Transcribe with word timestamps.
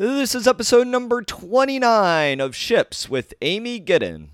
This 0.00 0.36
is 0.36 0.46
episode 0.46 0.86
number 0.86 1.22
29 1.22 2.38
of 2.38 2.54
Ships 2.54 3.08
with 3.08 3.34
Amy 3.42 3.80
Giddon. 3.80 4.30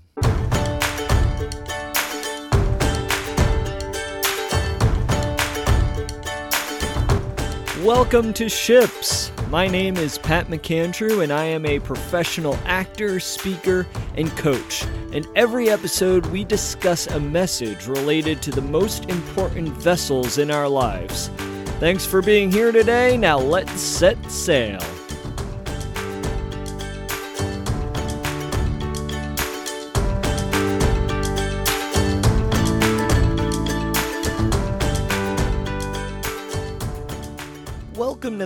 Welcome 7.83 8.31
to 8.33 8.47
Ships. 8.47 9.31
My 9.49 9.65
name 9.65 9.97
is 9.97 10.19
Pat 10.19 10.49
McAndrew, 10.49 11.23
and 11.23 11.33
I 11.33 11.45
am 11.45 11.65
a 11.65 11.79
professional 11.79 12.59
actor, 12.65 13.19
speaker, 13.19 13.87
and 14.17 14.29
coach. 14.37 14.85
In 15.13 15.25
every 15.35 15.71
episode, 15.71 16.27
we 16.27 16.43
discuss 16.43 17.07
a 17.07 17.19
message 17.19 17.87
related 17.87 18.39
to 18.43 18.51
the 18.51 18.61
most 18.61 19.09
important 19.09 19.69
vessels 19.69 20.37
in 20.37 20.51
our 20.51 20.69
lives. 20.69 21.29
Thanks 21.79 22.05
for 22.05 22.21
being 22.21 22.51
here 22.51 22.71
today. 22.71 23.17
Now 23.17 23.39
let's 23.39 23.81
set 23.81 24.23
sail. 24.29 24.79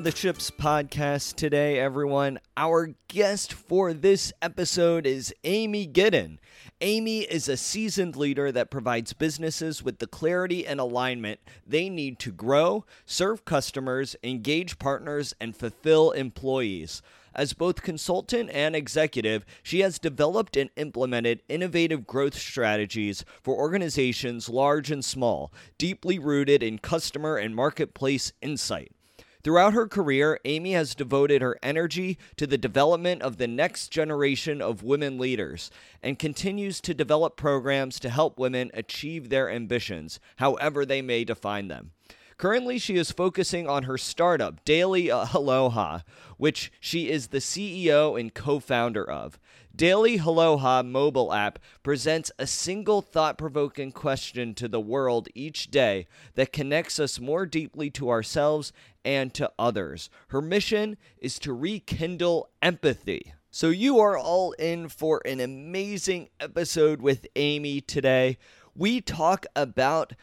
The 0.03 0.16
Ships 0.16 0.49
Podcast 0.49 1.35
today, 1.35 1.77
everyone. 1.77 2.39
Our 2.55 2.95
guest 3.09 3.52
for 3.52 3.94
this 3.94 4.31
episode 4.41 5.05
is 5.05 5.34
Amy 5.44 5.85
Giddon. 5.85 6.39
Amy 6.80 7.23
is 7.23 7.49
a 7.49 7.58
seasoned 7.58 8.16
leader 8.16 8.49
that 8.49 8.72
provides 8.72 9.12
businesses 9.12 9.84
with 9.84 9.99
the 9.99 10.08
clarity 10.08 10.66
and 10.66 10.80
alignment 10.80 11.41
they 11.67 11.89
need 11.89 12.17
to 12.20 12.31
grow, 12.31 12.85
serve 13.05 13.44
customers, 13.44 14.16
engage 14.23 14.80
partners, 14.80 15.35
and 15.41 15.53
fulfill 15.53 16.11
employees. 16.11 17.02
As 17.36 17.52
both 17.52 17.81
consultant 17.81 18.50
and 18.53 18.77
executive, 18.77 19.45
she 19.63 19.81
has 19.81 20.00
developed 20.00 20.55
and 20.55 20.70
implemented 20.77 21.44
innovative 21.50 22.08
growth 22.08 22.38
strategies 22.38 23.25
for 23.44 23.58
organizations 23.58 24.47
large 24.47 24.91
and 24.91 25.03
small, 25.03 25.52
deeply 25.78 26.17
rooted 26.17 26.63
in 26.63 26.80
customer 26.80 27.36
and 27.36 27.53
marketplace 27.53 28.31
insight. 28.41 28.94
Throughout 29.41 29.73
her 29.73 29.87
career, 29.87 30.37
Amy 30.43 30.73
has 30.73 30.93
devoted 30.93 31.41
her 31.41 31.57
energy 31.63 32.17
to 32.35 32.45
the 32.45 32.57
development 32.57 33.21
of 33.21 33.37
the 33.37 33.47
next 33.47 33.87
generation 33.87 34.61
of 34.61 34.83
women 34.83 35.17
leaders 35.17 35.71
and 36.03 36.19
continues 36.19 36.81
to 36.81 36.93
develop 36.93 37.37
programs 37.37 38.01
to 38.01 38.09
help 38.09 38.37
women 38.37 38.69
achieve 38.73 39.29
their 39.29 39.49
ambitions, 39.49 40.19
however 40.37 40.85
they 40.85 41.01
may 41.01 41.23
define 41.23 41.69
them. 41.69 41.91
Currently, 42.39 42.79
she 42.79 42.95
is 42.95 43.11
focusing 43.11 43.67
on 43.67 43.83
her 43.83 43.97
startup, 43.97 44.63
Daily 44.63 45.09
Aloha, 45.09 45.99
which 46.37 46.71
she 46.79 47.09
is 47.09 47.27
the 47.27 47.39
CEO 47.39 48.17
and 48.17 48.33
co 48.33 48.61
founder 48.61 49.03
of. 49.03 49.37
Daily 49.75 50.17
Aloha 50.19 50.83
mobile 50.83 51.33
app 51.33 51.59
presents 51.83 52.31
a 52.39 52.47
single 52.47 53.01
thought 53.01 53.37
provoking 53.37 53.91
question 53.91 54.53
to 54.53 54.69
the 54.69 54.79
world 54.79 55.27
each 55.35 55.69
day 55.69 56.07
that 56.35 56.53
connects 56.53 56.97
us 56.97 57.19
more 57.19 57.45
deeply 57.45 57.89
to 57.89 58.09
ourselves 58.09 58.71
and 59.03 59.33
to 59.33 59.51
others. 59.59 60.09
Her 60.29 60.41
mission 60.41 60.95
is 61.17 61.39
to 61.39 61.51
rekindle 61.51 62.49
empathy. 62.61 63.33
So, 63.51 63.67
you 63.67 63.99
are 63.99 64.17
all 64.17 64.53
in 64.53 64.87
for 64.87 65.21
an 65.25 65.41
amazing 65.41 66.29
episode 66.39 67.01
with 67.01 67.27
Amy 67.35 67.81
today. 67.81 68.37
We 68.73 69.01
talk 69.01 69.45
about 69.57 70.13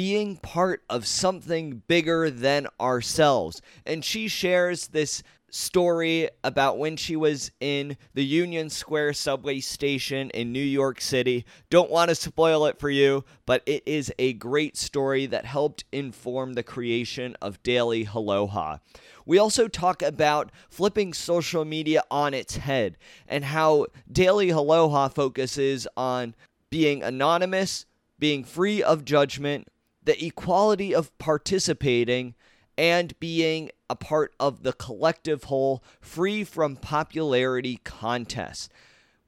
being 0.00 0.34
part 0.34 0.82
of 0.88 1.06
something 1.06 1.82
bigger 1.86 2.30
than 2.30 2.66
ourselves. 2.80 3.60
And 3.84 4.02
she 4.02 4.28
shares 4.28 4.86
this 4.86 5.22
story 5.50 6.26
about 6.42 6.78
when 6.78 6.96
she 6.96 7.14
was 7.14 7.50
in 7.60 7.98
the 8.14 8.24
Union 8.24 8.70
Square 8.70 9.12
subway 9.12 9.60
station 9.60 10.30
in 10.30 10.52
New 10.52 10.64
York 10.64 11.02
City. 11.02 11.44
Don't 11.68 11.90
want 11.90 12.08
to 12.08 12.14
spoil 12.14 12.64
it 12.64 12.78
for 12.78 12.88
you, 12.88 13.26
but 13.44 13.62
it 13.66 13.82
is 13.84 14.10
a 14.18 14.32
great 14.32 14.78
story 14.78 15.26
that 15.26 15.44
helped 15.44 15.84
inform 15.92 16.54
the 16.54 16.62
creation 16.62 17.36
of 17.42 17.62
Daily 17.62 18.08
Aloha. 18.14 18.78
We 19.26 19.36
also 19.36 19.68
talk 19.68 20.00
about 20.00 20.50
flipping 20.70 21.12
social 21.12 21.66
media 21.66 22.04
on 22.10 22.32
its 22.32 22.56
head 22.56 22.96
and 23.28 23.44
how 23.44 23.84
Daily 24.10 24.48
Aloha 24.48 25.08
focuses 25.08 25.86
on 25.94 26.34
being 26.70 27.02
anonymous, 27.02 27.84
being 28.18 28.44
free 28.44 28.82
of 28.82 29.04
judgment, 29.04 29.68
the 30.02 30.24
equality 30.24 30.94
of 30.94 31.16
participating, 31.18 32.34
and 32.80 33.18
being 33.20 33.70
a 33.90 33.94
part 33.94 34.32
of 34.40 34.62
the 34.62 34.72
collective 34.72 35.44
whole, 35.44 35.84
free 36.00 36.44
from 36.44 36.76
popularity 36.76 37.78
contests. 37.84 38.70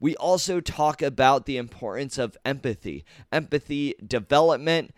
We 0.00 0.16
also 0.16 0.60
talk 0.60 1.02
about 1.02 1.44
the 1.44 1.58
importance 1.58 2.16
of 2.16 2.36
empathy, 2.44 3.04
empathy 3.30 3.94
development, 4.04 4.94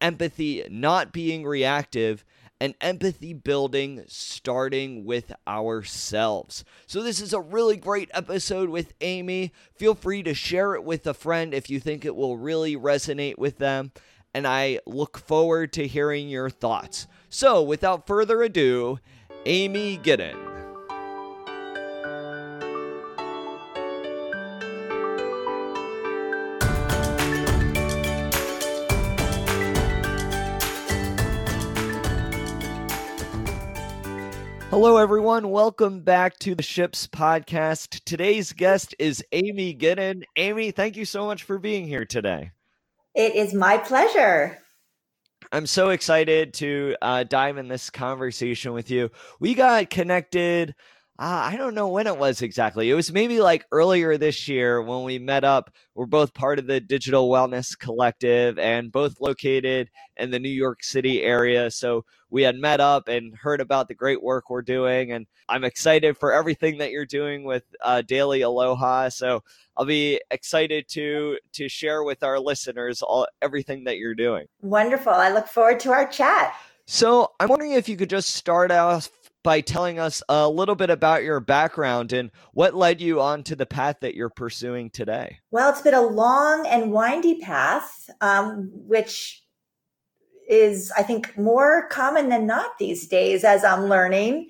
empathy 0.00 0.64
not 0.70 1.12
being 1.12 1.44
reactive, 1.44 2.24
and 2.58 2.74
empathy 2.80 3.32
building 3.32 4.04
starting 4.06 5.04
with 5.04 5.32
ourselves. 5.46 6.64
So, 6.86 7.02
this 7.02 7.20
is 7.20 7.32
a 7.32 7.40
really 7.40 7.76
great 7.76 8.10
episode 8.12 8.70
with 8.70 8.92
Amy. 9.00 9.52
Feel 9.74 9.94
free 9.94 10.22
to 10.22 10.34
share 10.34 10.74
it 10.74 10.84
with 10.84 11.06
a 11.06 11.14
friend 11.14 11.54
if 11.54 11.70
you 11.70 11.80
think 11.80 12.04
it 12.04 12.16
will 12.16 12.36
really 12.36 12.76
resonate 12.76 13.38
with 13.38 13.58
them 13.58 13.92
and 14.34 14.46
I 14.46 14.80
look 14.86 15.18
forward 15.18 15.72
to 15.74 15.86
hearing 15.86 16.28
your 16.28 16.50
thoughts. 16.50 17.06
So, 17.28 17.62
without 17.62 18.06
further 18.06 18.42
ado, 18.42 18.98
Amy 19.46 19.96
Giddon. 19.96 20.36
Hello, 34.70 34.98
everyone. 34.98 35.50
Welcome 35.50 36.02
back 36.02 36.38
to 36.38 36.54
the 36.54 36.62
Ships 36.62 37.08
Podcast. 37.08 38.04
Today's 38.04 38.52
guest 38.52 38.94
is 39.00 39.24
Amy 39.32 39.74
Giddon. 39.74 40.22
Amy, 40.36 40.70
thank 40.70 40.96
you 40.96 41.04
so 41.04 41.26
much 41.26 41.42
for 41.42 41.58
being 41.58 41.88
here 41.88 42.04
today. 42.04 42.52
It 43.14 43.34
is 43.34 43.54
my 43.54 43.78
pleasure. 43.78 44.58
I'm 45.52 45.66
so 45.66 45.90
excited 45.90 46.54
to 46.54 46.96
uh, 47.02 47.24
dive 47.24 47.58
in 47.58 47.66
this 47.66 47.90
conversation 47.90 48.72
with 48.72 48.90
you. 48.90 49.10
We 49.40 49.54
got 49.54 49.90
connected. 49.90 50.76
Uh, 51.20 51.50
I 51.52 51.58
don't 51.58 51.74
know 51.74 51.88
when 51.88 52.06
it 52.06 52.16
was 52.16 52.40
exactly. 52.40 52.88
It 52.88 52.94
was 52.94 53.12
maybe 53.12 53.40
like 53.40 53.66
earlier 53.72 54.16
this 54.16 54.48
year 54.48 54.80
when 54.80 55.04
we 55.04 55.18
met 55.18 55.44
up. 55.44 55.70
We're 55.94 56.06
both 56.06 56.32
part 56.32 56.58
of 56.58 56.66
the 56.66 56.80
Digital 56.80 57.28
Wellness 57.28 57.78
Collective 57.78 58.58
and 58.58 58.90
both 58.90 59.20
located 59.20 59.90
in 60.16 60.30
the 60.30 60.38
New 60.38 60.48
York 60.48 60.82
City 60.82 61.22
area. 61.22 61.70
So 61.70 62.06
we 62.30 62.42
had 62.42 62.56
met 62.56 62.80
up 62.80 63.06
and 63.06 63.36
heard 63.36 63.60
about 63.60 63.88
the 63.88 63.94
great 63.94 64.22
work 64.22 64.48
we're 64.48 64.62
doing. 64.62 65.12
And 65.12 65.26
I'm 65.46 65.62
excited 65.62 66.16
for 66.16 66.32
everything 66.32 66.78
that 66.78 66.90
you're 66.90 67.04
doing 67.04 67.44
with 67.44 67.64
uh, 67.84 68.00
Daily 68.00 68.40
Aloha. 68.40 69.10
So 69.10 69.42
I'll 69.76 69.84
be 69.84 70.22
excited 70.30 70.88
to 70.88 71.36
to 71.52 71.68
share 71.68 72.02
with 72.02 72.22
our 72.22 72.40
listeners 72.40 73.02
all 73.02 73.26
everything 73.42 73.84
that 73.84 73.98
you're 73.98 74.14
doing. 74.14 74.46
Wonderful. 74.62 75.12
I 75.12 75.30
look 75.30 75.48
forward 75.48 75.80
to 75.80 75.90
our 75.90 76.06
chat. 76.06 76.54
So 76.86 77.32
I'm 77.38 77.50
wondering 77.50 77.72
if 77.72 77.90
you 77.90 77.98
could 77.98 78.10
just 78.10 78.30
start 78.30 78.72
off 78.72 79.10
by 79.42 79.60
telling 79.60 79.98
us 79.98 80.22
a 80.28 80.48
little 80.48 80.74
bit 80.74 80.90
about 80.90 81.22
your 81.22 81.40
background 81.40 82.12
and 82.12 82.30
what 82.52 82.74
led 82.74 83.00
you 83.00 83.20
onto 83.20 83.54
the 83.54 83.66
path 83.66 83.96
that 84.00 84.14
you're 84.14 84.30
pursuing 84.30 84.90
today. 84.90 85.38
Well, 85.50 85.70
it's 85.70 85.80
been 85.80 85.94
a 85.94 86.02
long 86.02 86.66
and 86.66 86.92
windy 86.92 87.38
path, 87.38 88.10
um, 88.20 88.70
which 88.72 89.42
is, 90.48 90.92
I 90.96 91.02
think, 91.02 91.38
more 91.38 91.88
common 91.88 92.28
than 92.28 92.46
not 92.46 92.78
these 92.78 93.06
days 93.06 93.44
as 93.44 93.64
I'm 93.64 93.84
learning. 93.84 94.48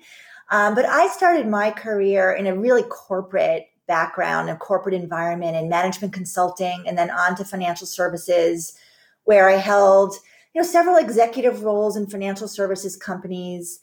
Um, 0.49 0.75
but 0.75 0.85
I 0.85 1.07
started 1.07 1.47
my 1.47 1.71
career 1.71 2.33
in 2.33 2.47
a 2.47 2.57
really 2.57 2.83
corporate 2.83 3.67
background 3.87 4.49
and 4.49 4.59
corporate 4.59 4.95
environment 4.95 5.55
and 5.55 5.69
management 5.69 6.13
consulting, 6.13 6.83
and 6.85 6.97
then 6.97 7.09
on 7.09 7.35
to 7.35 7.45
financial 7.45 7.87
services, 7.87 8.77
where 9.23 9.49
I 9.49 9.57
held 9.57 10.15
you 10.53 10.61
know 10.61 10.67
several 10.67 10.97
executive 10.97 11.63
roles 11.63 11.95
in 11.95 12.07
financial 12.07 12.49
services 12.49 12.97
companies 12.97 13.79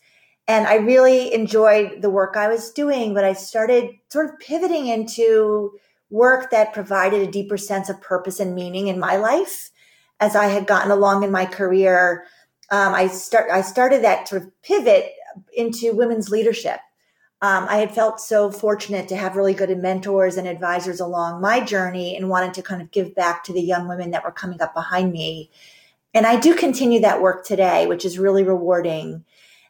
and 0.48 0.66
I 0.66 0.76
really 0.76 1.32
enjoyed 1.34 2.00
the 2.00 2.08
work 2.08 2.34
I 2.36 2.48
was 2.48 2.70
doing, 2.70 3.12
but 3.12 3.22
I 3.22 3.34
started 3.34 3.90
sort 4.08 4.30
of 4.30 4.38
pivoting 4.40 4.86
into 4.86 5.78
work 6.10 6.50
that 6.50 6.72
provided 6.72 7.20
a 7.20 7.30
deeper 7.30 7.58
sense 7.58 7.90
of 7.90 8.00
purpose 8.00 8.40
and 8.40 8.54
meaning 8.54 8.88
in 8.88 8.98
my 8.98 9.16
life 9.16 9.70
as 10.20 10.34
I 10.34 10.46
had 10.46 10.66
gotten 10.66 10.90
along 10.90 11.22
in 11.22 11.30
my 11.30 11.44
career. 11.44 12.24
Um, 12.70 12.94
I 12.94 13.08
start 13.08 13.50
I 13.50 13.60
started 13.60 14.02
that 14.02 14.26
sort 14.26 14.42
of 14.42 14.62
pivot 14.62 15.12
into 15.54 15.94
women's 15.94 16.30
leadership. 16.30 16.80
Um, 17.40 17.66
I 17.68 17.76
had 17.76 17.94
felt 17.94 18.18
so 18.18 18.50
fortunate 18.50 19.06
to 19.08 19.16
have 19.16 19.36
really 19.36 19.54
good 19.54 19.76
mentors 19.78 20.36
and 20.36 20.48
advisors 20.48 20.98
along 20.98 21.40
my 21.40 21.60
journey 21.60 22.16
and 22.16 22.28
wanted 22.28 22.54
to 22.54 22.62
kind 22.62 22.82
of 22.82 22.90
give 22.90 23.14
back 23.14 23.44
to 23.44 23.52
the 23.52 23.62
young 23.62 23.86
women 23.86 24.10
that 24.10 24.24
were 24.24 24.32
coming 24.32 24.60
up 24.60 24.74
behind 24.74 25.12
me. 25.12 25.50
And 26.14 26.26
I 26.26 26.40
do 26.40 26.54
continue 26.54 27.00
that 27.00 27.20
work 27.20 27.44
today, 27.44 27.86
which 27.86 28.04
is 28.04 28.18
really 28.18 28.42
rewarding. 28.42 29.24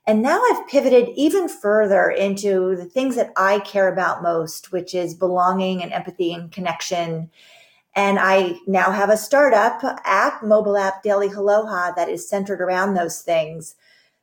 And 0.09 0.23
now 0.23 0.41
I've 0.51 0.67
pivoted 0.67 1.11
even 1.17 1.51
further 1.51 2.09
into 2.09 2.75
the 2.75 2.87
things 2.87 3.15
that 3.17 3.31
I 3.37 3.59
care 3.59 3.93
about 3.93 4.23
most, 4.23 4.73
which 4.73 4.95
is 4.95 5.13
belonging 5.13 5.83
and 5.83 5.93
empathy 5.93 6.33
and 6.33 6.51
connection. 6.51 7.31
And 7.95 8.19
I 8.19 8.57
now 8.67 8.91
have 8.91 9.11
a 9.11 9.19
startup 9.19 9.83
app, 10.07 10.43
mobile 10.43 10.79
app, 10.79 11.03
Daily 11.03 11.29
Aloha, 11.29 11.93
that 11.93 12.09
is 12.09 12.27
centered 12.27 12.63
around 12.63 12.95
those 12.95 13.21
things. 13.21 13.75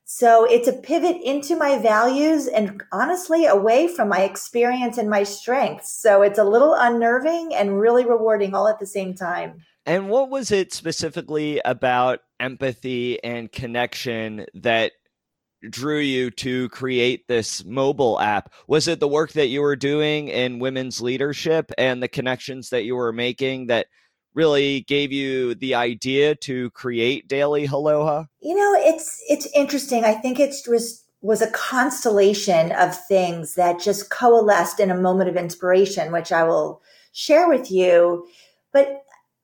So 0.06 0.44
it's 0.46 0.68
a 0.68 0.74
pivot 0.74 1.18
into 1.24 1.56
my 1.56 1.78
values 1.78 2.48
and 2.48 2.82
honestly 2.92 3.46
away 3.46 3.88
from 3.88 4.10
my 4.10 4.22
experience 4.22 4.98
and 4.98 5.08
my 5.08 5.22
strengths. 5.22 5.92
So 5.92 6.24
it's 6.24 6.40
a 6.40 6.44
little 6.44 6.74
unnerving 6.74 7.54
and 7.54 7.80
really 7.80 8.06
rewarding 8.08 8.56
all 8.56 8.68
at 8.68 8.80
the 8.80 8.88
same 8.88 9.14
time. 9.14 9.62
And 9.86 10.10
what 10.10 10.32
was 10.32 10.50
it 10.50 10.74
specifically 10.74 11.62
about 11.64 12.22
empathy 12.40 13.24
and 13.24 13.52
connection 13.52 14.48
that 14.56 14.94
drew 15.70 16.00
you 16.00 16.32
to 16.32 16.70
create 16.70 17.28
this 17.28 17.64
mobile 17.66 18.20
app? 18.20 18.54
Was 18.68 18.88
it 18.88 19.00
the 19.00 19.08
work 19.08 19.34
that 19.34 19.48
you 19.48 19.62
were 19.62 19.76
doing 19.76 20.28
in 20.28 20.60
women's 20.60 21.02
leadership 21.02 21.72
and 21.78 22.02
the 22.02 22.08
connections 22.08 22.70
that 22.70 22.86
you 22.86 22.96
were 22.96 23.14
making 23.14 23.68
that 23.68 23.88
really 24.34 24.82
gave 24.82 25.12
you 25.12 25.56
the 25.56 25.76
idea 25.76 26.36
to 26.36 26.70
create 26.72 27.28
Daily 27.28 27.66
Aloha? 27.66 28.26
You 28.42 28.56
know, 28.56 28.74
it's 28.78 29.24
it's 29.30 29.48
interesting. 29.56 30.04
I 30.04 30.14
think 30.14 30.40
it 30.40 30.54
was 30.68 31.04
was 31.22 31.42
a 31.42 31.52
constellation 31.52 32.72
of 32.74 32.96
things 33.08 33.56
that 33.56 33.80
just 33.80 34.12
coalesced 34.12 34.80
in 34.80 34.92
a 34.92 34.96
moment 34.96 35.30
of 35.30 35.36
inspiration, 35.36 36.12
which 36.12 36.32
I 36.32 36.44
will 36.44 36.84
share 37.14 37.50
with 37.50 37.72
you. 37.72 38.28
But 38.72 38.88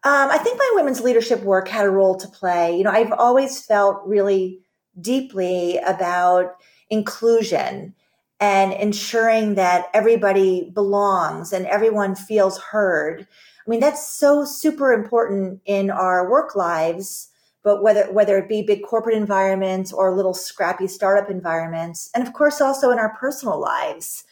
um, 0.03 0.29
I 0.29 0.37
think 0.37 0.59
my 0.59 0.71
women's 0.75 1.01
leadership 1.01 1.41
work 1.41 1.67
had 1.67 1.85
a 1.85 1.89
role 1.89 2.15
to 2.17 2.27
play. 2.27 2.77
You 2.77 2.83
know, 2.83 2.91
I've 2.91 3.13
always 3.13 3.65
felt 3.65 4.01
really 4.05 4.59
deeply 4.99 5.77
about 5.77 6.55
inclusion 6.89 7.95
and 8.39 8.73
ensuring 8.73 9.55
that 9.55 9.85
everybody 9.93 10.71
belongs 10.73 11.53
and 11.53 11.65
everyone 11.67 12.15
feels 12.15 12.57
heard. 12.57 13.27
I 13.65 13.69
mean, 13.69 13.79
that's 13.79 14.09
so 14.09 14.43
super 14.43 14.91
important 14.91 15.61
in 15.65 15.91
our 15.91 16.29
work 16.29 16.55
lives, 16.55 17.29
but 17.63 17.83
whether, 17.83 18.11
whether 18.11 18.39
it 18.39 18.49
be 18.49 18.63
big 18.63 18.83
corporate 18.83 19.15
environments 19.15 19.93
or 19.93 20.15
little 20.15 20.33
scrappy 20.33 20.87
startup 20.87 21.29
environments, 21.29 22.09
and 22.15 22.25
of 22.27 22.33
course 22.33 22.59
also 22.59 22.89
in 22.89 22.97
our 22.97 23.15
personal 23.15 23.59
lives. 23.59 24.23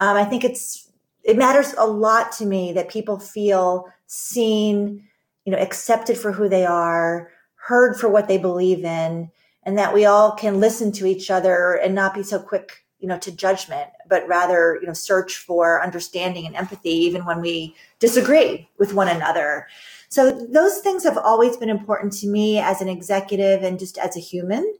Um, 0.00 0.16
I 0.16 0.24
think 0.24 0.42
it's, 0.42 0.90
it 1.22 1.38
matters 1.38 1.72
a 1.78 1.86
lot 1.86 2.32
to 2.32 2.44
me 2.44 2.72
that 2.72 2.90
people 2.90 3.20
feel 3.20 3.86
seen, 4.08 5.06
you 5.44 5.52
know, 5.52 5.58
accepted 5.58 6.18
for 6.18 6.32
who 6.32 6.48
they 6.48 6.66
are, 6.66 7.30
heard 7.54 7.94
for 7.96 8.08
what 8.08 8.26
they 8.26 8.38
believe 8.38 8.84
in, 8.84 9.30
and 9.64 9.78
that 9.78 9.94
we 9.94 10.04
all 10.04 10.32
can 10.32 10.60
listen 10.60 10.92
to 10.92 11.06
each 11.06 11.30
other 11.30 11.74
and 11.74 11.94
not 11.94 12.14
be 12.14 12.22
so 12.22 12.38
quick 12.38 12.84
you 12.98 13.08
know 13.08 13.18
to 13.18 13.32
judgment 13.32 13.90
but 14.08 14.26
rather 14.28 14.78
you 14.80 14.86
know 14.86 14.92
search 14.92 15.38
for 15.38 15.82
understanding 15.82 16.46
and 16.46 16.54
empathy 16.54 16.90
even 16.90 17.24
when 17.24 17.40
we 17.40 17.74
disagree 17.98 18.68
with 18.78 18.94
one 18.94 19.08
another. 19.08 19.66
So 20.08 20.30
those 20.30 20.78
things 20.80 21.04
have 21.04 21.16
always 21.16 21.56
been 21.56 21.70
important 21.70 22.12
to 22.14 22.26
me 22.26 22.58
as 22.58 22.82
an 22.82 22.88
executive 22.88 23.62
and 23.62 23.78
just 23.78 23.96
as 23.96 24.16
a 24.16 24.20
human. 24.20 24.74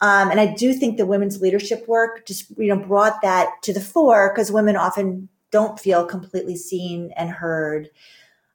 Um, 0.00 0.30
and 0.32 0.40
i 0.40 0.46
do 0.46 0.72
think 0.72 0.96
the 0.96 1.06
women's 1.06 1.40
leadership 1.40 1.86
work 1.86 2.26
just 2.26 2.50
you 2.58 2.74
know 2.74 2.82
brought 2.82 3.22
that 3.22 3.50
to 3.62 3.72
the 3.72 3.80
fore 3.80 4.32
because 4.32 4.50
women 4.50 4.74
often 4.74 5.28
don't 5.52 5.78
feel 5.78 6.04
completely 6.04 6.56
seen 6.56 7.12
and 7.16 7.30
heard 7.30 7.88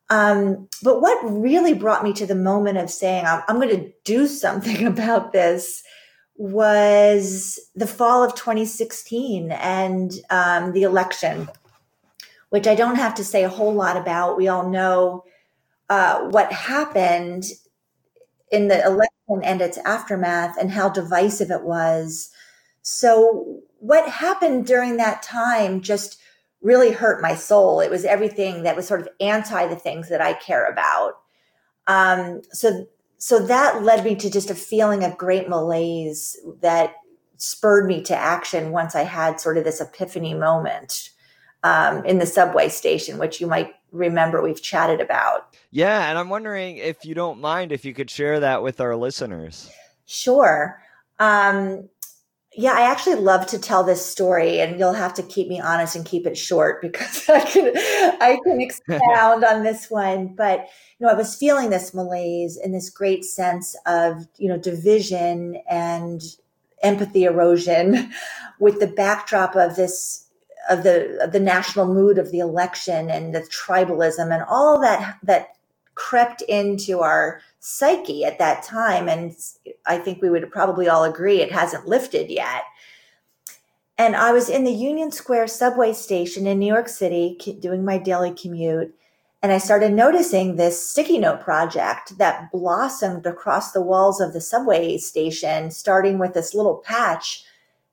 um, 0.10 0.70
but 0.82 1.02
what 1.02 1.20
really 1.24 1.74
brought 1.74 2.04
me 2.04 2.14
to 2.14 2.26
the 2.26 2.36
moment 2.36 2.78
of 2.78 2.90
saying, 2.90 3.26
I'm, 3.26 3.42
I'm 3.48 3.58
going 3.58 3.76
to 3.78 3.92
do 4.04 4.28
something 4.28 4.86
about 4.86 5.34
this 5.34 5.84
was 6.36 7.60
the 7.76 7.88
fall 7.88 8.24
of 8.24 8.36
2016 8.36 9.52
and 9.52 10.12
um, 10.30 10.72
the 10.72 10.84
election, 10.84 11.50
which 12.50 12.68
I 12.68 12.76
don't 12.76 12.96
have 12.96 13.16
to 13.16 13.24
say 13.24 13.44
a 13.44 13.50
whole 13.50 13.74
lot 13.74 13.98
about. 13.98 14.38
We 14.38 14.48
all 14.48 14.70
know 14.70 15.26
uh, 15.90 16.22
what 16.30 16.52
happened 16.54 17.46
in 18.52 18.68
the 18.68 18.86
election 18.86 19.42
and 19.44 19.62
its 19.62 19.78
aftermath 19.80 20.58
and 20.58 20.72
how 20.72 20.90
divisive 20.90 21.52
it 21.52 21.64
was. 21.64 22.30
So, 22.82 23.62
what 23.80 24.08
happened 24.08 24.66
during 24.66 24.98
that 24.98 25.22
time 25.22 25.82
just 25.82 26.20
really 26.62 26.92
hurt 26.92 27.22
my 27.22 27.36
soul. 27.36 27.80
It 27.80 27.92
was 27.92 28.06
everything 28.06 28.64
that 28.64 28.76
was 28.76 28.88
sort 28.88 29.02
of 29.02 29.10
anti 29.20 29.68
the 29.68 29.76
things 29.76 30.10
that 30.10 30.22
I 30.22 30.34
care 30.34 30.66
about. 30.66 31.14
Um, 31.88 32.42
so, 32.52 32.88
so 33.18 33.46
that 33.46 33.84
led 33.84 34.04
me 34.04 34.16
to 34.16 34.30
just 34.30 34.50
a 34.50 34.56
feeling 34.56 35.04
of 35.04 35.18
great 35.18 35.50
malaise 35.50 36.38
that 36.62 36.96
spurred 37.38 37.88
me 37.88 38.02
to 38.04 38.16
action 38.16 38.72
once 38.72 38.96
I 38.96 39.04
had 39.04 39.40
sort 39.40 39.58
of 39.58 39.64
this 39.64 39.80
epiphany 39.80 40.34
moment 40.34 41.12
um, 41.64 42.04
in 42.06 42.18
the 42.18 42.26
subway 42.26 42.70
station, 42.70 43.18
which 43.18 43.40
you 43.40 43.48
might 43.48 43.74
remember 43.92 44.42
we've 44.42 44.62
chatted 44.62 45.00
about. 45.00 45.56
Yeah, 45.72 46.10
and 46.10 46.18
I'm 46.18 46.30
wondering 46.30 46.78
if 46.78 47.06
you 47.06 47.14
don't 47.14 47.40
mind 47.40 47.72
if 47.72 47.86
you 47.86 47.94
could 47.94 48.10
share 48.10 48.40
that 48.40 48.64
with 48.64 48.82
our 48.82 48.96
listeners. 48.96 49.70
Sure. 50.06 50.82
Um, 51.20 51.90
yeah, 52.60 52.74
I 52.74 52.90
actually 52.90 53.18
love 53.18 53.46
to 53.48 53.60
tell 53.60 53.84
this 53.84 54.04
story, 54.04 54.60
and 54.60 54.80
you'll 54.80 54.94
have 54.94 55.14
to 55.14 55.24
keep 55.24 55.48
me 55.48 55.62
honest 55.62 55.96
and 55.96 56.04
keep 56.04 56.26
it 56.26 56.36
short 56.36 56.82
because 56.82 57.30
I 57.30 57.42
can 57.42 57.72
I 58.20 58.40
can 58.44 58.60
expound 58.60 59.44
on 59.44 59.64
this 59.64 59.90
one. 59.90 60.34
But 60.36 60.68
you 61.00 61.06
know, 61.06 61.14
I 61.14 61.16
was 61.16 61.36
feeling 61.36 61.70
this 61.70 61.94
malaise 61.94 62.58
and 62.58 62.74
this 62.74 62.90
great 62.90 63.24
sense 63.24 63.76
of 63.86 64.28
you 64.38 64.50
know 64.50 64.58
division 64.58 65.62
and 65.70 66.22
empathy 66.82 67.26
erosion 67.26 68.12
with 68.60 68.80
the 68.80 68.88
backdrop 68.88 69.56
of 69.56 69.76
this 69.76 70.28
of 70.68 70.82
the 70.82 71.20
of 71.22 71.32
the 71.32 71.40
national 71.40 71.86
mood 71.94 72.18
of 72.18 72.32
the 72.32 72.40
election 72.40 73.12
and 73.12 73.36
the 73.36 73.42
tribalism 73.42 74.34
and 74.34 74.44
all 74.50 74.82
that 74.82 75.18
that 75.22 75.50
crept 75.94 76.42
into 76.44 77.00
our 77.02 77.42
psyche 77.68 78.24
at 78.24 78.40
that 78.40 78.64
time. 78.64 79.10
And 79.10 79.36
I 79.86 79.98
think 79.98 80.22
we 80.22 80.30
would 80.30 80.50
probably 80.52 80.88
all 80.88 81.04
agree 81.04 81.42
it 81.42 81.52
hasn't 81.52 81.88
lifted 81.88 82.30
yet. 82.30 82.64
And 83.98 84.16
I 84.16 84.32
was 84.32 84.50
in 84.50 84.64
the 84.64 84.72
Union 84.72 85.12
Square 85.12 85.48
subway 85.48 85.92
station 85.92 86.48
in 86.48 86.60
New 86.60 86.72
York 86.72 86.88
City 86.88 87.38
doing 87.60 87.84
my 87.84 87.98
daily 87.98 88.32
commute. 88.32 88.96
And 89.44 89.52
I 89.52 89.58
started 89.58 89.92
noticing 89.92 90.56
this 90.56 90.90
sticky 90.90 91.18
note 91.20 91.42
project 91.42 92.18
that 92.18 92.52
blossomed 92.52 93.26
across 93.26 93.72
the 93.72 93.82
walls 93.82 94.22
of 94.22 94.34
the 94.34 94.42
subway 94.42 94.98
station, 94.98 95.70
starting 95.70 96.20
with 96.20 96.34
this 96.34 96.54
little 96.54 96.78
patch 96.78 97.44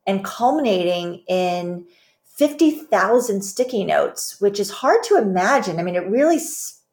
and 0.07 0.25
culminating 0.25 1.23
in 1.27 1.85
50,000 2.25 3.43
sticky 3.43 3.85
notes, 3.85 4.41
which 4.41 4.61
is 4.61 4.71
hard 4.71 5.03
to 5.05 5.17
imagine. 5.17 5.79
I 5.79 5.83
mean, 5.83 5.97
it 5.97 6.09
really 6.09 6.39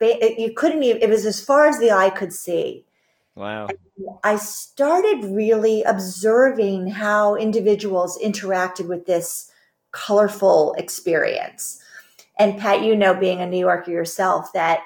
you 0.01 0.53
couldn't 0.55 0.84
even, 0.84 1.01
it 1.01 1.10
was 1.10 1.25
as 1.25 1.43
far 1.43 1.67
as 1.67 1.79
the 1.79 1.91
eye 1.91 2.10
could 2.10 2.34
see. 2.34 2.86
Wow. 3.36 3.67
I 4.24 4.36
started 4.36 5.24
really 5.24 5.84
observing 5.84 6.88
how 6.88 7.36
individuals 7.36 8.20
interacted 8.22 8.88
with 8.88 9.05
this 9.05 9.51
colorful 9.91 10.74
experience. 10.77 11.81
And 12.38 12.60
Pat, 12.60 12.84
you 12.84 12.96
know, 12.96 13.13
being 13.13 13.39
a 13.39 13.46
New 13.46 13.60
Yorker 13.60 13.91
yourself, 13.91 14.51
that, 14.53 14.81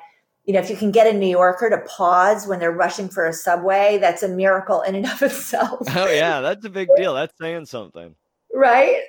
you 0.45 0.53
know, 0.53 0.59
if 0.59 0.69
you 0.69 0.75
can 0.75 0.91
get 0.91 1.07
a 1.07 1.17
New 1.17 1.29
Yorker 1.29 1.69
to 1.69 1.77
pause 1.87 2.47
when 2.47 2.59
they're 2.59 2.71
rushing 2.71 3.07
for 3.07 3.25
a 3.25 3.33
subway, 3.33 3.97
that's 3.99 4.23
a 4.23 4.27
miracle 4.27 4.81
in 4.81 4.95
and 4.95 5.05
of 5.05 5.21
itself. 5.21 5.87
Oh, 5.95 6.09
yeah, 6.09 6.41
that's 6.41 6.65
a 6.65 6.69
big 6.69 6.89
deal. 6.97 7.13
That's 7.13 7.33
saying 7.39 7.65
something. 7.65 8.15
Right? 8.53 9.01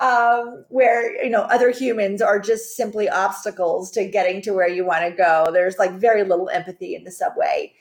Um, 0.00 0.64
where 0.68 1.24
you 1.24 1.30
know 1.30 1.42
other 1.42 1.70
humans 1.70 2.22
are 2.22 2.38
just 2.38 2.76
simply 2.76 3.08
obstacles 3.08 3.90
to 3.92 4.08
getting 4.08 4.40
to 4.42 4.52
where 4.52 4.68
you 4.68 4.84
want 4.84 5.04
to 5.04 5.10
go. 5.10 5.50
There's 5.52 5.78
like 5.78 5.92
very 5.92 6.24
little 6.24 6.48
empathy 6.48 6.94
in 6.94 7.04
the 7.04 7.10
subway. 7.10 7.72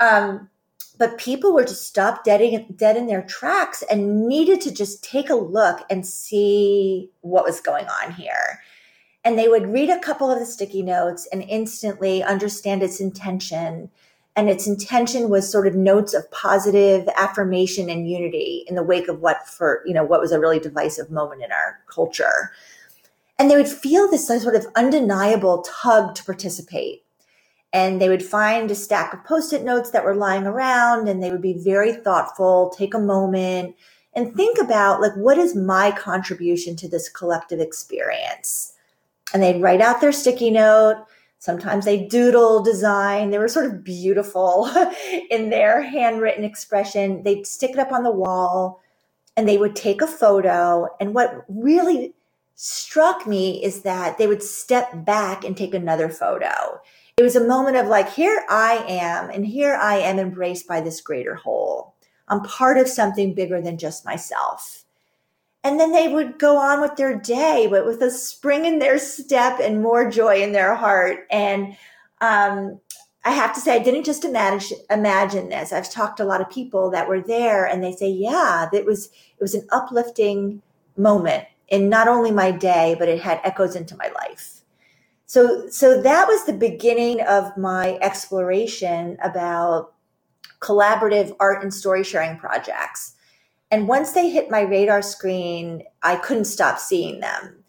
Um, 0.00 0.48
but 0.98 1.18
people 1.18 1.52
were 1.52 1.64
just 1.64 1.86
stopped 1.86 2.24
dead 2.24 2.40
in, 2.40 2.74
dead 2.74 2.96
in 2.96 3.06
their 3.06 3.22
tracks 3.22 3.82
and 3.90 4.26
needed 4.26 4.60
to 4.62 4.72
just 4.72 5.04
take 5.04 5.28
a 5.28 5.34
look 5.34 5.80
and 5.90 6.06
see 6.06 7.10
what 7.20 7.44
was 7.44 7.60
going 7.60 7.86
on 7.86 8.12
here. 8.12 8.62
And 9.22 9.38
they 9.38 9.48
would 9.48 9.72
read 9.72 9.90
a 9.90 9.98
couple 9.98 10.30
of 10.30 10.38
the 10.38 10.46
sticky 10.46 10.82
notes 10.82 11.28
and 11.30 11.42
instantly 11.42 12.22
understand 12.22 12.82
its 12.82 13.00
intention 13.00 13.90
and 14.36 14.50
its 14.50 14.66
intention 14.66 15.30
was 15.30 15.50
sort 15.50 15.66
of 15.66 15.74
notes 15.74 16.12
of 16.12 16.30
positive 16.30 17.08
affirmation 17.16 17.88
and 17.88 18.08
unity 18.08 18.64
in 18.68 18.74
the 18.74 18.82
wake 18.82 19.08
of 19.08 19.20
what 19.20 19.48
for 19.48 19.82
you 19.86 19.94
know 19.94 20.04
what 20.04 20.20
was 20.20 20.30
a 20.30 20.38
really 20.38 20.60
divisive 20.60 21.10
moment 21.10 21.42
in 21.42 21.50
our 21.50 21.80
culture. 21.88 22.52
And 23.38 23.50
they 23.50 23.56
would 23.56 23.68
feel 23.68 24.08
this 24.08 24.26
sort 24.26 24.54
of 24.54 24.66
undeniable 24.76 25.62
tug 25.62 26.14
to 26.14 26.24
participate. 26.24 27.02
And 27.72 28.00
they 28.00 28.08
would 28.08 28.22
find 28.22 28.70
a 28.70 28.74
stack 28.74 29.12
of 29.12 29.24
post-it 29.24 29.62
notes 29.62 29.90
that 29.90 30.04
were 30.04 30.14
lying 30.14 30.46
around 30.46 31.08
and 31.08 31.22
they 31.22 31.30
would 31.30 31.42
be 31.42 31.58
very 31.58 31.92
thoughtful 31.92 32.70
take 32.70 32.94
a 32.94 32.98
moment 32.98 33.74
and 34.14 34.34
think 34.34 34.58
about 34.58 35.02
like 35.02 35.14
what 35.14 35.36
is 35.36 35.54
my 35.54 35.90
contribution 35.90 36.76
to 36.76 36.88
this 36.88 37.08
collective 37.08 37.60
experience? 37.60 38.72
And 39.34 39.42
they'd 39.42 39.60
write 39.60 39.80
out 39.80 40.00
their 40.00 40.12
sticky 40.12 40.50
note 40.50 41.04
Sometimes 41.38 41.84
they 41.84 42.06
doodle 42.06 42.62
design. 42.62 43.30
They 43.30 43.38
were 43.38 43.48
sort 43.48 43.66
of 43.66 43.84
beautiful 43.84 44.68
in 45.30 45.50
their 45.50 45.82
handwritten 45.82 46.44
expression. 46.44 47.22
They'd 47.22 47.46
stick 47.46 47.72
it 47.72 47.78
up 47.78 47.92
on 47.92 48.02
the 48.02 48.10
wall. 48.10 48.80
and 49.36 49.46
they 49.46 49.58
would 49.58 49.76
take 49.76 50.00
a 50.00 50.06
photo. 50.06 50.88
And 50.98 51.14
what 51.14 51.44
really 51.48 52.14
struck 52.54 53.26
me 53.26 53.62
is 53.62 53.82
that 53.82 54.16
they 54.16 54.26
would 54.26 54.42
step 54.42 55.04
back 55.04 55.44
and 55.44 55.54
take 55.54 55.74
another 55.74 56.08
photo. 56.08 56.80
It 57.18 57.22
was 57.22 57.36
a 57.36 57.46
moment 57.46 57.76
of 57.76 57.86
like, 57.86 58.10
here 58.14 58.44
I 58.48 58.82
am, 58.88 59.28
and 59.28 59.46
here 59.46 59.74
I 59.74 59.98
am 59.98 60.18
embraced 60.18 60.66
by 60.66 60.80
this 60.80 61.02
greater 61.02 61.34
whole. 61.34 61.94
I'm 62.28 62.42
part 62.42 62.78
of 62.78 62.88
something 62.88 63.34
bigger 63.34 63.60
than 63.60 63.76
just 63.76 64.06
myself. 64.06 64.85
And 65.66 65.80
then 65.80 65.90
they 65.90 66.06
would 66.06 66.38
go 66.38 66.58
on 66.58 66.80
with 66.80 66.94
their 66.94 67.18
day, 67.18 67.66
but 67.68 67.84
with 67.84 68.00
a 68.00 68.08
spring 68.08 68.66
in 68.66 68.78
their 68.78 68.98
step 68.98 69.58
and 69.60 69.82
more 69.82 70.08
joy 70.08 70.40
in 70.40 70.52
their 70.52 70.76
heart. 70.76 71.26
And 71.28 71.76
um, 72.20 72.78
I 73.24 73.32
have 73.32 73.52
to 73.54 73.60
say, 73.60 73.74
I 73.74 73.82
didn't 73.82 74.04
just 74.04 74.24
imagine 74.24 74.78
imagine 74.90 75.48
this. 75.48 75.72
I've 75.72 75.90
talked 75.90 76.18
to 76.18 76.22
a 76.22 76.24
lot 76.24 76.40
of 76.40 76.48
people 76.48 76.92
that 76.92 77.08
were 77.08 77.20
there, 77.20 77.66
and 77.66 77.82
they 77.82 77.90
say, 77.90 78.08
"Yeah, 78.08 78.68
it 78.72 78.86
was 78.86 79.06
it 79.06 79.40
was 79.40 79.54
an 79.54 79.66
uplifting 79.72 80.62
moment 80.96 81.46
in 81.66 81.88
not 81.88 82.06
only 82.06 82.30
my 82.30 82.52
day, 82.52 82.94
but 82.96 83.08
it 83.08 83.20
had 83.20 83.40
echoes 83.42 83.74
into 83.74 83.96
my 83.96 84.08
life." 84.20 84.60
So, 85.26 85.68
so 85.68 86.00
that 86.00 86.28
was 86.28 86.44
the 86.44 86.52
beginning 86.52 87.22
of 87.22 87.56
my 87.56 87.98
exploration 88.00 89.18
about 89.20 89.94
collaborative 90.60 91.34
art 91.40 91.64
and 91.64 91.74
story 91.74 92.04
sharing 92.04 92.38
projects. 92.38 93.15
And 93.76 93.86
once 93.86 94.12
they 94.12 94.30
hit 94.30 94.50
my 94.50 94.62
radar 94.62 95.02
screen, 95.02 95.82
I 96.02 96.16
couldn't 96.16 96.46
stop 96.46 96.78
seeing 96.78 97.20
them. 97.20 97.62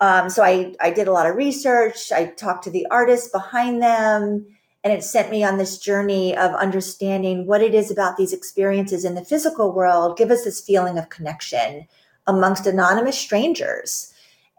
Um, 0.00 0.30
so 0.30 0.42
I, 0.42 0.74
I 0.80 0.90
did 0.90 1.06
a 1.06 1.12
lot 1.12 1.28
of 1.28 1.36
research. 1.36 2.10
I 2.10 2.28
talked 2.28 2.64
to 2.64 2.70
the 2.70 2.86
artists 2.90 3.28
behind 3.28 3.82
them 3.82 4.46
and 4.82 4.90
it 4.90 5.04
sent 5.04 5.30
me 5.30 5.44
on 5.44 5.58
this 5.58 5.76
journey 5.76 6.34
of 6.34 6.54
understanding 6.54 7.44
what 7.44 7.60
it 7.60 7.74
is 7.74 7.90
about 7.90 8.16
these 8.16 8.32
experiences 8.32 9.04
in 9.04 9.14
the 9.14 9.22
physical 9.22 9.74
world 9.74 10.16
give 10.16 10.30
us 10.30 10.44
this 10.44 10.62
feeling 10.62 10.96
of 10.96 11.10
connection 11.10 11.86
amongst 12.26 12.66
anonymous 12.66 13.18
strangers. 13.18 14.14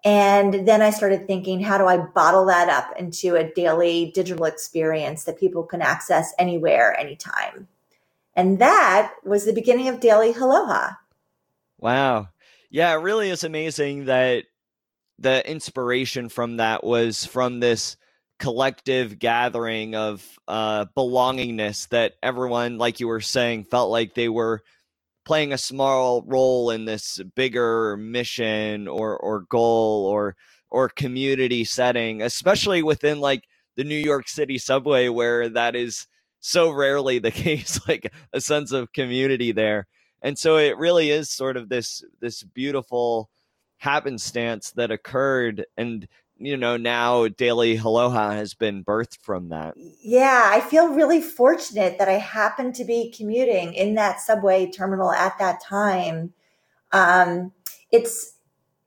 And 0.05 0.67
then 0.67 0.83
I 0.83 0.91
started 0.91 1.25
thinking, 1.25 1.61
how 1.61 1.79
do 1.79 1.87
I 1.87 1.97
bottle 1.97 2.45
that 2.45 2.69
up 2.69 2.95
into 2.99 3.35
a 3.35 3.51
daily 3.51 4.11
digital 4.13 4.45
experience 4.45 5.23
that 5.23 5.39
people 5.39 5.63
can 5.63 5.81
access 5.81 6.31
anywhere, 6.37 6.95
anytime? 6.99 7.67
And 8.35 8.59
that 8.59 9.13
was 9.23 9.45
the 9.45 9.53
beginning 9.53 9.89
of 9.89 9.99
Daily 9.99 10.33
Aloha. 10.33 10.91
Wow. 11.77 12.29
Yeah, 12.69 12.93
it 12.93 13.01
really 13.01 13.29
is 13.29 13.43
amazing 13.43 14.05
that 14.05 14.45
the 15.19 15.49
inspiration 15.49 16.29
from 16.29 16.57
that 16.57 16.83
was 16.83 17.25
from 17.25 17.59
this 17.59 17.97
collective 18.39 19.19
gathering 19.19 19.93
of 19.95 20.39
uh, 20.47 20.85
belongingness 20.97 21.87
that 21.89 22.13
everyone, 22.23 22.77
like 22.77 22.99
you 22.99 23.07
were 23.07 23.21
saying, 23.21 23.65
felt 23.65 23.91
like 23.91 24.15
they 24.15 24.29
were 24.29 24.63
playing 25.25 25.53
a 25.53 25.57
small 25.57 26.23
role 26.23 26.71
in 26.71 26.85
this 26.85 27.19
bigger 27.35 27.95
mission 27.97 28.87
or 28.87 29.17
or 29.17 29.41
goal 29.41 30.07
or 30.07 30.35
or 30.71 30.89
community 30.89 31.63
setting, 31.63 32.21
especially 32.21 32.81
within 32.81 33.19
like 33.19 33.43
the 33.75 33.83
New 33.83 33.95
York 33.95 34.27
City 34.27 34.57
subway 34.57 35.09
where 35.09 35.49
that 35.49 35.75
is 35.75 36.07
so 36.41 36.69
rarely 36.71 37.19
the 37.19 37.31
case, 37.31 37.79
like 37.87 38.11
a 38.33 38.41
sense 38.41 38.73
of 38.73 38.91
community 38.91 39.53
there. 39.53 39.87
And 40.21 40.37
so 40.37 40.57
it 40.57 40.77
really 40.77 41.09
is 41.09 41.29
sort 41.29 41.57
of 41.57 41.69
this 41.69 42.03
this 42.19 42.43
beautiful 42.43 43.29
happenstance 43.77 44.71
that 44.71 44.91
occurred 44.91 45.65
and 45.77 46.07
you 46.41 46.57
know, 46.57 46.75
now 46.75 47.27
Daily 47.27 47.77
Aloha 47.77 48.31
has 48.31 48.55
been 48.55 48.83
birthed 48.83 49.19
from 49.21 49.49
that. 49.49 49.75
Yeah, 49.77 50.49
I 50.51 50.59
feel 50.59 50.89
really 50.89 51.21
fortunate 51.21 51.99
that 51.99 52.09
I 52.09 52.13
happened 52.13 52.73
to 52.75 52.83
be 52.83 53.13
commuting 53.15 53.73
in 53.75 53.93
that 53.95 54.19
subway 54.19 54.69
terminal 54.69 55.11
at 55.11 55.37
that 55.37 55.61
time. 55.63 56.33
Um, 56.91 57.51
it's 57.91 58.37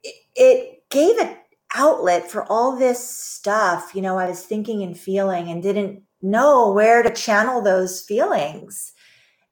it, 0.03 0.15
it 0.35 0.89
gave 0.91 1.17
an 1.19 1.37
outlet 1.77 2.29
for 2.29 2.45
all 2.45 2.77
this 2.77 3.09
stuff. 3.09 3.93
You 3.95 4.03
know, 4.03 4.19
I 4.19 4.29
was 4.29 4.45
thinking 4.45 4.83
and 4.83 4.99
feeling 4.99 5.49
and 5.49 5.63
didn't 5.63 6.03
know 6.25 6.73
where 6.73 7.03
to 7.03 7.11
channel 7.11 7.61
those 7.61 8.01
feelings. 8.01 8.93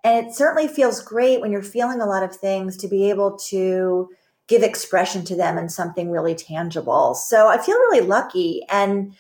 And 0.03 0.27
it 0.27 0.35
certainly 0.35 0.67
feels 0.67 1.01
great 1.01 1.41
when 1.41 1.53
you're 1.53 1.63
feeling 1.63 2.01
a 2.01 2.07
lot 2.07 2.23
of 2.23 2.35
things 2.35 2.77
to 2.79 2.89
be 2.89 3.11
able 3.11 3.37
to 3.51 4.09
give 4.49 4.63
expression 4.63 5.25
to 5.27 5.37
them 5.37 5.59
in 5.59 5.69
something 5.69 6.11
really 6.11 6.35
tangible. 6.35 7.15
So 7.15 7.47
I 7.47 7.59
feel 7.59 7.77
really 7.77 8.05
lucky. 8.05 8.63
And 8.69 9.15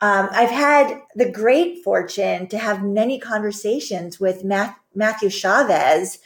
um, 0.00 0.28
I've 0.32 0.50
had 0.50 1.00
the 1.14 1.30
great 1.30 1.84
fortune 1.84 2.48
to 2.48 2.58
have 2.58 2.82
many 2.82 3.20
conversations 3.20 4.18
with 4.18 4.42
Matt, 4.42 4.76
Matthew 4.94 5.30
Chavez, 5.30 6.18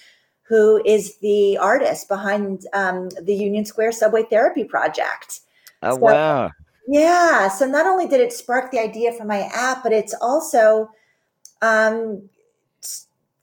who 0.48 0.82
is 0.84 1.18
the 1.18 1.58
artist 1.58 2.08
behind 2.08 2.64
um, 2.72 3.10
the 3.22 3.34
Union 3.34 3.66
Square 3.66 3.92
Subway 3.92 4.22
Therapy 4.22 4.64
Project. 4.64 5.40
Oh, 5.82 5.94
so, 5.94 5.96
wow. 5.96 6.50
Yeah. 6.90 7.48
So 7.48 7.66
not 7.66 7.86
only 7.86 8.08
did 8.08 8.20
it 8.20 8.32
spark 8.32 8.70
the 8.70 8.78
idea 8.80 9.12
for 9.12 9.24
my 9.24 9.42
app, 9.52 9.82
but 9.82 9.92
it's 9.92 10.14
also 10.14 10.88
um, 11.60 12.30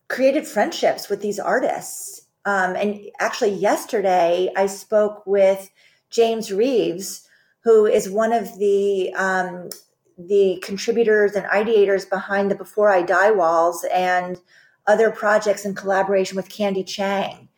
created 0.08 0.48
friendships 0.48 1.10
with 1.10 1.22
these 1.22 1.40
artists. 1.40 2.26
Um, 2.46 2.76
and 2.76 3.00
actually, 3.20 3.54
yesterday 3.54 4.52
I 4.56 4.66
spoke 4.66 5.28
with 5.28 5.70
James 6.10 6.52
Reeves, 6.52 7.28
who 7.64 7.86
is 7.86 8.10
one 8.10 8.34
of 8.34 8.58
the 8.58 9.14
um, 9.14 9.70
the 10.18 10.60
contributors 10.64 11.34
and 11.34 11.46
ideators 11.46 12.10
behind 12.10 12.50
the 12.50 12.56
Before 12.56 12.90
I 12.90 13.04
Die 13.04 13.32
walls 13.32 13.86
and 13.94 14.40
other 14.88 15.12
projects 15.12 15.66
in 15.66 15.76
collaboration 15.76 16.36
with 16.36 16.50
Candy 16.50 16.84
Chang. 16.84 17.50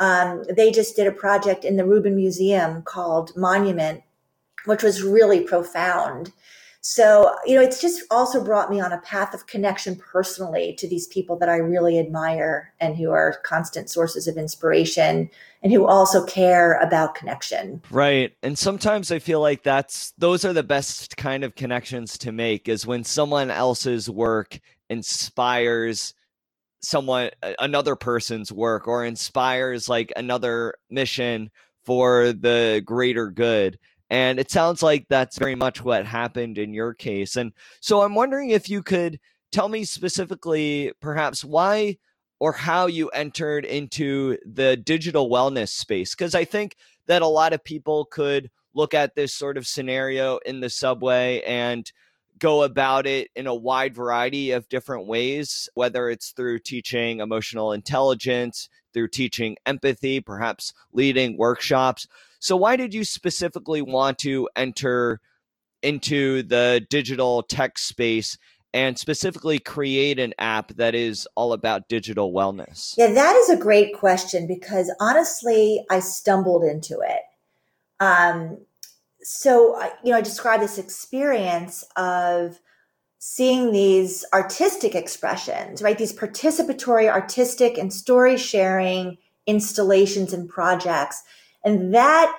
Um, 0.00 0.44
they 0.54 0.70
just 0.70 0.96
did 0.96 1.06
a 1.06 1.12
project 1.12 1.64
in 1.64 1.76
the 1.76 1.84
Rubin 1.86 2.16
Museum 2.16 2.82
called 2.82 3.36
Monument, 3.36 4.02
which 4.64 4.82
was 4.82 5.02
really 5.02 5.40
profound. 5.40 6.32
So, 6.82 7.36
you 7.44 7.56
know, 7.56 7.60
it's 7.60 7.80
just 7.80 8.02
also 8.10 8.42
brought 8.42 8.70
me 8.70 8.80
on 8.80 8.92
a 8.92 9.00
path 9.02 9.34
of 9.34 9.46
connection 9.46 9.96
personally 9.96 10.74
to 10.78 10.88
these 10.88 11.06
people 11.08 11.36
that 11.36 11.48
I 11.48 11.56
really 11.56 11.98
admire 11.98 12.72
and 12.80 12.96
who 12.96 13.10
are 13.10 13.38
constant 13.44 13.90
sources 13.90 14.26
of 14.26 14.38
inspiration 14.38 15.28
and 15.62 15.72
who 15.72 15.86
also 15.86 16.24
care 16.24 16.78
about 16.80 17.14
connection. 17.14 17.82
Right. 17.90 18.34
And 18.42 18.58
sometimes 18.58 19.12
I 19.12 19.18
feel 19.18 19.42
like 19.42 19.62
that's 19.62 20.12
those 20.16 20.46
are 20.46 20.54
the 20.54 20.62
best 20.62 21.18
kind 21.18 21.44
of 21.44 21.54
connections 21.54 22.16
to 22.18 22.32
make 22.32 22.66
is 22.66 22.86
when 22.86 23.04
someone 23.04 23.50
else's 23.50 24.08
work 24.08 24.58
inspires 24.88 26.14
someone 26.82 27.28
another 27.58 27.94
person's 27.94 28.50
work 28.50 28.88
or 28.88 29.04
inspires 29.04 29.86
like 29.86 30.14
another 30.16 30.74
mission 30.88 31.50
for 31.84 32.32
the 32.32 32.82
greater 32.86 33.30
good 33.30 33.78
and 34.10 34.40
it 34.40 34.50
sounds 34.50 34.82
like 34.82 35.06
that's 35.08 35.38
very 35.38 35.54
much 35.54 35.84
what 35.84 36.04
happened 36.04 36.58
in 36.58 36.74
your 36.74 36.92
case. 36.92 37.36
And 37.36 37.52
so 37.80 38.02
I'm 38.02 38.14
wondering 38.14 38.50
if 38.50 38.68
you 38.68 38.82
could 38.82 39.20
tell 39.52 39.68
me 39.68 39.84
specifically, 39.84 40.92
perhaps, 41.00 41.44
why 41.44 41.96
or 42.40 42.52
how 42.52 42.86
you 42.86 43.08
entered 43.10 43.64
into 43.64 44.36
the 44.44 44.76
digital 44.76 45.30
wellness 45.30 45.68
space. 45.68 46.14
Because 46.14 46.34
I 46.34 46.44
think 46.44 46.76
that 47.06 47.22
a 47.22 47.26
lot 47.26 47.52
of 47.52 47.62
people 47.62 48.06
could 48.06 48.50
look 48.74 48.94
at 48.94 49.14
this 49.14 49.32
sort 49.32 49.56
of 49.56 49.66
scenario 49.66 50.38
in 50.38 50.60
the 50.60 50.70
subway 50.70 51.42
and 51.42 51.90
go 52.38 52.62
about 52.62 53.06
it 53.06 53.28
in 53.36 53.46
a 53.46 53.54
wide 53.54 53.94
variety 53.94 54.50
of 54.50 54.68
different 54.68 55.06
ways, 55.06 55.68
whether 55.74 56.08
it's 56.08 56.30
through 56.30 56.58
teaching 56.58 57.20
emotional 57.20 57.72
intelligence, 57.72 58.68
through 58.92 59.08
teaching 59.08 59.56
empathy, 59.66 60.20
perhaps 60.20 60.72
leading 60.92 61.36
workshops. 61.36 62.08
So, 62.40 62.56
why 62.56 62.76
did 62.76 62.92
you 62.94 63.04
specifically 63.04 63.82
want 63.82 64.18
to 64.20 64.48
enter 64.56 65.20
into 65.82 66.42
the 66.42 66.84
digital 66.90 67.42
tech 67.42 67.78
space 67.78 68.36
and 68.72 68.98
specifically 68.98 69.58
create 69.58 70.18
an 70.18 70.32
app 70.38 70.68
that 70.74 70.94
is 70.94 71.28
all 71.34 71.52
about 71.52 71.88
digital 71.88 72.32
wellness? 72.32 72.94
Yeah, 72.96 73.12
that 73.12 73.36
is 73.36 73.50
a 73.50 73.56
great 73.56 73.94
question 73.94 74.46
because 74.46 74.92
honestly, 75.00 75.84
I 75.90 76.00
stumbled 76.00 76.64
into 76.64 77.00
it. 77.00 77.20
Um, 78.00 78.58
so, 79.22 79.78
you 80.02 80.12
know, 80.12 80.18
I 80.18 80.22
describe 80.22 80.60
this 80.60 80.78
experience 80.78 81.84
of 81.96 82.58
seeing 83.18 83.70
these 83.70 84.24
artistic 84.32 84.94
expressions, 84.94 85.82
right? 85.82 85.98
These 85.98 86.14
participatory, 86.14 87.06
artistic, 87.06 87.76
and 87.76 87.92
story 87.92 88.38
sharing 88.38 89.18
installations 89.46 90.32
and 90.32 90.48
projects 90.48 91.22
and 91.64 91.94
that 91.94 92.34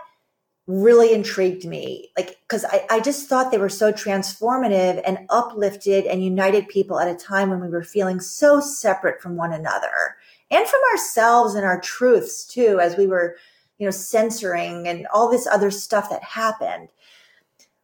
really 0.67 1.13
intrigued 1.13 1.65
me. 1.65 2.09
Like, 2.17 2.37
cause 2.47 2.63
I, 2.65 2.85
I 2.89 2.99
just 2.99 3.27
thought 3.27 3.51
they 3.51 3.57
were 3.57 3.69
so 3.69 3.91
transformative 3.91 5.01
and 5.05 5.25
uplifted 5.29 6.05
and 6.05 6.23
united 6.23 6.67
people 6.67 6.99
at 6.99 7.07
a 7.07 7.15
time 7.15 7.49
when 7.49 7.59
we 7.59 7.67
were 7.67 7.83
feeling 7.83 8.19
so 8.19 8.59
separate 8.61 9.21
from 9.21 9.35
one 9.35 9.51
another 9.51 10.15
and 10.49 10.67
from 10.67 10.79
ourselves 10.91 11.55
and 11.55 11.65
our 11.65 11.79
truths 11.81 12.45
too, 12.45 12.79
as 12.79 12.95
we 12.97 13.07
were, 13.07 13.37
you 13.79 13.87
know, 13.87 13.91
censoring 13.91 14.87
and 14.87 15.07
all 15.13 15.29
this 15.29 15.47
other 15.47 15.71
stuff 15.71 16.09
that 16.09 16.23
happened. 16.23 16.89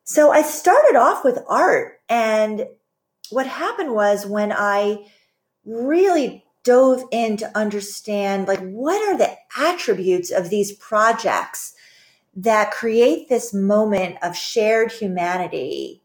So 0.04 0.32
I 0.32 0.42
started 0.42 0.98
off 0.98 1.24
with 1.24 1.40
art. 1.50 2.00
And 2.08 2.68
what 3.30 3.48
happened 3.48 3.94
was 3.94 4.26
when 4.26 4.54
I 4.54 5.06
really 5.66 6.46
dove 6.68 7.04
in 7.12 7.38
to 7.38 7.58
understand 7.58 8.48
like 8.48 8.60
what 8.60 9.02
are 9.08 9.18
the 9.18 9.34
attributes 9.58 10.32
of 10.32 10.50
these 10.50 10.74
projects 10.74 11.74
that 12.36 12.72
create 12.72 13.30
this 13.30 13.54
moment 13.54 14.18
of 14.22 14.36
shared 14.36 14.92
humanity? 14.92 16.04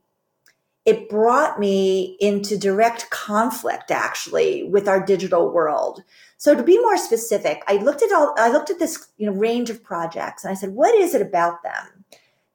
It 0.84 1.08
brought 1.08 1.58
me 1.58 2.16
into 2.20 2.56
direct 2.56 3.10
conflict 3.10 3.90
actually 3.90 4.62
with 4.62 4.86
our 4.86 5.04
digital 5.04 5.52
world. 5.52 6.04
So 6.38 6.54
to 6.54 6.62
be 6.62 6.78
more 6.78 6.96
specific 6.96 7.62
i 7.68 7.74
looked 7.74 8.02
at 8.02 8.12
all 8.12 8.34
i 8.36 8.50
looked 8.50 8.70
at 8.70 8.80
this 8.80 9.06
you 9.16 9.26
know 9.26 9.32
range 9.32 9.70
of 9.70 9.84
projects 9.84 10.44
and 10.44 10.50
i 10.50 10.54
said 10.54 10.70
what 10.70 10.92
is 10.92 11.14
it 11.14 11.22
about 11.22 11.62
them 11.62 12.04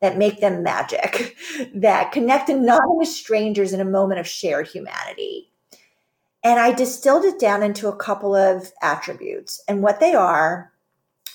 that 0.02 0.18
make 0.18 0.42
them 0.42 0.62
magic 0.62 1.38
that 1.74 2.12
connect 2.12 2.50
anonymous 2.50 3.16
strangers 3.16 3.72
in 3.72 3.80
a 3.80 3.86
moment 3.86 4.20
of 4.20 4.28
shared 4.28 4.68
humanity 4.68 5.54
and 6.44 6.60
i 6.60 6.72
distilled 6.72 7.26
it 7.26 7.40
down 7.40 7.64
into 7.64 7.88
a 7.88 7.96
couple 7.96 8.36
of 8.36 8.72
attributes 8.82 9.62
and 9.68 9.82
what 9.82 10.00
they 10.00 10.14
are 10.14 10.72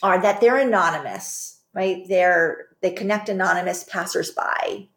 are 0.03 0.21
that 0.21 0.41
they're 0.41 0.59
anonymous 0.59 1.61
right 1.75 2.05
they're 2.09 2.69
they 2.81 2.91
connect 2.91 3.29
anonymous 3.29 3.85
passersby 3.85 4.91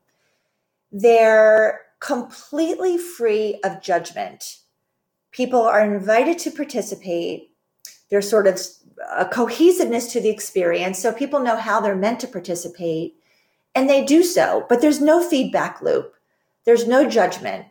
they're 0.92 1.82
completely 2.00 2.98
free 2.98 3.60
of 3.64 3.82
judgment. 3.82 4.60
People 5.32 5.62
are 5.62 5.84
invited 5.84 6.40
to 6.40 6.52
participate. 6.52 7.52
There's 8.10 8.30
sort 8.30 8.48
of 8.48 8.60
a 9.14 9.26
cohesiveness 9.26 10.12
to 10.14 10.22
the 10.22 10.30
experience. 10.30 11.00
So 11.00 11.12
people 11.12 11.40
know 11.40 11.58
how 11.58 11.82
they're 11.82 11.96
meant 11.96 12.20
to 12.22 12.28
participate 12.28 13.16
and 13.74 13.90
they 13.90 14.06
do 14.06 14.24
so, 14.24 14.66
but 14.70 14.80
there's 14.80 15.02
no 15.02 15.22
feedback 15.22 15.82
loop. 15.82 16.14
There's 16.64 16.88
no 16.88 17.10
judgment. 17.10 17.66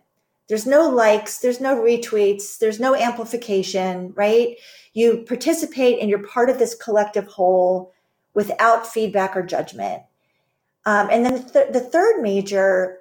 There's 0.49 0.67
no 0.67 0.89
likes. 0.89 1.39
There's 1.39 1.61
no 1.61 1.77
retweets. 1.81 2.59
There's 2.59 2.81
no 2.81 2.95
amplification, 2.95 4.13
right? 4.15 4.57
You 4.93 5.25
participate 5.27 6.01
and 6.01 6.11
you're 6.11 6.27
part 6.27 6.51
of 6.51 6.59
this 6.59 6.75
collective 6.75 7.27
whole 7.27 7.93
without 8.35 8.87
feedback 8.87 9.37
or 9.37 9.43
judgment. 9.43 10.03
Um, 10.87 11.09
and 11.11 11.25
then 11.25 11.35
the, 11.35 11.51
th- 11.51 11.73
the 11.73 11.81
third 11.81 12.21
major 12.21 12.99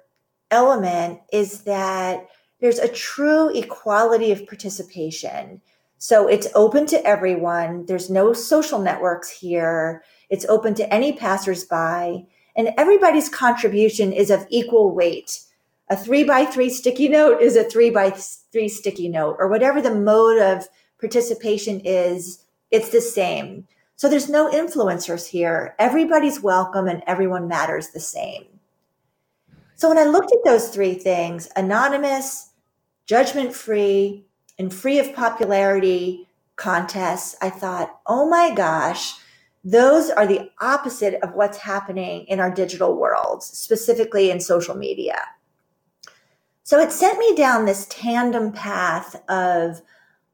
element 0.50 1.20
is 1.32 1.62
that 1.62 2.28
there's 2.60 2.78
a 2.78 2.88
true 2.88 3.50
equality 3.50 4.32
of 4.32 4.46
participation. 4.46 5.60
So 5.98 6.28
it's 6.28 6.48
open 6.54 6.86
to 6.86 7.06
everyone. 7.06 7.86
There's 7.86 8.08
no 8.08 8.32
social 8.32 8.78
networks 8.78 9.30
here. 9.30 10.02
It's 10.30 10.46
open 10.46 10.74
to 10.76 10.92
any 10.92 11.12
passersby 11.12 12.26
and 12.56 12.70
everybody's 12.78 13.28
contribution 13.28 14.12
is 14.12 14.30
of 14.30 14.46
equal 14.48 14.94
weight. 14.94 15.40
A 15.90 15.96
three 15.96 16.24
by 16.24 16.46
three 16.46 16.70
sticky 16.70 17.08
note 17.08 17.42
is 17.42 17.56
a 17.56 17.64
three 17.64 17.90
by 17.90 18.10
three 18.10 18.68
sticky 18.68 19.08
note 19.08 19.36
or 19.38 19.48
whatever 19.48 19.82
the 19.82 19.94
mode 19.94 20.40
of 20.40 20.66
participation 20.98 21.80
is. 21.84 22.44
It's 22.70 22.88
the 22.88 23.02
same. 23.02 23.66
So 23.96 24.08
there's 24.08 24.30
no 24.30 24.50
influencers 24.50 25.28
here. 25.28 25.74
Everybody's 25.78 26.40
welcome 26.40 26.88
and 26.88 27.02
everyone 27.06 27.48
matters 27.48 27.90
the 27.90 28.00
same. 28.00 28.44
So 29.76 29.88
when 29.88 29.98
I 29.98 30.04
looked 30.04 30.32
at 30.32 30.44
those 30.44 30.70
three 30.70 30.94
things, 30.94 31.48
anonymous, 31.54 32.50
judgment 33.06 33.54
free, 33.54 34.24
and 34.58 34.72
free 34.72 34.98
of 34.98 35.14
popularity 35.14 36.28
contests, 36.56 37.36
I 37.42 37.50
thought, 37.50 38.00
oh 38.06 38.26
my 38.28 38.54
gosh, 38.54 39.14
those 39.64 40.10
are 40.10 40.26
the 40.26 40.50
opposite 40.60 41.22
of 41.22 41.34
what's 41.34 41.58
happening 41.58 42.24
in 42.26 42.40
our 42.40 42.50
digital 42.50 42.96
worlds, 42.96 43.46
specifically 43.46 44.30
in 44.30 44.40
social 44.40 44.76
media. 44.76 45.18
So 46.64 46.80
it 46.80 46.92
sent 46.92 47.18
me 47.18 47.34
down 47.34 47.66
this 47.66 47.86
tandem 47.90 48.50
path 48.50 49.22
of 49.28 49.82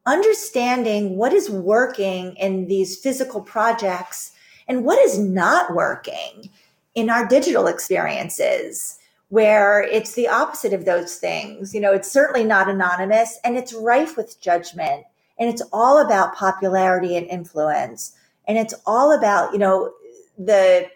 understanding 0.05 1.17
what 1.17 1.33
is 1.33 1.49
working 1.49 2.35
in 2.37 2.67
these 2.67 2.97
physical 2.97 3.41
projects 3.41 4.31
and 4.65 4.85
what 4.85 4.97
is 4.99 5.19
not 5.19 5.75
working 5.75 6.49
in 6.95 7.09
our 7.09 7.27
digital 7.27 7.67
experiences 7.67 8.97
where 9.27 9.81
it's 9.81 10.13
the 10.13 10.27
opposite 10.27 10.73
of 10.73 10.85
those 10.85 11.15
things. 11.15 11.75
You 11.75 11.81
know, 11.81 11.93
it's 11.93 12.11
certainly 12.11 12.45
not 12.45 12.69
anonymous 12.69 13.37
and 13.43 13.57
it's 13.57 13.73
rife 13.73 14.15
with 14.15 14.39
judgment 14.41 15.05
and 15.37 15.49
it's 15.49 15.61
all 15.73 15.99
about 15.99 16.35
popularity 16.35 17.17
and 17.17 17.27
influence. 17.27 18.15
And 18.47 18.57
it's 18.57 18.73
all 18.85 19.11
about, 19.11 19.51
you 19.51 19.59
know, 19.59 19.93
the, 20.37 20.89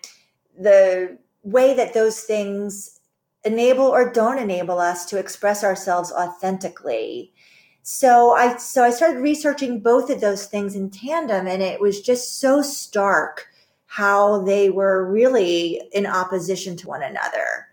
the 0.57 1.17
way 1.43 1.73
that 1.75 1.93
those 1.93 2.21
things 2.21 2.94
enable 3.45 3.85
or 3.85 4.11
don't 4.11 4.39
enable 4.39 4.79
us 4.79 5.05
to 5.05 5.19
express 5.19 5.63
ourselves 5.63 6.11
authentically. 6.11 7.31
So 7.83 8.31
I, 8.31 8.57
so 8.57 8.83
I 8.83 8.89
started 8.89 9.19
researching 9.19 9.79
both 9.79 10.09
of 10.09 10.19
those 10.19 10.47
things 10.47 10.75
in 10.75 10.89
tandem 10.89 11.47
and 11.47 11.61
it 11.61 11.79
was 11.79 12.01
just 12.01 12.39
so 12.39 12.61
stark 12.63 13.47
how 13.85 14.41
they 14.41 14.69
were 14.69 15.09
really 15.09 15.81
in 15.93 16.07
opposition 16.07 16.75
to 16.77 16.87
one 16.87 17.03
another. 17.03 17.67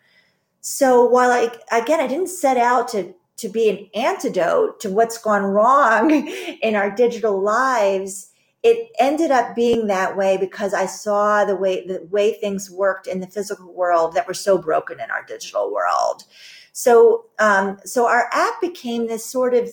So 0.60 1.04
while 1.04 1.30
I, 1.32 1.50
again, 1.76 1.98
I 1.98 2.06
didn't 2.06 2.28
set 2.28 2.58
out 2.58 2.88
to, 2.88 3.14
to 3.38 3.48
be 3.48 3.70
an 3.70 3.88
antidote 3.94 4.78
to 4.80 4.90
what's 4.90 5.18
gone 5.18 5.42
wrong 5.42 6.10
in 6.62 6.76
our 6.76 6.90
digital 6.90 7.40
lives, 7.40 8.31
it 8.62 8.92
ended 8.98 9.30
up 9.30 9.56
being 9.56 9.88
that 9.88 10.16
way 10.16 10.36
because 10.36 10.72
I 10.72 10.86
saw 10.86 11.44
the 11.44 11.56
way, 11.56 11.84
the 11.86 12.06
way 12.10 12.34
things 12.34 12.70
worked 12.70 13.06
in 13.06 13.20
the 13.20 13.26
physical 13.26 13.72
world 13.72 14.14
that 14.14 14.28
were 14.28 14.34
so 14.34 14.56
broken 14.56 15.00
in 15.00 15.10
our 15.10 15.24
digital 15.24 15.72
world. 15.72 16.24
So, 16.72 17.26
um, 17.38 17.78
so 17.84 18.06
our 18.06 18.28
app 18.32 18.60
became 18.60 19.06
this 19.06 19.26
sort 19.26 19.54
of, 19.54 19.70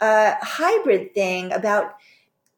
uh, 0.00 0.34
hybrid 0.40 1.14
thing 1.14 1.52
about 1.52 1.96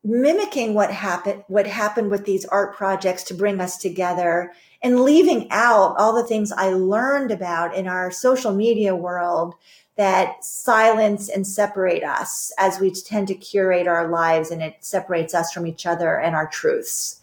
mimicking 0.04 0.74
what 0.74 0.90
happened, 0.90 1.44
what 1.48 1.66
happened 1.66 2.10
with 2.10 2.24
these 2.24 2.44
art 2.46 2.74
projects 2.76 3.22
to 3.24 3.34
bring 3.34 3.60
us 3.60 3.76
together 3.78 4.52
and 4.82 5.02
leaving 5.02 5.46
out 5.50 5.94
all 5.98 6.14
the 6.14 6.26
things 6.26 6.52
I 6.52 6.70
learned 6.70 7.30
about 7.30 7.74
in 7.74 7.86
our 7.86 8.10
social 8.10 8.54
media 8.54 8.94
world 8.94 9.54
that 9.96 10.44
silence 10.44 11.28
and 11.28 11.46
separate 11.46 12.02
us 12.02 12.52
as 12.58 12.80
we 12.80 12.90
tend 12.90 13.28
to 13.28 13.34
curate 13.34 13.86
our 13.86 14.08
lives 14.08 14.50
and 14.50 14.62
it 14.62 14.76
separates 14.80 15.34
us 15.34 15.52
from 15.52 15.66
each 15.66 15.86
other 15.86 16.18
and 16.18 16.34
our 16.34 16.46
truths. 16.46 17.20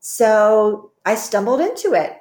So 0.00 0.92
I 1.04 1.14
stumbled 1.14 1.60
into 1.60 1.94
it. 1.94 2.16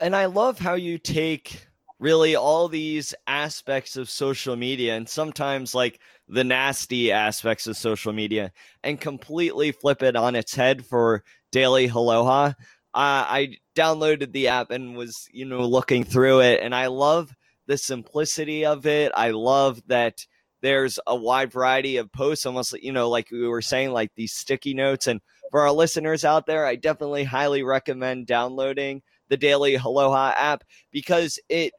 And 0.00 0.16
I 0.16 0.26
love 0.26 0.58
how 0.58 0.74
you 0.74 0.98
take 0.98 1.66
really 1.98 2.34
all 2.34 2.66
these 2.66 3.14
aspects 3.28 3.96
of 3.96 4.10
social 4.10 4.56
media 4.56 4.96
and 4.96 5.08
sometimes 5.08 5.72
like 5.74 6.00
the 6.28 6.42
nasty 6.42 7.12
aspects 7.12 7.68
of 7.68 7.76
social 7.76 8.12
media 8.12 8.50
and 8.82 9.00
completely 9.00 9.70
flip 9.70 10.02
it 10.02 10.16
on 10.16 10.34
its 10.34 10.54
head 10.54 10.84
for 10.84 11.22
Daily 11.52 11.86
Aloha. 11.86 12.46
Uh, 12.46 12.52
I 12.94 13.56
downloaded 13.76 14.32
the 14.32 14.48
app 14.48 14.70
and 14.70 14.96
was, 14.96 15.28
you 15.30 15.44
know, 15.44 15.60
looking 15.66 16.04
through 16.04 16.40
it, 16.40 16.60
and 16.60 16.74
I 16.74 16.88
love 16.88 17.32
the 17.66 17.78
simplicity 17.78 18.64
of 18.64 18.86
it. 18.86 19.12
I 19.14 19.30
love 19.30 19.82
that 19.86 20.26
there's 20.62 20.98
a 21.06 21.16
wide 21.16 21.52
variety 21.52 21.96
of 21.96 22.12
posts, 22.12 22.46
almost, 22.46 22.80
you 22.82 22.92
know, 22.92 23.08
like 23.08 23.30
we 23.30 23.46
were 23.46 23.62
saying, 23.62 23.90
like 23.90 24.12
these 24.14 24.32
sticky 24.32 24.74
notes. 24.74 25.06
And 25.06 25.20
for 25.50 25.60
our 25.60 25.72
listeners 25.72 26.24
out 26.24 26.46
there, 26.46 26.66
I 26.66 26.76
definitely 26.76 27.24
highly 27.24 27.62
recommend 27.62 28.26
downloading 28.26 29.02
the 29.28 29.36
Daily 29.36 29.74
Aloha 29.74 30.32
app 30.36 30.64
because 30.92 31.38
it, 31.48 31.72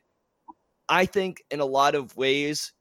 I 0.90 1.06
think, 1.06 1.44
in 1.50 1.62
a 1.62 1.66
lot 1.66 1.96
of 1.96 2.16
ways, 2.18 2.74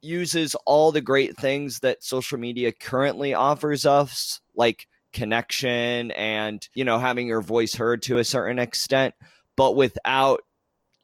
uses 0.00 0.54
all 0.64 0.90
the 0.90 1.02
great 1.02 1.36
things 1.36 1.80
that 1.80 2.02
social 2.02 2.38
media 2.38 2.72
currently 2.72 3.34
offers 3.34 3.84
us, 3.84 4.40
like 4.54 4.86
connection 5.12 6.10
and 6.12 6.68
you 6.74 6.84
know 6.84 6.98
having 6.98 7.26
your 7.26 7.40
voice 7.40 7.74
heard 7.74 8.02
to 8.02 8.18
a 8.18 8.24
certain 8.24 8.58
extent 8.58 9.14
but 9.56 9.74
without 9.74 10.40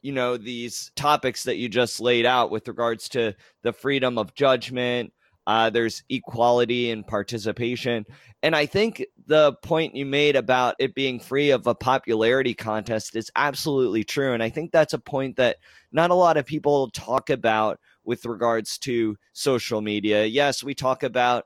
you 0.01 0.11
know 0.11 0.37
these 0.37 0.91
topics 0.95 1.43
that 1.43 1.57
you 1.57 1.69
just 1.69 1.99
laid 1.99 2.25
out 2.25 2.51
with 2.51 2.67
regards 2.67 3.09
to 3.09 3.33
the 3.63 3.73
freedom 3.73 4.17
of 4.17 4.33
judgment 4.35 5.11
uh, 5.47 5.69
there's 5.69 6.03
equality 6.09 6.91
and 6.91 7.07
participation. 7.07 8.05
And 8.43 8.55
i 8.55 8.65
think 8.65 9.03
the 9.25 9.53
point 9.63 9.95
you 9.95 10.05
made 10.05 10.35
about 10.35 10.75
it 10.77 10.93
being 10.93 11.19
free 11.19 11.51
of 11.51 11.65
a 11.65 11.73
popularity 11.73 12.53
contest 12.53 13.15
is 13.15 13.31
absolutely 13.35 14.03
true. 14.03 14.33
And 14.33 14.43
i 14.43 14.49
think 14.49 14.71
that's 14.71 14.93
a 14.93 14.99
point 14.99 15.37
that 15.37 15.57
not 15.91 16.11
a 16.11 16.15
lot 16.15 16.37
of 16.37 16.45
people 16.45 16.89
talk 16.89 17.29
about 17.29 17.79
with 18.03 18.25
regards 18.25 18.77
to 18.79 19.15
social 19.33 19.81
media. 19.81 20.25
Yes 20.25 20.63
we 20.63 20.75
talk 20.75 21.03
about 21.03 21.45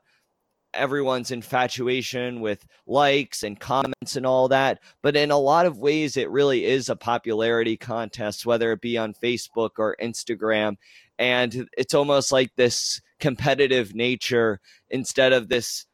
everyone's 0.74 1.30
infatuation 1.30 2.40
with 2.40 2.66
likes 2.86 3.42
and 3.42 3.58
comments 3.58 4.16
and 4.16 4.26
all 4.26 4.48
that. 4.48 4.80
But 5.02 5.16
in 5.16 5.30
a 5.30 5.38
lot 5.38 5.66
of 5.66 5.78
ways, 5.78 6.16
it 6.16 6.30
really 6.30 6.64
is 6.64 6.88
a 6.88 6.96
popularity 6.96 7.76
contest, 7.76 8.46
whether 8.46 8.72
it 8.72 8.80
be 8.80 8.98
on 8.98 9.14
Facebook 9.14 9.70
or 9.78 9.96
Instagram. 10.00 10.76
And 11.18 11.68
it's 11.76 11.94
almost 11.94 12.32
like 12.32 12.54
this 12.56 13.00
competitive 13.20 13.94
nature 13.94 14.60
instead 14.90 15.32
of 15.32 15.48
this 15.48 15.86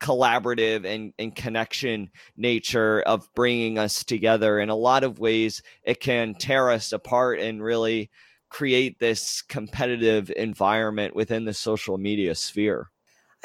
collaborative 0.00 0.84
and, 0.84 1.12
and 1.18 1.34
connection 1.34 2.10
nature 2.36 3.00
of 3.02 3.28
bringing 3.34 3.78
us 3.78 4.04
together. 4.04 4.60
In 4.60 4.68
a 4.68 4.74
lot 4.74 5.04
of 5.04 5.18
ways, 5.18 5.62
it 5.82 6.00
can 6.00 6.34
tear 6.34 6.70
us 6.70 6.92
apart 6.92 7.40
and 7.40 7.62
really 7.62 8.10
create 8.50 8.98
this 8.98 9.42
competitive 9.42 10.30
environment 10.36 11.16
within 11.16 11.44
the 11.44 11.54
social 11.54 11.98
media 11.98 12.34
sphere. 12.34 12.90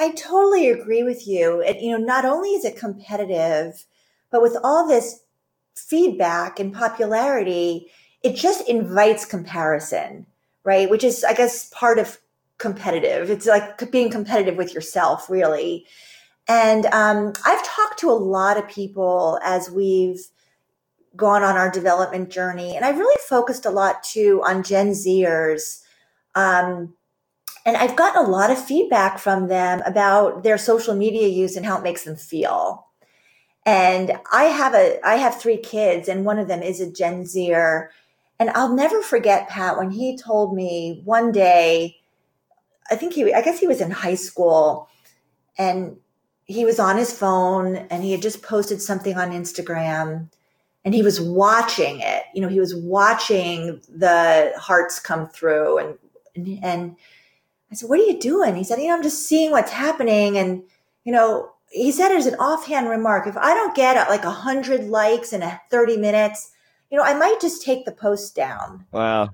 I 0.00 0.12
totally 0.12 0.70
agree 0.70 1.02
with 1.02 1.28
you. 1.28 1.62
You 1.78 1.92
know, 1.92 2.04
not 2.04 2.24
only 2.24 2.50
is 2.50 2.64
it 2.64 2.76
competitive, 2.76 3.84
but 4.30 4.40
with 4.40 4.56
all 4.64 4.88
this 4.88 5.20
feedback 5.76 6.58
and 6.58 6.72
popularity, 6.72 7.90
it 8.22 8.34
just 8.34 8.66
invites 8.66 9.26
comparison, 9.26 10.26
right? 10.64 10.88
Which 10.88 11.04
is, 11.04 11.22
I 11.22 11.34
guess, 11.34 11.68
part 11.68 11.98
of 11.98 12.18
competitive. 12.56 13.28
It's 13.28 13.46
like 13.46 13.90
being 13.90 14.10
competitive 14.10 14.56
with 14.56 14.72
yourself, 14.72 15.28
really. 15.28 15.86
And 16.48 16.86
um, 16.86 17.34
I've 17.44 17.64
talked 17.64 18.00
to 18.00 18.10
a 18.10 18.12
lot 18.12 18.56
of 18.56 18.66
people 18.68 19.38
as 19.44 19.70
we've 19.70 20.20
gone 21.14 21.42
on 21.42 21.56
our 21.56 21.70
development 21.70 22.30
journey, 22.30 22.74
and 22.74 22.86
I've 22.86 22.98
really 22.98 23.20
focused 23.28 23.66
a 23.66 23.70
lot 23.70 24.02
too 24.02 24.42
on 24.46 24.62
Gen 24.62 24.92
Zers. 24.92 25.82
Um, 26.34 26.94
and 27.66 27.76
I've 27.76 27.96
gotten 27.96 28.24
a 28.24 28.28
lot 28.28 28.50
of 28.50 28.62
feedback 28.62 29.18
from 29.18 29.48
them 29.48 29.82
about 29.84 30.42
their 30.42 30.58
social 30.58 30.94
media 30.94 31.28
use 31.28 31.56
and 31.56 31.66
how 31.66 31.78
it 31.78 31.82
makes 31.82 32.04
them 32.04 32.16
feel. 32.16 32.86
And 33.66 34.12
I 34.32 34.44
have 34.44 34.74
a 34.74 34.98
I 35.04 35.16
have 35.16 35.40
three 35.40 35.58
kids, 35.58 36.08
and 36.08 36.24
one 36.24 36.38
of 36.38 36.48
them 36.48 36.62
is 36.62 36.80
a 36.80 36.90
Gen 36.90 37.26
Zer. 37.26 37.90
And 38.38 38.50
I'll 38.50 38.74
never 38.74 39.02
forget 39.02 39.50
Pat 39.50 39.76
when 39.76 39.90
he 39.90 40.16
told 40.16 40.54
me 40.54 41.02
one 41.04 41.30
day, 41.30 41.98
I 42.90 42.96
think 42.96 43.12
he 43.12 43.32
I 43.34 43.42
guess 43.42 43.60
he 43.60 43.66
was 43.66 43.80
in 43.80 43.90
high 43.90 44.14
school, 44.14 44.88
and 45.58 45.98
he 46.50 46.64
was 46.64 46.80
on 46.80 46.96
his 46.96 47.16
phone 47.16 47.76
and 47.76 48.02
he 48.02 48.10
had 48.10 48.22
just 48.22 48.42
posted 48.42 48.82
something 48.82 49.16
on 49.16 49.30
Instagram 49.30 50.28
and 50.84 50.92
he 50.92 51.02
was 51.02 51.20
watching 51.20 52.00
it. 52.00 52.24
You 52.34 52.40
know, 52.40 52.48
he 52.48 52.58
was 52.58 52.74
watching 52.74 53.80
the 53.88 54.52
hearts 54.56 54.98
come 54.98 55.28
through 55.28 55.78
and 55.78 55.98
and, 56.62 56.96
I 57.70 57.74
said, 57.74 57.88
"What 57.88 58.00
are 58.00 58.04
you 58.04 58.18
doing?" 58.18 58.56
He 58.56 58.64
said, 58.64 58.80
"You 58.80 58.88
know, 58.88 58.96
I'm 58.96 59.02
just 59.02 59.26
seeing 59.26 59.50
what's 59.50 59.70
happening." 59.70 60.36
And 60.38 60.62
you 61.04 61.12
know, 61.12 61.50
he 61.70 61.92
said 61.92 62.10
it 62.12 62.18
as 62.18 62.26
an 62.26 62.34
offhand 62.36 62.88
remark, 62.88 63.26
"If 63.26 63.36
I 63.36 63.54
don't 63.54 63.74
get 63.74 64.08
like 64.08 64.24
a 64.24 64.30
hundred 64.30 64.88
likes 64.88 65.32
in 65.32 65.42
a 65.42 65.60
30 65.70 65.96
minutes, 65.96 66.50
you 66.90 66.98
know, 66.98 67.04
I 67.04 67.14
might 67.14 67.40
just 67.40 67.62
take 67.62 67.84
the 67.84 67.92
post 67.92 68.34
down." 68.34 68.86
Wow. 68.92 69.30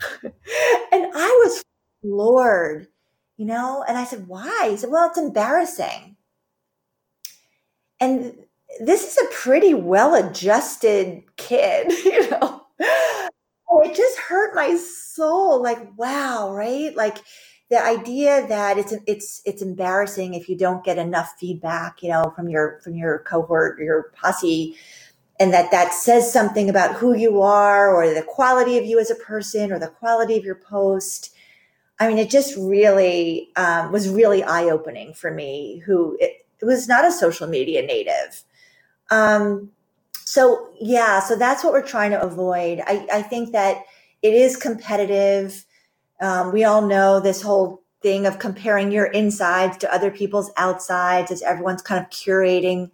and 0.93 1.07
I 1.15 1.43
was 1.45 1.65
floored, 2.03 2.89
you 3.37 3.47
know. 3.47 3.85
And 3.89 3.97
I 3.99 4.05
said, 4.05 4.29
"Why?" 4.29 4.69
He 4.71 4.77
said, 4.77 4.91
"Well, 4.91 5.09
it's 5.09 5.19
embarrassing." 5.19 6.17
And 8.01 8.35
this 8.81 9.17
is 9.17 9.19
a 9.19 9.33
pretty 9.33 9.73
well-adjusted 9.73 11.23
kid, 11.37 11.93
you 12.05 12.31
know. 12.31 12.63
It 13.85 13.95
just 13.95 14.19
hurt 14.19 14.55
my 14.55 14.77
soul. 14.77 15.63
Like, 15.63 15.79
wow, 15.97 16.53
right? 16.53 16.95
Like 16.97 17.19
the 17.69 17.83
idea 17.83 18.47
that 18.47 18.79
it's 18.79 18.95
it's 19.07 19.43
it's 19.45 19.63
embarrassing 19.63 20.35
if 20.35 20.49
you 20.49 20.57
don't 20.57 20.85
get 20.85 20.99
enough 20.99 21.35
feedback, 21.39 22.03
you 22.03 22.11
know, 22.11 22.33
from 22.37 22.49
your 22.49 22.81
from 22.83 22.95
your 22.95 23.21
cohort, 23.21 23.79
your 23.81 24.13
posse, 24.15 24.77
and 25.41 25.53
that 25.53 25.73
that 25.73 25.93
says 25.93 26.33
something 26.33 26.71
about 26.71 26.95
who 26.95 27.15
you 27.15 27.43
are 27.43 27.93
or 27.95 28.15
the 28.15 28.23
quality 28.23 28.79
of 28.79 28.85
you 28.85 29.01
as 29.01 29.11
a 29.11 29.17
person 29.17 29.73
or 29.73 29.79
the 29.79 29.89
quality 29.89 30.37
of 30.37 30.45
your 30.45 30.55
post. 30.55 31.35
I 31.99 32.09
mean, 32.09 32.19
it 32.19 32.31
just 32.31 32.57
really 32.57 33.51
um, 33.57 33.91
was 33.91 34.09
really 34.09 34.45
eye 34.45 34.65
opening 34.65 35.13
for 35.13 35.33
me. 35.33 35.83
Who 35.87 36.17
it, 36.21 36.47
it, 36.61 36.65
was 36.65 36.87
not 36.87 37.07
a 37.07 37.13
social 37.13 37.49
media 37.49 37.83
native. 37.83 38.45
Um, 39.11 39.71
so 40.15 40.71
yeah, 40.81 41.21
so 41.21 41.35
that's 41.35 41.65
what 41.65 41.73
we're 41.73 41.83
trying 41.83 42.13
to 42.13 42.23
avoid. 42.23 42.81
I, 42.87 43.07
I 43.13 43.23
think 43.23 43.53
that 43.53 43.83
it 44.23 44.35
is 44.35 44.57
competitive 44.57 45.66
um, 46.21 46.53
we 46.53 46.65
all 46.65 46.83
know 46.83 47.21
this 47.21 47.43
whole 47.43 47.83
thing 48.03 48.27
of 48.27 48.39
comparing 48.39 48.93
your 48.93 49.07
insides 49.07 49.77
to 49.79 49.93
other 49.93 50.11
people's 50.11 50.51
outsides 50.57 51.31
as 51.31 51.43
everyone's 51.43 51.83
kind 51.83 52.05
of 52.05 52.11
curating 52.11 52.91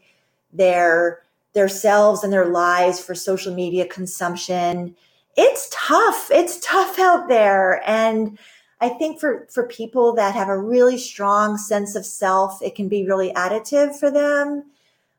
their 0.53 1.23
their 1.55 1.69
selves 1.69 2.25
and 2.25 2.33
their 2.33 2.47
lives 2.47 3.01
for 3.01 3.15
social 3.15 3.55
media 3.55 3.87
consumption. 3.87 4.97
It's 5.37 5.69
tough. 5.71 6.31
It's 6.31 6.59
tough 6.61 6.99
out 6.99 7.29
there. 7.29 7.83
And 7.89 8.39
I 8.81 8.89
think 8.89 9.21
for, 9.21 9.47
for 9.51 9.67
people 9.67 10.15
that 10.15 10.35
have 10.35 10.49
a 10.49 10.59
really 10.59 10.99
strong 10.99 11.59
sense 11.59 11.95
of 11.95 12.07
self, 12.07 12.63
it 12.63 12.75
can 12.75 12.89
be 12.89 13.07
really 13.07 13.33
additive 13.35 13.99
for 13.99 14.11
them. 14.11 14.65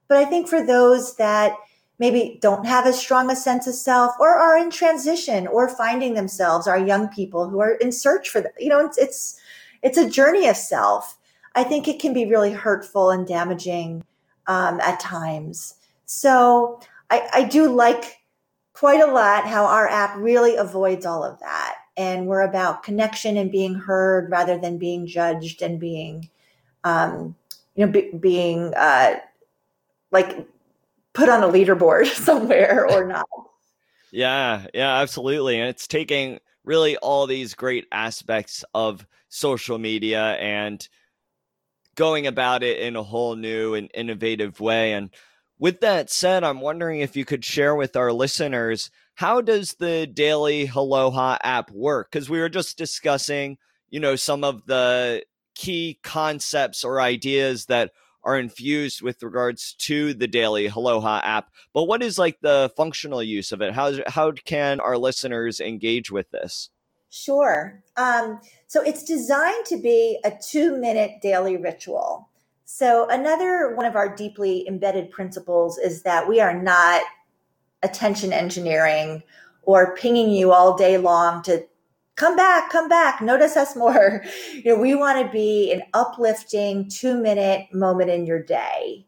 But 0.07 0.17
I 0.17 0.25
think 0.25 0.47
for 0.47 0.65
those 0.65 1.15
that 1.17 1.55
maybe 2.03 2.37
don't 2.41 2.65
have 2.65 2.85
as 2.85 2.99
strong 2.99 3.31
a 3.31 3.35
sense 3.35 3.65
of 3.65 3.73
self 3.73 4.13
or 4.19 4.27
are 4.27 4.57
in 4.57 4.69
transition 4.69 5.47
or 5.47 5.69
finding 5.69 6.15
themselves 6.15 6.67
are 6.67 6.77
young 6.77 7.07
people 7.07 7.47
who 7.47 7.61
are 7.61 7.75
in 7.75 7.93
search 7.93 8.27
for 8.27 8.41
the, 8.41 8.51
you 8.59 8.67
know 8.67 8.85
it's 8.85 8.97
it's 8.97 9.39
it's 9.83 9.97
a 9.97 10.09
journey 10.09 10.49
of 10.49 10.57
self. 10.57 11.17
I 11.55 11.63
think 11.63 11.87
it 11.87 12.01
can 12.01 12.11
be 12.11 12.25
really 12.25 12.51
hurtful 12.51 13.09
and 13.09 13.25
damaging 13.25 14.03
um, 14.47 14.81
at 14.81 14.99
times. 14.99 15.75
So 16.05 16.81
I, 17.09 17.29
I 17.31 17.43
do 17.45 17.71
like 17.71 18.17
quite 18.73 18.99
a 18.99 19.11
lot 19.11 19.47
how 19.47 19.63
our 19.63 19.87
app 19.87 20.17
really 20.17 20.57
avoids 20.57 21.05
all 21.05 21.23
of 21.23 21.39
that. 21.39 21.75
And 21.95 22.27
we're 22.27 22.41
about 22.41 22.83
connection 22.83 23.37
and 23.37 23.49
being 23.49 23.75
heard 23.75 24.29
rather 24.29 24.57
than 24.57 24.77
being 24.77 25.07
judged 25.07 25.61
and 25.61 25.79
being 25.79 26.29
um, 26.83 27.33
you 27.75 27.85
know 27.85 27.91
be, 27.93 28.11
being 28.19 28.73
uh, 28.75 29.19
like 30.11 30.45
put 31.13 31.29
on 31.29 31.43
a 31.43 31.47
leaderboard 31.47 32.07
somewhere 32.13 32.87
or 32.89 33.05
not. 33.05 33.27
Yeah, 34.11 34.67
yeah, 34.73 34.97
absolutely. 34.97 35.59
And 35.59 35.69
it's 35.69 35.87
taking 35.87 36.39
really 36.63 36.97
all 36.97 37.27
these 37.27 37.55
great 37.55 37.87
aspects 37.91 38.63
of 38.73 39.05
social 39.29 39.77
media 39.77 40.33
and 40.33 40.87
going 41.95 42.27
about 42.27 42.63
it 42.63 42.79
in 42.79 42.95
a 42.95 43.03
whole 43.03 43.35
new 43.35 43.73
and 43.73 43.89
innovative 43.93 44.59
way. 44.59 44.93
And 44.93 45.09
with 45.59 45.81
that 45.81 46.09
said, 46.09 46.43
I'm 46.43 46.61
wondering 46.61 47.01
if 47.01 47.15
you 47.15 47.25
could 47.25 47.43
share 47.43 47.75
with 47.75 47.95
our 47.95 48.11
listeners 48.11 48.91
how 49.15 49.41
does 49.41 49.75
the 49.75 50.07
daily 50.07 50.67
Aloha 50.73 51.37
app 51.43 51.69
work? 51.71 52.11
Because 52.11 52.29
we 52.29 52.39
were 52.39 52.49
just 52.49 52.77
discussing, 52.77 53.57
you 53.89 53.99
know, 53.99 54.15
some 54.15 54.43
of 54.43 54.65
the 54.65 55.23
key 55.55 55.99
concepts 56.03 56.83
or 56.83 56.99
ideas 56.99 57.67
that 57.67 57.91
are 58.23 58.37
infused 58.37 59.01
with 59.01 59.21
regards 59.21 59.73
to 59.73 60.13
the 60.13 60.27
daily 60.27 60.67
Aloha 60.67 61.21
app. 61.23 61.49
But 61.73 61.83
what 61.83 62.01
is 62.01 62.17
like 62.17 62.39
the 62.41 62.71
functional 62.75 63.21
use 63.21 63.51
of 63.51 63.61
it? 63.61 63.73
How 63.73 63.93
how 64.07 64.31
can 64.31 64.79
our 64.79 64.97
listeners 64.97 65.59
engage 65.59 66.11
with 66.11 66.29
this? 66.31 66.69
Sure. 67.09 67.83
Um, 67.95 68.39
so 68.65 68.81
it's 68.81 69.03
designed 69.03 69.65
to 69.67 69.77
be 69.77 70.19
a 70.23 70.31
two 70.31 70.77
minute 70.77 71.21
daily 71.21 71.57
ritual. 71.57 72.29
So 72.65 73.07
another 73.07 73.75
one 73.75 73.85
of 73.85 73.95
our 73.95 74.15
deeply 74.15 74.67
embedded 74.67 75.11
principles 75.11 75.77
is 75.77 76.01
that 76.03 76.27
we 76.27 76.39
are 76.39 76.59
not 76.59 77.03
attention 77.83 78.33
engineering 78.33 79.21
or 79.61 79.95
pinging 79.95 80.31
you 80.31 80.51
all 80.51 80.75
day 80.75 80.97
long 80.97 81.43
to 81.43 81.67
come 82.15 82.35
back, 82.35 82.69
come 82.71 82.89
back, 82.89 83.21
notice 83.21 83.57
us 83.57 83.75
more. 83.75 84.23
You 84.53 84.75
know, 84.75 84.81
we 84.81 84.95
want 84.95 85.25
to 85.25 85.31
be 85.31 85.73
an 85.73 85.83
uplifting 85.93 86.89
two 86.89 87.21
minute 87.21 87.67
moment 87.73 88.09
in 88.11 88.25
your 88.25 88.41
day. 88.41 89.05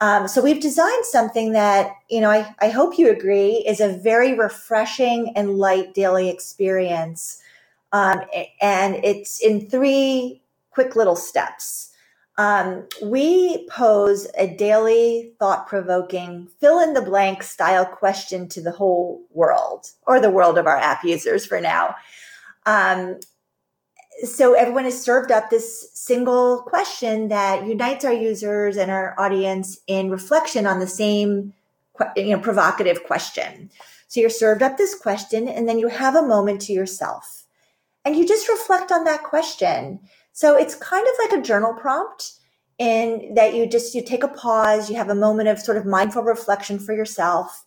Um, 0.00 0.28
so 0.28 0.42
we've 0.42 0.62
designed 0.62 1.04
something 1.06 1.52
that, 1.52 1.92
you 2.08 2.20
know, 2.20 2.30
I, 2.30 2.54
I 2.60 2.68
hope 2.70 2.98
you 2.98 3.10
agree 3.10 3.64
is 3.66 3.80
a 3.80 3.98
very 3.98 4.34
refreshing 4.34 5.32
and 5.36 5.56
light 5.56 5.94
daily 5.94 6.28
experience. 6.30 7.40
Um, 7.92 8.20
and 8.62 8.96
it's 9.04 9.40
in 9.40 9.68
three 9.68 10.42
quick 10.70 10.96
little 10.96 11.16
steps. 11.16 11.90
Um, 12.36 12.86
we 13.02 13.66
pose 13.68 14.28
a 14.38 14.46
daily 14.54 15.32
thought 15.40 15.66
provoking 15.66 16.48
fill 16.60 16.80
in 16.80 16.94
the 16.94 17.02
blank 17.02 17.42
style 17.42 17.84
question 17.84 18.48
to 18.50 18.60
the 18.60 18.70
whole 18.70 19.22
world 19.30 19.88
or 20.06 20.20
the 20.20 20.30
world 20.30 20.56
of 20.56 20.66
our 20.68 20.76
app 20.76 21.04
users 21.04 21.44
for 21.44 21.60
now. 21.60 21.96
Um, 22.68 23.18
so 24.24 24.52
everyone 24.52 24.84
is 24.84 25.00
served 25.00 25.32
up 25.32 25.48
this 25.48 25.88
single 25.94 26.60
question 26.62 27.28
that 27.28 27.66
unites 27.66 28.04
our 28.04 28.12
users 28.12 28.76
and 28.76 28.90
our 28.90 29.14
audience 29.18 29.78
in 29.86 30.10
reflection 30.10 30.66
on 30.66 30.78
the 30.78 30.86
same 30.86 31.54
you 32.14 32.30
know 32.30 32.38
provocative 32.38 33.04
question. 33.04 33.70
So 34.08 34.20
you're 34.20 34.28
served 34.28 34.62
up 34.62 34.76
this 34.76 34.94
question 34.94 35.48
and 35.48 35.66
then 35.66 35.78
you 35.78 35.88
have 35.88 36.14
a 36.14 36.26
moment 36.26 36.60
to 36.62 36.74
yourself 36.74 37.46
and 38.04 38.16
you 38.16 38.28
just 38.28 38.48
reflect 38.50 38.92
on 38.92 39.04
that 39.04 39.22
question. 39.22 40.00
So 40.32 40.56
it's 40.56 40.74
kind 40.74 41.06
of 41.06 41.14
like 41.18 41.40
a 41.40 41.42
journal 41.42 41.72
prompt 41.72 42.32
in 42.78 43.32
that 43.34 43.54
you 43.54 43.66
just 43.66 43.94
you 43.94 44.04
take 44.04 44.22
a 44.22 44.28
pause 44.28 44.90
you 44.90 44.96
have 44.96 45.08
a 45.08 45.14
moment 45.14 45.48
of 45.48 45.58
sort 45.58 45.78
of 45.78 45.86
mindful 45.86 46.22
reflection 46.22 46.78
for 46.78 46.92
yourself 46.94 47.64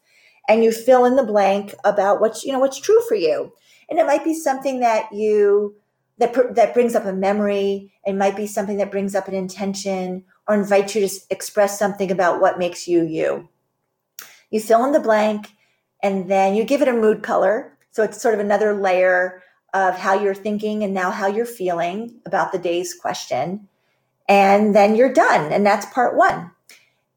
and 0.48 0.64
you 0.64 0.72
fill 0.72 1.06
in 1.06 1.16
the 1.16 1.24
blank 1.24 1.74
about 1.84 2.22
what's 2.22 2.46
you 2.46 2.52
know 2.54 2.60
what's 2.60 2.80
true 2.80 3.02
for 3.08 3.16
you 3.16 3.52
and 3.92 4.00
it 4.00 4.08
might 4.08 4.24
be 4.24 4.34
something 4.34 4.80
that 4.80 5.14
you 5.14 5.76
that 6.18 6.56
that 6.56 6.74
brings 6.74 6.96
up 6.96 7.06
a 7.06 7.14
memory 7.14 7.94
it 8.06 8.14
might 8.14 8.36
be 8.36 8.48
something 8.48 8.78
that 8.78 8.92
brings 8.92 9.14
up 9.14 9.28
an 9.28 9.36
intention 9.36 10.24
or 10.48 10.56
invite 10.56 10.96
you 10.96 11.08
to 11.08 11.16
express 11.30 11.78
something 11.78 12.10
about 12.10 12.42
what 12.42 12.58
makes 12.58 12.88
you 12.88 13.04
you 13.04 13.48
you 14.50 14.60
fill 14.60 14.84
in 14.86 14.94
the 14.94 15.00
blank 15.00 15.50
and 16.02 16.32
then 16.32 16.56
you 16.56 16.64
give 16.64 16.82
it 16.82 16.88
a 16.88 16.94
mood 16.94 17.22
color 17.22 17.78
so 17.92 18.02
it's 18.02 18.22
sort 18.22 18.34
of 18.34 18.40
another 18.40 18.74
layer 18.74 19.44
of 19.74 19.98
how 19.98 20.14
you're 20.14 20.36
thinking 20.36 20.84
and 20.84 20.94
now 20.94 21.12
how 21.12 21.28
you're 21.28 21.46
feeling 21.46 22.20
about 22.26 22.52
the 22.52 22.60
day's 22.60 22.94
question 22.94 23.68
And 24.28 24.74
then 24.74 24.96
you're 24.96 25.12
done. 25.14 25.52
And 25.52 25.66
that's 25.66 25.86
part 25.88 26.16
one. 26.16 26.52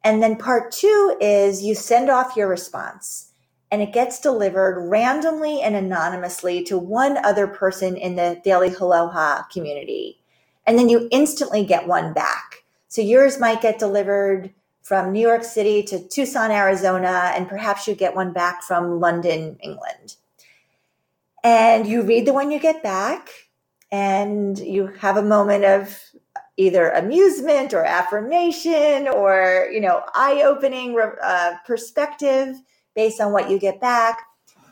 And 0.02 0.22
then 0.22 0.36
part 0.36 0.72
two 0.72 1.16
is 1.20 1.62
you 1.62 1.76
send 1.76 2.10
off 2.10 2.36
your 2.36 2.48
response 2.48 3.30
and 3.74 3.82
it 3.82 3.92
gets 3.92 4.20
delivered 4.20 4.88
randomly 4.88 5.60
and 5.60 5.74
anonymously 5.74 6.62
to 6.62 6.78
one 6.78 7.16
other 7.24 7.48
person 7.48 7.96
in 7.96 8.14
the 8.14 8.40
Daily 8.44 8.72
Aloha 8.72 9.42
community. 9.52 10.20
And 10.64 10.78
then 10.78 10.88
you 10.88 11.08
instantly 11.10 11.64
get 11.64 11.88
one 11.88 12.12
back. 12.12 12.62
So 12.86 13.02
yours 13.02 13.40
might 13.40 13.60
get 13.60 13.80
delivered 13.80 14.50
from 14.82 15.10
New 15.10 15.20
York 15.20 15.42
City 15.42 15.82
to 15.82 16.06
Tucson, 16.06 16.52
Arizona, 16.52 17.32
and 17.34 17.48
perhaps 17.48 17.88
you 17.88 17.96
get 17.96 18.14
one 18.14 18.32
back 18.32 18.62
from 18.62 19.00
London, 19.00 19.58
England. 19.60 20.14
And 21.42 21.84
you 21.84 22.02
read 22.02 22.28
the 22.28 22.32
one 22.32 22.52
you 22.52 22.60
get 22.60 22.80
back 22.80 23.28
and 23.90 24.56
you 24.56 24.86
have 25.00 25.16
a 25.16 25.22
moment 25.22 25.64
of 25.64 25.98
either 26.56 26.90
amusement 26.90 27.74
or 27.74 27.84
affirmation 27.84 29.08
or, 29.08 29.68
you 29.72 29.80
know, 29.80 30.04
eye 30.14 30.44
opening 30.46 30.96
uh, 31.20 31.54
perspective 31.66 32.54
based 32.94 33.20
on 33.20 33.32
what 33.32 33.50
you 33.50 33.58
get 33.58 33.80
back. 33.80 34.22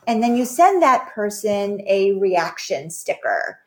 And 0.07 0.23
then 0.23 0.37
you 0.37 0.45
send 0.45 0.83
that 0.83 1.13
person 1.15 1.81
a 1.87 2.13
reaction 2.13 2.91
sticker. 2.91 3.61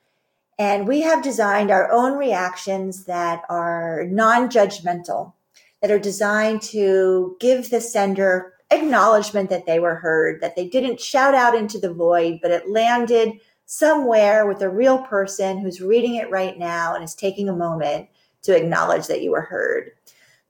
And 0.58 0.88
we 0.88 1.02
have 1.02 1.24
designed 1.24 1.72
our 1.72 1.92
own 1.92 2.18
reactions 2.18 3.06
that 3.06 3.44
are 3.50 4.06
non 4.10 4.50
judgmental, 4.50 5.34
that 5.82 5.92
are 5.92 6.00
designed 6.00 6.62
to 6.64 7.36
give 7.40 7.70
the 7.70 7.82
sender 7.82 8.54
acknowledgement 8.72 9.50
that 9.50 9.66
they 9.66 9.80
were 9.80 9.96
heard, 9.96 10.42
that 10.42 10.56
they 10.56 10.68
didn't 10.68 11.00
shout 11.00 11.36
out 11.36 11.56
into 11.56 11.78
the 11.78 11.94
void, 11.94 12.40
but 12.42 12.52
it 12.52 12.70
landed 12.70 13.34
somewhere 13.66 14.46
with 14.48 14.62
a 14.62 14.70
real 14.70 15.00
person 15.00 15.58
who's 15.58 15.82
reading 15.82 16.16
it 16.16 16.30
right 16.30 16.58
now 16.58 16.96
and 16.96 17.04
is 17.04 17.16
taking 17.16 17.50
a 17.50 17.56
moment 17.56 18.08
to 18.44 18.56
acknowledge 18.56 19.08
that 19.08 19.22
you 19.22 19.32
were 19.32 19.42
heard. 19.42 19.92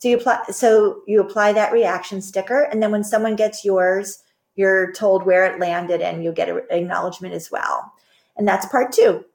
So 0.06 0.10
you 0.10 0.18
apply, 0.18 0.44
so 0.52 1.02
you 1.08 1.20
apply 1.20 1.54
that 1.54 1.74
reaction 1.74 2.22
sticker. 2.22 2.62
And 2.62 2.80
then 2.84 2.92
when 2.92 3.04
someone 3.04 3.36
gets 3.36 3.66
yours, 3.66 4.22
you're 4.54 4.94
told 4.94 5.26
where 5.26 5.46
it 5.46 5.60
landed 5.60 6.00
and 6.00 6.24
you 6.24 6.32
get 6.32 6.48
an 6.48 6.62
acknowledgement 6.70 7.34
as 7.34 7.50
well. 7.50 7.92
And 8.38 8.48
that's 8.48 8.68
part 8.68 8.92
two. 8.92 9.26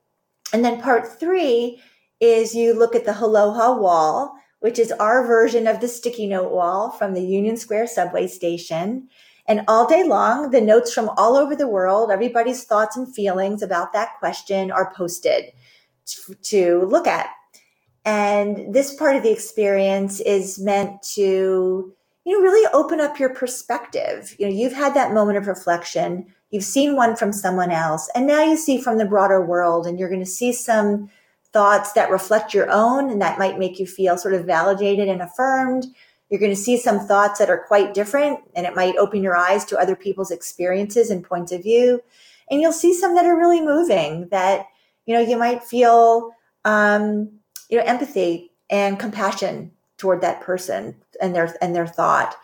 And 0.53 0.65
then 0.65 0.81
part 0.81 1.19
three 1.19 1.83
is 2.21 2.55
you 2.55 2.73
look 2.73 2.95
at 2.95 3.05
the 3.05 3.19
Aloha 3.19 3.81
wall, 3.81 4.37
which 4.61 4.79
is 4.79 4.93
our 4.93 5.27
version 5.27 5.67
of 5.67 5.81
the 5.81 5.89
sticky 5.89 6.29
note 6.29 6.53
wall 6.53 6.93
from 6.93 7.15
the 7.15 7.25
Union 7.25 7.57
Square 7.57 7.89
subway 7.89 8.29
station. 8.29 9.09
And 9.49 9.65
all 9.67 9.89
day 9.89 10.05
long, 10.05 10.53
the 10.53 10.61
notes 10.61 10.95
from 10.95 11.11
all 11.17 11.35
over 11.37 11.57
the 11.57 11.67
world, 11.67 12.13
everybody's 12.13 12.63
thoughts 12.63 12.97
and 12.97 13.13
feelings 13.13 13.61
about 13.61 13.93
that 13.93 14.21
question 14.21 14.71
are 14.71 14.95
posted 14.95 15.47
to 16.43 16.83
look 16.83 17.09
at. 17.09 17.27
And 18.11 18.75
this 18.75 18.93
part 18.93 19.15
of 19.15 19.23
the 19.23 19.31
experience 19.31 20.19
is 20.19 20.59
meant 20.59 21.01
to, 21.15 21.95
you 22.25 22.33
know, 22.33 22.41
really 22.41 22.69
open 22.75 22.99
up 22.99 23.21
your 23.21 23.33
perspective. 23.33 24.35
You 24.37 24.47
know, 24.47 24.53
you've 24.53 24.73
had 24.73 24.95
that 24.95 25.15
moment 25.15 25.39
of 25.39 25.47
reflection. 25.47 26.27
You've 26.51 26.65
seen 26.65 26.97
one 26.97 27.15
from 27.15 27.33
someone 27.33 27.71
else, 27.71 28.11
and 28.17 28.27
now 28.27 28.43
you 28.43 28.57
see 28.57 28.81
from 28.81 28.99
the 28.99 29.05
broader 29.05 29.41
world, 29.41 29.87
and 29.87 29.97
you're 29.97 30.09
going 30.09 30.25
to 30.25 30.27
see 30.27 30.53
some 30.53 31.09
thoughts 31.53 31.93
that 31.93 32.11
reflect 32.11 32.53
your 32.53 32.69
own 32.69 33.11
and 33.11 33.23
that 33.23 33.39
might 33.39 33.61
make 33.61 33.79
you 33.79 33.87
feel 33.87 34.19
sort 34.19 34.35
of 34.35 34.45
validated 34.45 35.09
and 35.09 35.23
affirmed. 35.23 35.87
You're 36.29 36.41
going 36.41 36.51
to 36.51 36.57
see 36.57 36.79
some 36.79 37.07
thoughts 37.07 37.39
that 37.39 37.51
are 37.51 37.65
quite 37.69 37.95
different, 37.95 38.41
and 38.57 38.67
it 38.67 38.75
might 38.75 38.97
open 38.97 39.23
your 39.23 39.37
eyes 39.37 39.65
to 39.67 39.79
other 39.79 39.95
people's 39.95 40.33
experiences 40.33 41.11
and 41.11 41.23
points 41.23 41.53
of 41.53 41.63
view. 41.63 42.03
And 42.51 42.61
you'll 42.61 42.73
see 42.73 42.93
some 42.93 43.15
that 43.15 43.27
are 43.27 43.39
really 43.39 43.61
moving 43.61 44.29
that, 44.31 44.67
you 45.07 45.15
know, 45.15 45.21
you 45.21 45.37
might 45.37 45.63
feel, 45.63 46.33
um, 46.65 47.40
you 47.71 47.79
know, 47.79 47.85
empathy 47.85 48.53
and 48.69 48.99
compassion 48.99 49.73
toward 49.97 50.21
that 50.23 50.41
person 50.41 50.97
and 51.21 51.35
their 51.35 51.57
and 51.61 51.75
their 51.75 51.87
thought. 51.87 52.37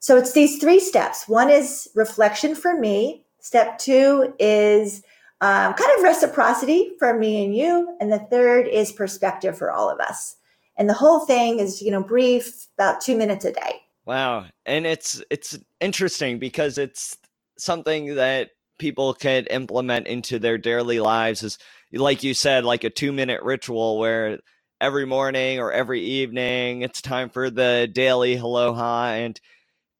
So 0.00 0.16
it's 0.16 0.32
these 0.32 0.58
three 0.58 0.80
steps. 0.80 1.28
One 1.28 1.48
is 1.48 1.88
reflection 1.94 2.54
for 2.54 2.76
me. 2.76 3.24
Step 3.38 3.78
two 3.78 4.34
is 4.38 5.02
um, 5.40 5.74
kind 5.74 5.90
of 5.98 6.02
reciprocity 6.02 6.92
for 6.98 7.16
me 7.16 7.44
and 7.44 7.54
you, 7.54 7.96
and 8.00 8.12
the 8.12 8.18
third 8.18 8.68
is 8.68 8.92
perspective 8.92 9.58
for 9.58 9.70
all 9.70 9.90
of 9.90 10.00
us. 10.00 10.36
And 10.76 10.88
the 10.88 10.94
whole 10.94 11.20
thing 11.20 11.58
is, 11.58 11.82
you 11.82 11.90
know, 11.90 12.02
brief, 12.02 12.66
about 12.78 13.00
two 13.00 13.16
minutes 13.16 13.44
a 13.44 13.52
day. 13.52 13.82
Wow, 14.06 14.46
and 14.66 14.86
it's 14.86 15.22
it's 15.30 15.58
interesting 15.80 16.38
because 16.38 16.78
it's 16.78 17.16
something 17.58 18.16
that 18.16 18.50
people 18.78 19.14
can 19.14 19.46
implement 19.46 20.08
into 20.08 20.38
their 20.38 20.58
daily 20.58 20.98
lives. 20.98 21.42
Is 21.42 21.58
like 21.92 22.22
you 22.22 22.34
said, 22.34 22.64
like 22.64 22.84
a 22.84 22.90
two 22.90 23.12
minute 23.12 23.42
ritual 23.42 23.98
where 23.98 24.40
every 24.82 25.06
morning 25.06 25.60
or 25.60 25.70
every 25.70 26.00
evening. 26.00 26.82
It's 26.82 27.00
time 27.00 27.30
for 27.30 27.50
the 27.50 27.88
daily 27.90 28.36
Aloha. 28.36 29.12
And 29.12 29.40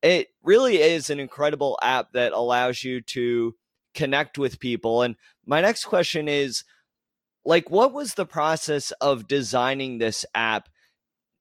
it 0.02 0.26
really 0.42 0.78
is 0.78 1.08
an 1.08 1.20
incredible 1.20 1.78
app 1.80 2.12
that 2.14 2.32
allows 2.32 2.82
you 2.82 3.00
to 3.00 3.54
connect 3.94 4.38
with 4.38 4.58
people. 4.58 5.02
And 5.02 5.14
my 5.46 5.60
next 5.60 5.84
question 5.84 6.26
is 6.26 6.64
like, 7.44 7.70
what 7.70 7.92
was 7.92 8.14
the 8.14 8.26
process 8.26 8.90
of 9.00 9.28
designing 9.28 9.98
this 9.98 10.26
app 10.34 10.68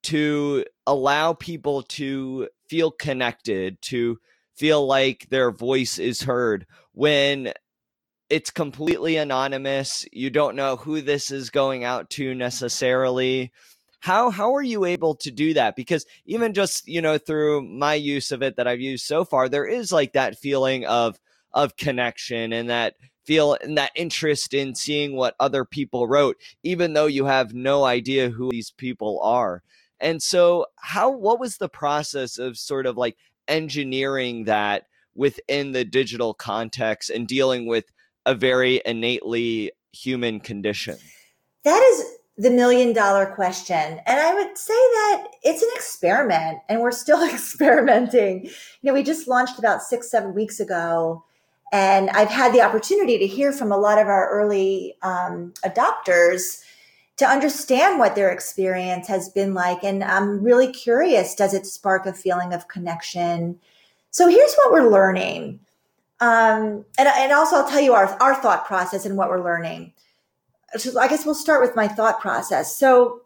to 0.04 0.64
allow 0.86 1.32
people 1.32 1.82
to 1.82 2.48
feel 2.68 2.92
connected, 2.92 3.82
to 3.82 4.18
feel 4.54 4.86
like 4.86 5.26
their 5.30 5.50
voice 5.50 5.98
is 5.98 6.22
heard 6.22 6.64
when 6.92 7.52
it's 8.32 8.50
completely 8.50 9.18
anonymous. 9.18 10.06
You 10.10 10.30
don't 10.30 10.56
know 10.56 10.76
who 10.76 11.02
this 11.02 11.30
is 11.30 11.50
going 11.50 11.84
out 11.84 12.08
to 12.12 12.34
necessarily. 12.34 13.52
How 14.00 14.30
how 14.30 14.54
are 14.54 14.62
you 14.62 14.86
able 14.86 15.16
to 15.16 15.30
do 15.30 15.52
that? 15.52 15.76
Because 15.76 16.06
even 16.24 16.54
just, 16.54 16.88
you 16.88 17.02
know, 17.02 17.18
through 17.18 17.60
my 17.60 17.92
use 17.92 18.32
of 18.32 18.42
it 18.42 18.56
that 18.56 18.66
I've 18.66 18.80
used 18.80 19.04
so 19.04 19.26
far, 19.26 19.50
there 19.50 19.66
is 19.66 19.92
like 19.92 20.14
that 20.14 20.38
feeling 20.38 20.86
of 20.86 21.20
of 21.52 21.76
connection 21.76 22.54
and 22.54 22.70
that 22.70 22.94
feel 23.26 23.58
and 23.60 23.76
that 23.76 23.92
interest 23.94 24.54
in 24.54 24.74
seeing 24.74 25.14
what 25.14 25.36
other 25.38 25.66
people 25.66 26.08
wrote, 26.08 26.38
even 26.62 26.94
though 26.94 27.04
you 27.04 27.26
have 27.26 27.52
no 27.52 27.84
idea 27.84 28.30
who 28.30 28.50
these 28.50 28.70
people 28.70 29.20
are. 29.22 29.62
And 30.00 30.22
so 30.22 30.64
how 30.76 31.10
what 31.10 31.38
was 31.38 31.58
the 31.58 31.68
process 31.68 32.38
of 32.38 32.56
sort 32.56 32.86
of 32.86 32.96
like 32.96 33.18
engineering 33.46 34.44
that 34.44 34.86
within 35.14 35.72
the 35.72 35.84
digital 35.84 36.32
context 36.32 37.10
and 37.10 37.28
dealing 37.28 37.66
with 37.66 37.84
a 38.26 38.34
very 38.34 38.82
innately 38.84 39.72
human 39.92 40.40
condition? 40.40 40.96
That 41.64 41.82
is 41.82 42.04
the 42.38 42.50
million 42.50 42.92
dollar 42.92 43.26
question. 43.26 44.00
And 44.06 44.20
I 44.20 44.34
would 44.34 44.56
say 44.56 44.72
that 44.72 45.28
it's 45.42 45.62
an 45.62 45.68
experiment 45.74 46.58
and 46.68 46.80
we're 46.80 46.92
still 46.92 47.22
experimenting. 47.28 48.46
You 48.46 48.50
know, 48.82 48.94
we 48.94 49.02
just 49.02 49.28
launched 49.28 49.58
about 49.58 49.82
six, 49.82 50.10
seven 50.10 50.34
weeks 50.34 50.60
ago. 50.60 51.24
And 51.72 52.10
I've 52.10 52.28
had 52.28 52.52
the 52.52 52.60
opportunity 52.60 53.18
to 53.18 53.26
hear 53.26 53.52
from 53.52 53.72
a 53.72 53.78
lot 53.78 53.98
of 53.98 54.06
our 54.06 54.28
early 54.30 54.94
um, 55.02 55.54
adopters 55.64 56.62
to 57.16 57.26
understand 57.26 57.98
what 57.98 58.14
their 58.14 58.30
experience 58.30 59.08
has 59.08 59.28
been 59.28 59.54
like. 59.54 59.82
And 59.82 60.02
I'm 60.02 60.42
really 60.42 60.70
curious 60.70 61.34
does 61.34 61.54
it 61.54 61.66
spark 61.66 62.04
a 62.06 62.12
feeling 62.12 62.52
of 62.52 62.68
connection? 62.68 63.58
So 64.10 64.28
here's 64.28 64.54
what 64.56 64.72
we're 64.72 64.90
learning. 64.90 65.60
Um, 66.22 66.84
and, 66.98 67.08
and 67.08 67.32
also 67.32 67.56
I'll 67.56 67.68
tell 67.68 67.80
you 67.80 67.94
our, 67.94 68.06
our 68.22 68.36
thought 68.36 68.64
process 68.64 69.04
and 69.04 69.16
what 69.16 69.28
we're 69.28 69.42
learning. 69.42 69.92
So 70.76 70.96
I 71.00 71.08
guess 71.08 71.26
we'll 71.26 71.34
start 71.34 71.60
with 71.60 71.74
my 71.74 71.88
thought 71.88 72.20
process. 72.20 72.76
So 72.76 73.22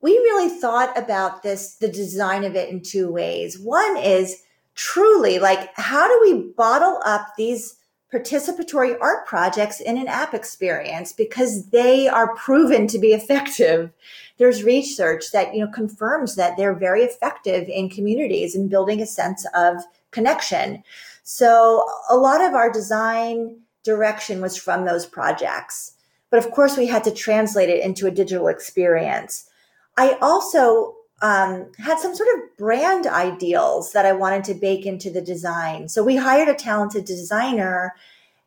we 0.00 0.12
really 0.12 0.48
thought 0.48 0.96
about 0.96 1.42
this, 1.42 1.74
the 1.74 1.88
design 1.88 2.44
of 2.44 2.56
it 2.56 2.70
in 2.70 2.80
two 2.80 3.12
ways. 3.12 3.58
One 3.58 3.98
is 3.98 4.42
truly 4.74 5.38
like, 5.38 5.68
how 5.74 6.08
do 6.08 6.18
we 6.22 6.50
bottle 6.56 7.02
up 7.04 7.34
these 7.36 7.76
participatory 8.10 8.96
art 9.02 9.26
projects 9.26 9.78
in 9.78 9.98
an 9.98 10.08
app 10.08 10.32
experience 10.32 11.12
because 11.12 11.68
they 11.68 12.08
are 12.08 12.34
proven 12.36 12.86
to 12.86 12.98
be 12.98 13.08
effective. 13.08 13.90
There's 14.38 14.64
research 14.64 15.30
that, 15.32 15.54
you 15.54 15.62
know, 15.62 15.70
confirms 15.70 16.36
that 16.36 16.56
they're 16.56 16.74
very 16.74 17.02
effective 17.02 17.68
in 17.68 17.90
communities 17.90 18.54
and 18.54 18.70
building 18.70 19.02
a 19.02 19.06
sense 19.06 19.46
of 19.54 19.84
connection. 20.10 20.82
So 21.30 21.84
a 22.08 22.16
lot 22.16 22.40
of 22.40 22.54
our 22.54 22.72
design 22.72 23.58
direction 23.84 24.40
was 24.40 24.56
from 24.56 24.86
those 24.86 25.04
projects. 25.04 25.92
But 26.30 26.42
of 26.42 26.50
course, 26.52 26.78
we 26.78 26.86
had 26.86 27.04
to 27.04 27.10
translate 27.10 27.68
it 27.68 27.84
into 27.84 28.06
a 28.06 28.10
digital 28.10 28.48
experience. 28.48 29.44
I 29.98 30.16
also 30.22 30.94
um, 31.20 31.70
had 31.76 31.98
some 31.98 32.14
sort 32.14 32.30
of 32.34 32.56
brand 32.56 33.06
ideals 33.06 33.92
that 33.92 34.06
I 34.06 34.12
wanted 34.12 34.42
to 34.44 34.54
bake 34.54 34.86
into 34.86 35.10
the 35.10 35.20
design. 35.20 35.90
So 35.90 36.02
we 36.02 36.16
hired 36.16 36.48
a 36.48 36.54
talented 36.54 37.04
designer 37.04 37.94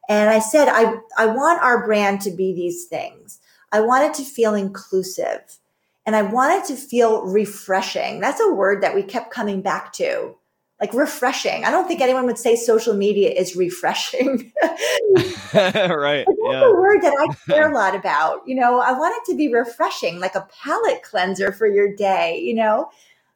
and 0.10 0.32
I 0.32 0.39
said, 0.39 0.67
I, 0.67 0.96
I 1.15 1.28
want 1.28 1.62
our 1.62 1.86
brand 1.86 2.22
to 2.22 2.32
be 2.32 2.52
these 2.52 2.86
things. 2.86 3.39
I 3.72 3.82
want 3.82 4.06
it 4.06 4.15
to 4.15 4.24
feel 4.24 4.56
inclusive 4.56 5.60
and 6.08 6.15
I 6.15 6.24
want 6.24 6.63
it 6.63 6.74
to 6.74 6.82
feel 6.82 7.28
refreshing. 7.28 8.22
That's 8.22 8.41
a 8.41 8.52
word 8.52 8.82
that 8.82 8.96
we 8.96 9.04
kept 9.04 9.32
coming 9.32 9.62
back 9.62 9.94
to 9.94 10.36
like 10.82 10.96
refreshing. 10.96 11.63
I 11.63 11.70
don't 11.70 11.88
think 11.88 12.02
anyone 12.02 12.26
would 12.26 12.39
say 12.39 12.56
social 12.56 12.96
media 12.96 13.30
is 13.30 13.56
refreshing. 13.56 14.52
right. 15.54 16.26
That's 16.26 16.39
yeah. 16.44 16.65
a 16.65 16.74
word 16.74 17.02
that 17.04 17.13
I 17.20 17.52
care 17.52 17.72
a 17.72 17.74
lot 17.76 17.96
about. 17.96 18.41
You 18.48 18.56
know, 18.56 18.80
I 18.80 18.91
want 18.94 19.15
it 19.15 19.32
to 19.32 19.38
be 19.38 19.54
refreshing, 19.54 20.20
like 20.20 20.34
a 20.34 20.48
palate 20.63 21.04
cleanser 21.04 21.52
for 21.52 21.67
your 21.67 21.96
day, 21.96 22.39
you 22.39 22.56
know? 22.56 22.89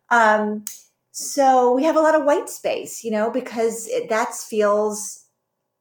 Um, 0.09 0.65
so 1.11 1.73
we 1.73 1.83
have 1.83 1.95
a 1.95 2.01
lot 2.01 2.15
of 2.15 2.25
white 2.25 2.49
space, 2.49 3.03
you 3.03 3.11
know, 3.11 3.29
because 3.29 3.87
it, 3.89 4.09
that 4.09 4.33
feels 4.33 5.25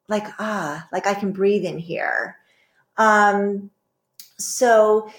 like, 0.06 0.26
ah, 0.38 0.86
like 0.92 1.06
I 1.06 1.14
can 1.14 1.32
breathe 1.32 1.64
in 1.64 1.78
here. 1.78 2.36
Um, 2.98 3.70
so 4.38 5.10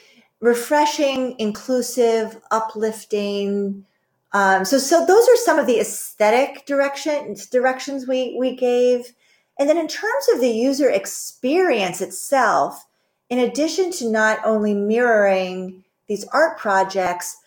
refreshing, 0.42 1.36
inclusive, 1.40 2.40
uplifting, 2.52 3.86
um, 4.36 4.66
so, 4.66 4.78
so 4.78 5.06
those 5.06 5.30
are 5.30 5.38
some 5.38 5.60
of 5.60 5.66
the 5.66 5.80
aesthetic 5.80 6.66
directions 6.66 7.46
directions 7.46 8.06
we 8.06 8.36
we 8.38 8.54
gave, 8.54 9.14
and 9.58 9.70
then 9.70 9.78
in 9.78 9.88
terms 9.88 10.28
of 10.34 10.42
the 10.42 10.50
user 10.50 10.90
experience 10.90 12.02
itself, 12.02 12.86
in 13.30 13.40
addition 13.40 13.92
to 13.94 14.12
not 14.12 14.40
only 14.44 14.74
mirroring 14.74 15.86
these 16.10 16.26
art 16.34 16.58
projects, 16.58 17.38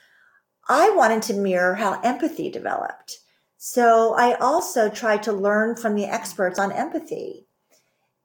I 0.66 0.88
wanted 0.88 1.20
to 1.24 1.34
mirror 1.34 1.74
how 1.74 2.00
empathy 2.00 2.50
developed. 2.50 3.18
So 3.58 4.14
I 4.14 4.32
also 4.36 4.88
tried 4.88 5.22
to 5.24 5.32
learn 5.32 5.76
from 5.76 5.94
the 5.94 6.06
experts 6.06 6.58
on 6.58 6.72
empathy. 6.72 7.44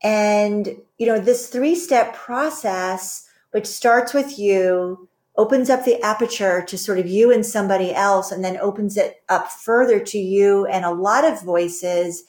And, 0.02 0.78
you 0.98 1.06
know, 1.06 1.20
this 1.20 1.50
three 1.50 1.76
step 1.76 2.16
process, 2.16 3.28
which 3.52 3.68
starts 3.68 4.14
with 4.14 4.40
you, 4.40 5.10
opens 5.36 5.70
up 5.70 5.84
the 5.84 6.02
aperture 6.02 6.64
to 6.64 6.78
sort 6.78 7.00
of 7.00 7.08
you 7.08 7.32
and 7.32 7.46
somebody 7.46 7.94
else 7.94 8.32
and 8.32 8.44
then 8.44 8.58
opens 8.58 8.98
it 8.98 9.24
up 9.30 9.52
further 9.52 10.00
to 10.00 10.20
you 10.20 10.66
and 10.68 10.86
a 10.86 10.94
lot 10.94 11.26
of 11.26 11.42
voices 11.42 12.24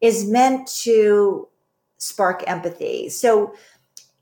is 0.00 0.26
meant 0.26 0.66
to 0.68 1.48
spark 1.96 2.44
empathy. 2.46 3.08
So, 3.08 3.54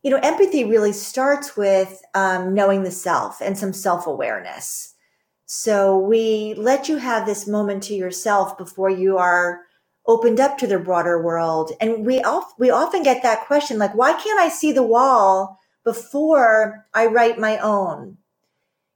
you 0.02 0.10
know, 0.10 0.20
empathy 0.22 0.64
really 0.64 0.92
starts 0.92 1.56
with 1.56 2.00
um, 2.14 2.54
knowing 2.54 2.84
the 2.84 2.90
self 2.92 3.40
and 3.40 3.58
some 3.58 3.72
self 3.72 4.06
awareness. 4.06 4.94
So 5.46 5.98
we 5.98 6.54
let 6.56 6.88
you 6.88 6.96
have 6.98 7.26
this 7.26 7.46
moment 7.46 7.82
to 7.84 7.94
yourself 7.94 8.56
before 8.56 8.90
you 8.90 9.18
are 9.18 9.62
opened 10.06 10.40
up 10.40 10.58
to 10.58 10.66
the 10.66 10.78
broader 10.78 11.22
world. 11.22 11.72
And 11.80 12.06
we, 12.06 12.20
off, 12.22 12.54
we 12.58 12.70
often 12.70 13.02
get 13.02 13.22
that 13.22 13.46
question 13.46 13.78
like, 13.78 13.94
why 13.94 14.12
can't 14.12 14.40
I 14.40 14.48
see 14.48 14.72
the 14.72 14.82
wall 14.82 15.58
before 15.84 16.86
I 16.94 17.06
write 17.06 17.38
my 17.38 17.58
own. 17.58 18.16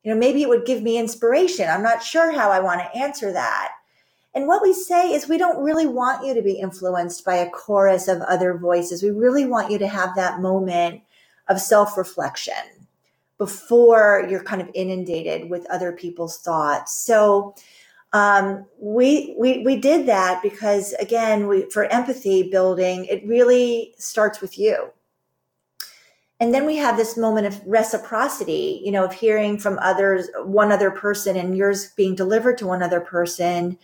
You 0.03 0.13
know, 0.13 0.19
maybe 0.19 0.43
it 0.43 0.49
would 0.49 0.67
give 0.67 0.83
me 0.83 0.99
inspiration. 0.99 1.69
I'm 1.69 1.83
not 1.83 2.03
sure 2.03 2.33
how 2.33 2.51
I 2.51 2.61
want 2.61 2.81
to 2.81 2.97
answer 2.97 3.33
that. 3.33 3.73
And 4.35 4.47
what 4.47 4.63
we 4.63 4.73
say 4.73 5.13
is 5.13 5.29
we 5.29 5.39
don't 5.39 5.65
really 5.65 5.87
want 5.87 6.25
you 6.25 6.35
to 6.35 6.43
be 6.43 6.61
influenced 6.61 7.25
by 7.25 7.37
a 7.37 7.51
chorus 7.51 8.07
of 8.07 8.21
other 8.23 8.57
voices. 8.57 9.03
We 9.03 9.11
really 9.11 9.47
want 9.47 9.71
you 9.71 9.79
to 9.79 9.89
have 9.89 10.15
that 10.15 10.41
moment 10.41 11.01
of 11.49 11.61
self 11.61 11.97
reflection 11.97 12.55
before 13.39 14.27
you're 14.29 14.45
kind 14.45 14.63
of 14.63 14.71
inundated 14.75 15.51
with 15.51 15.67
other 15.71 15.93
people's 15.93 16.39
thoughts. 16.39 16.95
So, 16.95 17.55
um, 18.13 18.65
we, 18.79 19.35
we, 19.39 19.63
we 19.65 19.77
did 19.77 20.07
that 20.07 20.43
because 20.43 20.93
again, 20.95 21.49
we, 21.49 21.69
for 21.71 21.85
empathy 21.87 22.49
building, 22.49 23.05
it 23.07 23.27
really 23.27 23.95
starts 23.99 24.41
with 24.41 24.59
you. 24.59 24.91
And 26.39 26.53
then 26.53 26.67
we 26.67 26.77
have 26.77 26.97
this 26.97 27.17
moment 27.17 27.47
of 27.47 27.63
reciprocity, 27.67 28.83
you 28.85 28.93
know, 28.93 29.05
of 29.05 29.15
hearing 29.15 29.59
from 29.59 29.79
others, 29.81 30.29
one 30.45 30.71
other 30.71 30.91
person 30.91 31.37
and 31.37 31.57
yours 31.57 31.93
being 31.97 32.15
delivered 32.15 32.59
to 32.59 32.67
one 32.67 32.83
other 32.83 33.01
person 33.01 33.79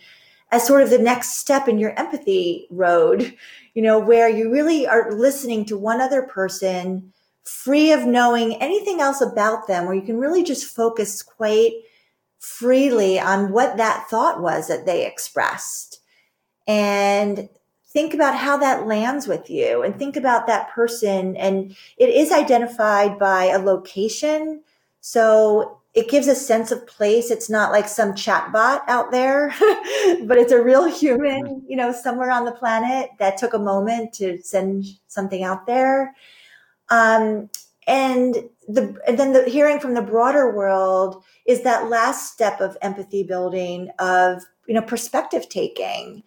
as 0.51 0.67
sort 0.67 0.83
of 0.83 0.91
the 0.91 0.99
next 0.99 1.37
step 1.37 1.67
in 1.67 1.79
your 1.79 1.97
empathy 1.97 2.67
road, 2.69 3.35
you 3.73 3.81
know, 3.81 3.97
where 3.97 4.29
you 4.29 4.51
really 4.51 4.85
are 4.85 5.11
listening 5.11 5.65
to 5.65 5.75
one 5.75 5.99
other 5.99 6.21
person 6.21 7.11
free 7.43 7.91
of 7.91 8.05
knowing 8.05 8.61
anything 8.61 9.01
else 9.01 9.19
about 9.19 9.67
them, 9.67 9.85
where 9.85 9.95
you 9.95 10.03
can 10.03 10.19
really 10.19 10.43
just 10.43 10.65
focus 10.65 11.23
quite 11.23 11.73
freely 12.39 13.19
on 13.19 13.51
what 13.51 13.77
that 13.77 14.07
thought 14.09 14.41
was 14.41 14.67
that 14.67 14.85
they 14.85 15.07
expressed. 15.07 16.01
And 16.67 17.49
think 17.93 18.13
about 18.15 18.35
how 18.35 18.57
that 18.57 18.87
lands 18.87 19.27
with 19.27 19.49
you 19.49 19.83
and 19.83 19.97
think 19.97 20.17
about 20.17 20.47
that 20.47 20.71
person. 20.71 21.37
And 21.37 21.75
it 21.97 22.09
is 22.09 22.31
identified 22.31 23.19
by 23.19 23.45
a 23.45 23.59
location. 23.59 24.63
So 24.99 25.79
it 25.93 26.09
gives 26.09 26.27
a 26.27 26.33
sense 26.33 26.71
of 26.71 26.87
place. 26.87 27.29
It's 27.29 27.51
not 27.51 27.71
like 27.71 27.87
some 27.87 28.13
chatbot 28.13 28.81
out 28.87 29.11
there, 29.11 29.53
but 30.23 30.39
it's 30.39 30.51
a 30.51 30.61
real 30.61 30.85
human, 30.85 31.63
you 31.67 31.77
know, 31.77 31.91
somewhere 31.93 32.31
on 32.31 32.45
the 32.45 32.51
planet 32.51 33.11
that 33.19 33.37
took 33.37 33.53
a 33.53 33.59
moment 33.59 34.11
to 34.13 34.41
send 34.41 34.85
something 35.07 35.43
out 35.43 35.67
there. 35.67 36.15
Um, 36.89 37.49
and 37.85 38.35
the 38.67 38.97
and 39.05 39.19
then 39.19 39.33
the 39.33 39.43
hearing 39.47 39.79
from 39.79 39.93
the 39.93 40.01
broader 40.01 40.55
world 40.55 41.23
is 41.45 41.63
that 41.63 41.89
last 41.89 42.31
step 42.31 42.61
of 42.61 42.77
empathy 42.81 43.23
building 43.23 43.89
of 43.99 44.41
you 44.67 44.73
know 44.73 44.81
perspective 44.81 45.49
taking 45.49 46.23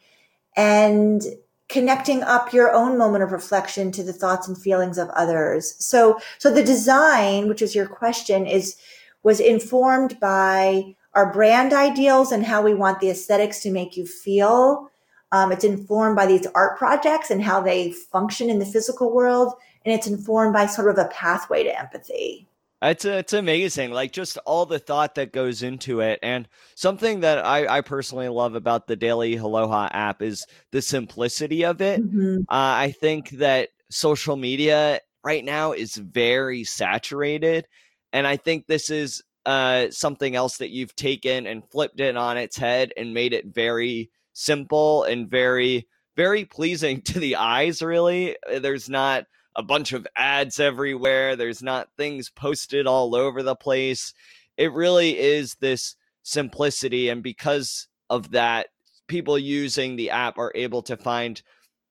and 0.55 1.22
connecting 1.68 2.22
up 2.22 2.52
your 2.52 2.72
own 2.72 2.96
moment 2.96 3.24
of 3.24 3.33
reflection 3.33 3.90
to 3.92 4.02
the 4.02 4.12
thoughts 4.12 4.46
and 4.46 4.57
feelings 4.57 4.98
of 4.98 5.09
others. 5.11 5.74
So, 5.85 6.18
so 6.38 6.52
the 6.52 6.62
design, 6.62 7.48
which 7.48 7.62
is 7.62 7.74
your 7.74 7.87
question, 7.87 8.46
is 8.46 8.76
was 9.22 9.40
informed 9.40 10.20
by 10.20 10.94
our 11.14 11.33
brand 11.33 11.72
ideals 11.72 12.31
and 12.31 12.44
how 12.44 12.62
we 12.62 12.74
want 12.74 13.00
the 13.00 13.11
aesthetics 13.11 13.61
to 13.61 13.72
make 13.72 13.96
you 13.96 14.07
feel. 14.07 14.90
Um, 15.33 15.50
it's 15.50 15.64
informed 15.64 16.14
by 16.14 16.26
these 16.26 16.46
art 16.55 16.79
projects 16.79 17.31
and 17.31 17.42
how 17.42 17.61
they 17.61 17.90
function 17.90 18.48
in 18.48 18.61
the 18.61 18.64
physical 18.64 19.12
world, 19.12 19.55
and 19.85 19.92
it's 19.92 20.07
informed 20.07 20.52
by 20.52 20.66
sort 20.66 20.90
of 20.90 20.98
a 20.98 21.09
pathway 21.09 21.64
to 21.64 21.76
empathy. 21.76 22.46
It's 22.83 23.07
it's 23.07 23.33
amazing, 23.33 23.93
like 23.93 24.12
just 24.12 24.37
all 24.45 24.67
the 24.67 24.79
thought 24.79 25.15
that 25.15 25.33
goes 25.33 25.62
into 25.62 26.01
it, 26.01 26.19
and 26.23 26.47
something 26.75 27.21
that 27.21 27.45
I, 27.45 27.79
I 27.79 27.81
personally 27.81 28.29
love 28.29 28.55
about 28.55 28.87
the 28.87 28.97
Daily 28.97 29.37
Aloha 29.37 29.89
app 29.93 30.21
is 30.21 30.47
the 30.73 30.83
simplicity 30.83 31.65
of 31.65 31.81
it. 31.81 32.03
Mm-hmm. 32.03 32.43
Uh, 32.43 32.45
I 32.51 32.95
think 33.01 33.31
that 33.31 33.71
social 33.91 34.37
media 34.37 35.01
right 35.25 35.43
now 35.43 35.73
is 35.73 35.97
very 35.97 36.65
saturated, 36.65 37.67
and 38.12 38.27
I 38.27 38.37
think 38.37 38.67
this 38.67 38.91
is 38.91 39.23
uh, 39.47 39.87
something 39.91 40.37
else 40.37 40.59
that 40.59 40.71
you've 40.71 40.95
taken 40.97 41.47
and 41.47 41.69
flipped 41.71 42.01
it 42.01 42.17
on 42.17 42.37
its 42.37 42.59
head 42.59 42.93
and 42.99 43.15
made 43.15 43.33
it 43.33 43.47
very 43.47 44.11
simple 44.35 45.05
and 45.05 45.31
very 45.31 45.89
very 46.15 46.45
pleasing 46.45 47.01
to 47.05 47.21
the 47.21 47.37
eyes. 47.37 47.81
Really, 47.81 48.37
there's 48.61 48.91
not 48.91 49.25
a 49.57 49.62
bunch 49.62 49.92
of 49.92 50.07
ads 50.16 50.61
everywhere. 50.61 51.35
There's 51.35 51.62
not 51.62 51.88
things 51.97 52.31
posted 52.31 52.87
all 52.87 53.14
over 53.14 53.42
the 53.42 53.57
place. 53.57 54.12
It 54.57 54.73
really 54.73 55.19
is 55.19 55.57
this 55.61 55.97
simplicity. 56.23 57.09
And 57.09 57.23
because 57.23 57.88
of 58.09 58.31
that, 58.33 58.69
people 59.09 59.38
using 59.38 59.97
the 59.97 60.11
app 60.11 60.38
are 60.38 60.53
able 60.55 60.83
to 60.83 60.97
find 60.97 61.40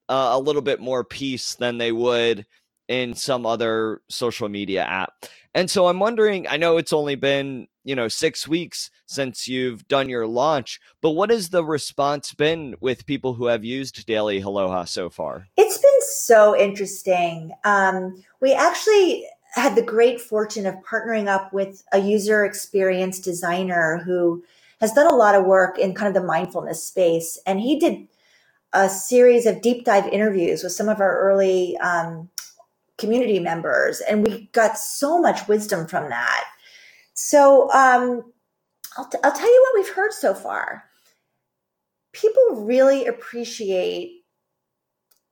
uh, 0.08 0.32
a 0.34 0.40
little 0.40 0.62
bit 0.62 0.80
more 0.80 1.04
peace 1.04 1.56
than 1.56 1.78
they 1.78 1.92
would 1.92 2.46
in 2.88 3.16
some 3.16 3.46
other 3.46 4.02
social 4.10 4.48
media 4.48 4.84
app. 4.84 5.12
And 5.56 5.70
so 5.70 5.88
I'm 5.88 6.00
wondering, 6.00 6.48
I 6.48 6.58
know 6.58 6.78
it's 6.78 6.94
only 6.94 7.16
been, 7.16 7.68
you 7.84 7.96
know, 7.96 8.08
6 8.08 8.48
weeks 8.48 8.92
since 9.06 9.48
you've 9.48 9.88
done 9.88 10.10
your 10.10 10.28
launch, 10.28 10.80
but 11.02 11.12
what 11.12 11.30
has 11.30 11.50
the 11.50 11.64
response 11.64 12.34
been 12.34 12.76
with 12.80 13.06
people 13.06 13.34
who 13.36 13.46
have 13.46 13.64
used 13.64 14.06
Daily 14.06 14.42
Aloha 14.42 14.86
so 14.86 15.10
far? 15.10 15.48
It's 15.58 15.78
been 15.78 16.02
so 16.02 16.58
interesting. 16.58 17.52
Um, 17.64 18.24
we 18.42 18.54
actually 18.54 19.28
had 19.54 19.76
the 19.76 19.82
great 19.82 20.20
fortune 20.20 20.66
of 20.66 20.76
partnering 20.76 21.28
up 21.28 21.54
with 21.54 21.84
a 21.94 22.00
user 22.00 22.44
experience 22.44 23.20
designer 23.20 24.02
who 24.06 24.44
has 24.82 24.92
done 24.92 25.08
a 25.08 25.16
lot 25.16 25.36
of 25.36 25.46
work 25.46 25.80
in 25.80 25.94
kind 25.94 26.08
of 26.08 26.22
the 26.22 26.28
mindfulness 26.28 26.84
space. 26.84 27.40
And 27.46 27.62
he 27.62 27.80
did 27.80 28.08
a 28.74 28.90
series 28.90 29.46
of 29.46 29.62
deep 29.62 29.86
dive 29.86 30.08
interviews 30.08 30.62
with 30.62 30.74
some 30.74 30.90
of 30.90 31.00
our 31.00 31.18
early 31.20 31.78
um, 31.78 32.30
community 32.98 33.40
members, 33.40 34.02
and 34.02 34.26
we 34.26 34.50
got 34.52 34.78
so 34.78 35.20
much 35.20 35.48
wisdom 35.48 35.88
from 35.88 36.10
that. 36.10 36.44
So 37.14 37.72
um, 37.72 38.34
I'll, 38.98 39.06
t- 39.06 39.18
I'll 39.24 39.32
tell 39.32 39.54
you 39.54 39.62
what 39.62 39.84
we've 39.84 39.96
heard 39.96 40.14
so 40.14 40.34
far. 40.34 40.86
People 42.14 42.66
really 42.66 43.06
appreciate 43.06 44.24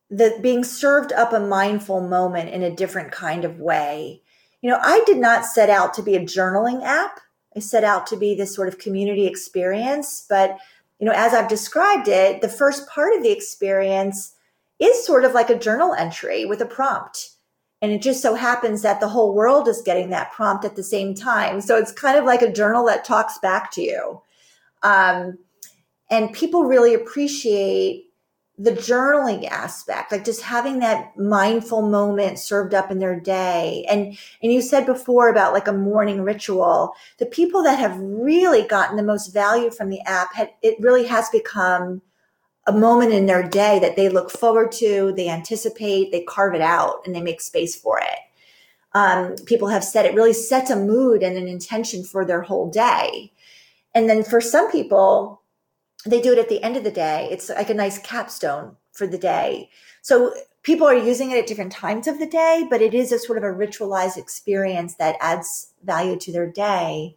the 0.09 0.38
being 0.41 0.64
served 0.64 1.11
up 1.14 1.34
a 1.34 1.39
mindful 1.39 2.01
moment 2.01 2.49
in 2.49 2.61
a 2.61 2.76
different 2.76 3.11
kind 3.11 3.45
of 3.45 3.59
way. 3.59 4.22
You 4.61 4.70
know, 4.70 4.80
I 4.82 5.03
did 5.05 5.18
not 5.18 5.45
set 5.45 5.70
out 5.70 5.93
to 5.95 6.03
be 6.03 6.16
a 6.16 6.22
journaling 6.22 6.84
app. 6.84 7.20
I 7.55 7.59
set 7.59 7.84
out 7.84 8.07
to 8.07 8.18
be 8.18 8.36
this 8.36 8.53
sort 8.53 8.68
of 8.68 8.78
community 8.78 9.26
experience, 9.26 10.26
but 10.28 10.57
you 10.99 11.05
know, 11.05 11.14
as 11.16 11.34
I've 11.34 11.49
described 11.49 12.07
it, 12.07 12.41
the 12.41 12.49
first 12.49 12.88
part 12.88 13.16
of 13.16 13.24
the 13.24 13.32
experience 13.32 14.36
is 14.80 15.05
sort 15.05 15.26
of 15.26 15.34
like 15.34 15.49
a 15.49 15.59
journal 15.59 15.93
entry 15.93 16.45
with 16.45 16.61
a 16.61 16.66
prompt. 16.66 17.32
And 17.84 17.91
it 17.91 18.01
just 18.01 18.21
so 18.21 18.34
happens 18.34 18.81
that 18.81 19.01
the 19.01 19.09
whole 19.09 19.36
world 19.36 19.67
is 19.67 19.81
getting 19.81 20.09
that 20.11 20.31
prompt 20.31 20.63
at 20.63 20.77
the 20.77 20.84
same 20.84 21.13
time. 21.13 21.59
So 21.59 21.77
it's 21.77 21.91
kind 21.91 22.17
of 22.17 22.23
like 22.23 22.41
a 22.41 22.51
journal 22.51 22.86
that 22.86 23.03
talks 23.03 23.38
back 23.39 23.71
to 23.73 23.81
you. 23.81 24.21
Um, 24.84 25.38
and 26.09 26.31
people 26.31 26.63
really 26.63 26.93
appreciate 26.93 28.05
the 28.57 28.71
journaling 28.71 29.49
aspect 29.49 30.11
like 30.11 30.23
just 30.23 30.43
having 30.43 30.77
that 30.77 31.17
mindful 31.17 31.81
moment 31.81 32.38
served 32.38 32.75
up 32.75 32.91
in 32.91 32.99
their 32.99 33.19
day 33.19 33.84
and 33.89 34.15
and 34.43 34.53
you 34.53 34.61
said 34.61 34.86
before 34.86 35.27
about 35.27 35.53
like 35.53 35.67
a 35.67 35.73
morning 35.73 36.21
ritual 36.21 36.93
the 37.17 37.25
people 37.25 37.63
that 37.63 37.79
have 37.79 37.97
really 37.97 38.61
gotten 38.61 38.95
the 38.95 39.01
most 39.01 39.34
value 39.34 39.71
from 39.71 39.89
the 39.89 39.99
app 40.01 40.36
had 40.36 40.51
it 40.61 40.79
really 40.79 41.07
has 41.07 41.29
become 41.29 41.99
a 42.66 42.72
moment 42.72 43.11
in 43.11 43.26
their 43.26 43.43
day 43.43 43.80
that 43.80 43.95
they 43.95 44.09
look 44.09 44.30
forward 44.30 44.72
to 44.72 45.14
they 45.16 45.30
anticipate 45.30 46.11
they 46.11 46.24
carve 46.24 46.53
it 46.53 46.61
out 46.61 47.01
and 47.05 47.16
they 47.16 47.22
make 47.22 47.41
space 47.41 47.76
for 47.76 47.99
it 47.99 48.20
um, 48.95 49.36
people 49.45 49.70
have 49.70 49.84
said 49.84 50.05
it 50.05 50.14
really 50.14 50.34
sets 50.34 50.70
a 50.70 50.76
mood 50.76 51.24
and 51.24 51.36
an 51.36 51.47
intention 51.47 52.03
for 52.03 52.26
their 52.26 52.43
whole 52.43 52.70
day 52.70 53.32
and 53.95 54.09
then 54.09 54.24
for 54.24 54.39
some 54.39 54.72
people 54.72 55.41
they 56.05 56.22
do 56.22 56.34
it 56.34 56.39
at 56.39 56.49
the 56.49 56.61
end 56.61 56.78
of 56.78 56.84
the 56.84 56.91
day. 56.91 57.28
It's 57.32 57.49
like 57.49 57.70
a 57.70 57.74
nice 57.74 57.97
capstone 57.97 58.76
for 58.91 59.07
the 59.07 59.18
day. 59.18 59.70
So 60.01 60.34
people 60.61 60.88
are 60.88 60.95
using 60.95 61.32
it 61.32 61.38
at 61.38 61.47
different 61.47 61.72
times 61.72 62.07
of 62.07 62.20
the 62.20 62.28
day, 62.28 62.68
but 62.70 62.82
it 62.82 62.93
is 62.93 63.11
a 63.11 63.20
sort 63.20 63.38
of 63.38 63.43
a 63.43 63.55
ritualized 63.55 64.18
experience 64.18 64.95
that 64.95 65.16
adds 65.22 65.72
value 65.84 66.18
to 66.20 66.32
their 66.32 66.49
day. 66.49 67.16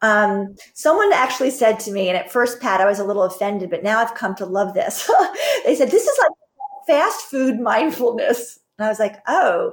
Um, 0.00 0.54
someone 0.74 1.12
actually 1.12 1.50
said 1.50 1.80
to 1.80 1.90
me, 1.90 2.08
and 2.08 2.16
at 2.16 2.30
first, 2.30 2.60
Pat, 2.60 2.80
I 2.80 2.86
was 2.86 2.98
a 2.98 3.04
little 3.04 3.24
offended, 3.24 3.70
but 3.70 3.82
now 3.82 3.98
I've 3.98 4.14
come 4.14 4.34
to 4.36 4.46
love 4.46 4.74
this. 4.74 5.10
they 5.64 5.74
said, 5.74 5.90
This 5.90 6.06
is 6.06 6.18
like 6.20 6.32
fast 6.86 7.22
food 7.26 7.58
mindfulness. 7.58 8.60
And 8.78 8.86
I 8.86 8.88
was 8.88 9.00
like, 9.00 9.16
Oh, 9.26 9.72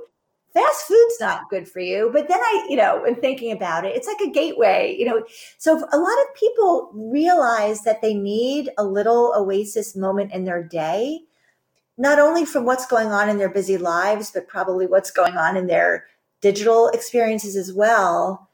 fast 0.55 0.87
food's 0.87 1.19
not 1.19 1.49
good 1.49 1.67
for 1.67 1.79
you. 1.79 2.09
But 2.11 2.27
then 2.27 2.39
I, 2.39 2.65
you 2.69 2.77
know, 2.77 3.03
in 3.03 3.15
thinking 3.15 3.51
about 3.51 3.85
it, 3.85 3.95
it's 3.95 4.07
like 4.07 4.21
a 4.21 4.31
gateway, 4.31 4.95
you 4.97 5.05
know. 5.05 5.23
So 5.59 5.77
a 5.77 5.97
lot 5.97 6.17
of 6.21 6.35
people 6.35 6.89
realize 6.93 7.83
that 7.83 8.01
they 8.01 8.15
need 8.15 8.71
a 8.77 8.83
little 8.83 9.33
oasis 9.35 9.95
moment 9.95 10.31
in 10.31 10.45
their 10.45 10.63
day, 10.63 11.19
not 11.97 12.17
only 12.17 12.45
from 12.45 12.65
what's 12.65 12.87
going 12.87 13.11
on 13.11 13.29
in 13.29 13.37
their 13.37 13.49
busy 13.49 13.77
lives, 13.77 14.31
but 14.31 14.47
probably 14.47 14.87
what's 14.87 15.11
going 15.11 15.37
on 15.37 15.55
in 15.55 15.67
their 15.67 16.05
digital 16.41 16.89
experiences 16.89 17.55
as 17.55 17.71
well. 17.73 18.49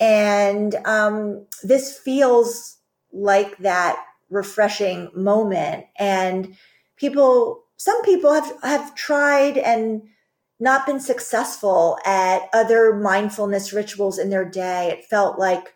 And 0.00 0.74
um, 0.86 1.46
this 1.62 1.96
feels 1.98 2.78
like 3.12 3.56
that 3.58 4.02
refreshing 4.30 5.10
moment. 5.14 5.86
And 5.98 6.56
people, 6.96 7.64
some 7.76 8.02
people 8.02 8.32
have, 8.32 8.52
have 8.62 8.94
tried 8.94 9.58
and 9.58 10.02
not 10.60 10.86
been 10.86 11.00
successful 11.00 11.98
at 12.04 12.48
other 12.52 12.94
mindfulness 12.94 13.72
rituals 13.72 14.18
in 14.18 14.30
their 14.30 14.44
day. 14.44 14.90
It 14.90 15.04
felt 15.04 15.38
like 15.38 15.74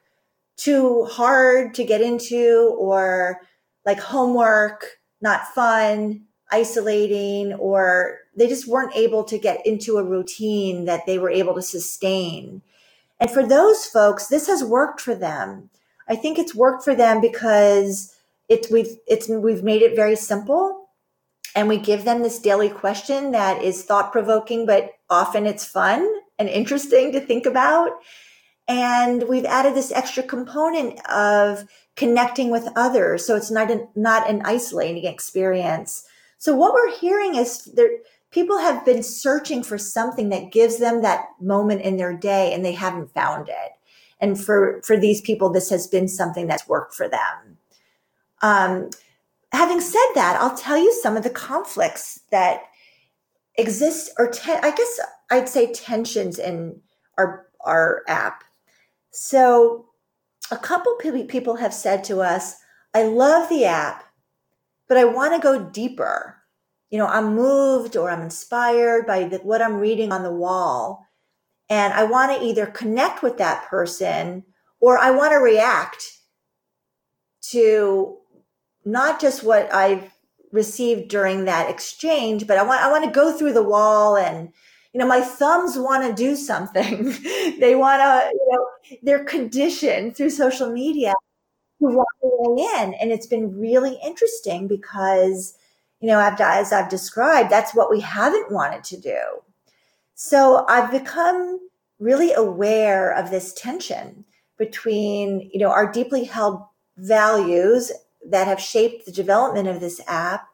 too 0.56 1.04
hard 1.04 1.74
to 1.74 1.84
get 1.84 2.00
into 2.00 2.74
or 2.78 3.40
like 3.86 4.00
homework, 4.00 4.84
not 5.20 5.48
fun, 5.54 6.26
isolating, 6.50 7.52
or 7.54 8.18
they 8.36 8.48
just 8.48 8.66
weren't 8.66 8.96
able 8.96 9.24
to 9.24 9.38
get 9.38 9.64
into 9.66 9.98
a 9.98 10.04
routine 10.04 10.84
that 10.86 11.06
they 11.06 11.18
were 11.18 11.30
able 11.30 11.54
to 11.54 11.62
sustain. 11.62 12.62
And 13.20 13.30
for 13.30 13.46
those 13.46 13.86
folks, 13.86 14.28
this 14.28 14.46
has 14.46 14.62
worked 14.62 15.00
for 15.00 15.14
them. 15.14 15.70
I 16.08 16.16
think 16.16 16.38
it's 16.38 16.54
worked 16.54 16.84
for 16.84 16.94
them 16.94 17.20
because 17.20 18.14
it's 18.48 18.70
we've 18.70 18.96
it's 19.06 19.28
we've 19.28 19.62
made 19.62 19.82
it 19.82 19.96
very 19.96 20.16
simple 20.16 20.88
and 21.54 21.68
we 21.68 21.78
give 21.78 22.04
them 22.04 22.22
this 22.22 22.38
daily 22.38 22.68
question 22.68 23.32
that 23.32 23.62
is 23.62 23.82
thought 23.82 24.12
provoking, 24.12 24.66
but 24.66 24.92
often 25.10 25.46
it's 25.46 25.64
fun 25.64 26.08
and 26.38 26.48
interesting 26.48 27.12
to 27.12 27.20
think 27.20 27.46
about. 27.46 27.90
And 28.68 29.24
we've 29.28 29.46
added 29.46 29.74
this 29.74 29.90
extra 29.92 30.22
component 30.22 31.00
of 31.10 31.64
connecting 31.96 32.50
with 32.50 32.68
others. 32.76 33.26
So 33.26 33.34
it's 33.34 33.50
not 33.50 33.70
an, 33.70 33.88
not 33.96 34.28
an 34.28 34.42
isolating 34.44 35.06
experience. 35.06 36.04
So 36.36 36.54
what 36.54 36.74
we're 36.74 36.96
hearing 36.96 37.34
is 37.34 37.64
there, 37.64 37.90
people 38.30 38.58
have 38.58 38.84
been 38.84 39.02
searching 39.02 39.62
for 39.62 39.78
something 39.78 40.28
that 40.28 40.52
gives 40.52 40.78
them 40.78 41.02
that 41.02 41.26
moment 41.40 41.82
in 41.82 41.96
their 41.96 42.16
day 42.16 42.52
and 42.52 42.64
they 42.64 42.72
haven't 42.72 43.12
found 43.12 43.48
it. 43.48 43.72
And 44.20 44.38
for, 44.38 44.82
for 44.84 44.96
these 44.96 45.20
people, 45.20 45.50
this 45.50 45.70
has 45.70 45.86
been 45.86 46.08
something 46.08 46.46
that's 46.46 46.68
worked 46.68 46.94
for 46.94 47.08
them. 47.08 47.58
Um, 48.42 48.90
having 49.52 49.80
said 49.80 50.10
that, 50.14 50.38
I'll 50.40 50.56
tell 50.56 50.76
you 50.76 50.92
some 50.92 51.16
of 51.16 51.22
the 51.22 51.30
conflicts 51.30 52.20
that 52.30 52.62
exist, 53.56 54.10
or 54.18 54.32
I 54.46 54.70
guess 54.70 55.00
I'd 55.30 55.48
say 55.48 55.72
tensions 55.72 56.38
in 56.38 56.80
our 57.16 57.46
our 57.60 58.02
app. 58.06 58.44
So, 59.10 59.86
a 60.50 60.56
couple 60.56 60.94
people 60.96 61.56
have 61.56 61.74
said 61.74 62.04
to 62.04 62.20
us, 62.20 62.56
"I 62.94 63.02
love 63.02 63.48
the 63.48 63.64
app, 63.64 64.04
but 64.86 64.96
I 64.96 65.04
want 65.04 65.34
to 65.34 65.40
go 65.40 65.62
deeper." 65.62 66.37
You 66.90 66.98
know, 66.98 67.06
I'm 67.06 67.34
moved 67.34 67.96
or 67.96 68.10
I'm 68.10 68.22
inspired 68.22 69.06
by 69.06 69.24
the, 69.24 69.38
what 69.38 69.60
I'm 69.60 69.76
reading 69.76 70.12
on 70.12 70.22
the 70.22 70.32
wall, 70.32 71.06
and 71.68 71.92
I 71.92 72.04
want 72.04 72.32
to 72.32 72.46
either 72.46 72.66
connect 72.66 73.22
with 73.22 73.38
that 73.38 73.68
person 73.68 74.44
or 74.80 74.98
I 74.98 75.10
want 75.10 75.32
to 75.32 75.38
react 75.38 76.02
to 77.50 78.16
not 78.84 79.20
just 79.20 79.42
what 79.42 79.72
I've 79.72 80.10
received 80.52 81.08
during 81.08 81.44
that 81.44 81.70
exchange, 81.70 82.46
but 82.46 82.58
I 82.58 82.62
want 82.62 82.82
I 82.82 82.90
want 82.90 83.04
to 83.04 83.10
go 83.10 83.32
through 83.32 83.52
the 83.52 83.62
wall 83.62 84.16
and 84.16 84.50
you 84.92 84.98
know 84.98 85.06
my 85.06 85.20
thumbs 85.20 85.76
want 85.78 86.04
to 86.04 86.22
do 86.22 86.36
something. 86.36 87.04
they 87.60 87.74
want 87.74 88.00
to 88.00 88.30
you 88.32 88.48
know 88.50 88.98
they're 89.02 89.24
conditioned 89.24 90.16
through 90.16 90.30
social 90.30 90.70
media 90.72 91.12
to 91.82 91.88
walk 91.94 92.06
away 92.22 92.66
in, 92.76 92.94
and 92.94 93.12
it's 93.12 93.26
been 93.26 93.58
really 93.58 93.98
interesting 94.04 94.68
because 94.68 95.54
you 96.00 96.08
know 96.08 96.20
as 96.20 96.72
I've 96.72 96.88
described, 96.90 97.50
that's 97.50 97.74
what 97.74 97.90
we 97.90 98.00
haven't 98.00 98.52
wanted 98.52 98.84
to 98.84 99.00
do. 99.00 99.20
So 100.14 100.64
I've 100.68 100.90
become 100.90 101.60
really 101.98 102.32
aware 102.32 103.12
of 103.12 103.30
this 103.30 103.52
tension 103.54 104.24
between 104.56 105.50
you 105.52 105.60
know 105.60 105.70
our 105.70 105.90
deeply 105.90 106.24
held 106.24 106.62
values 106.96 107.92
that 108.26 108.46
have 108.46 108.60
shaped 108.60 109.06
the 109.06 109.12
development 109.12 109.68
of 109.68 109.80
this 109.80 110.00
app 110.06 110.48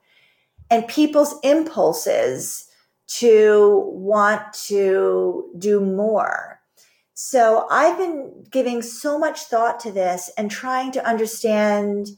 and 0.70 0.86
people's 0.88 1.34
impulses 1.42 2.68
to 3.06 3.84
want 3.92 4.52
to 4.52 5.50
do 5.58 5.80
more. 5.80 6.60
So 7.14 7.66
I've 7.70 7.98
been 7.98 8.44
giving 8.50 8.82
so 8.82 9.18
much 9.18 9.42
thought 9.42 9.78
to 9.80 9.92
this 9.92 10.30
and 10.36 10.50
trying 10.50 10.92
to 10.92 11.06
understand 11.06 12.08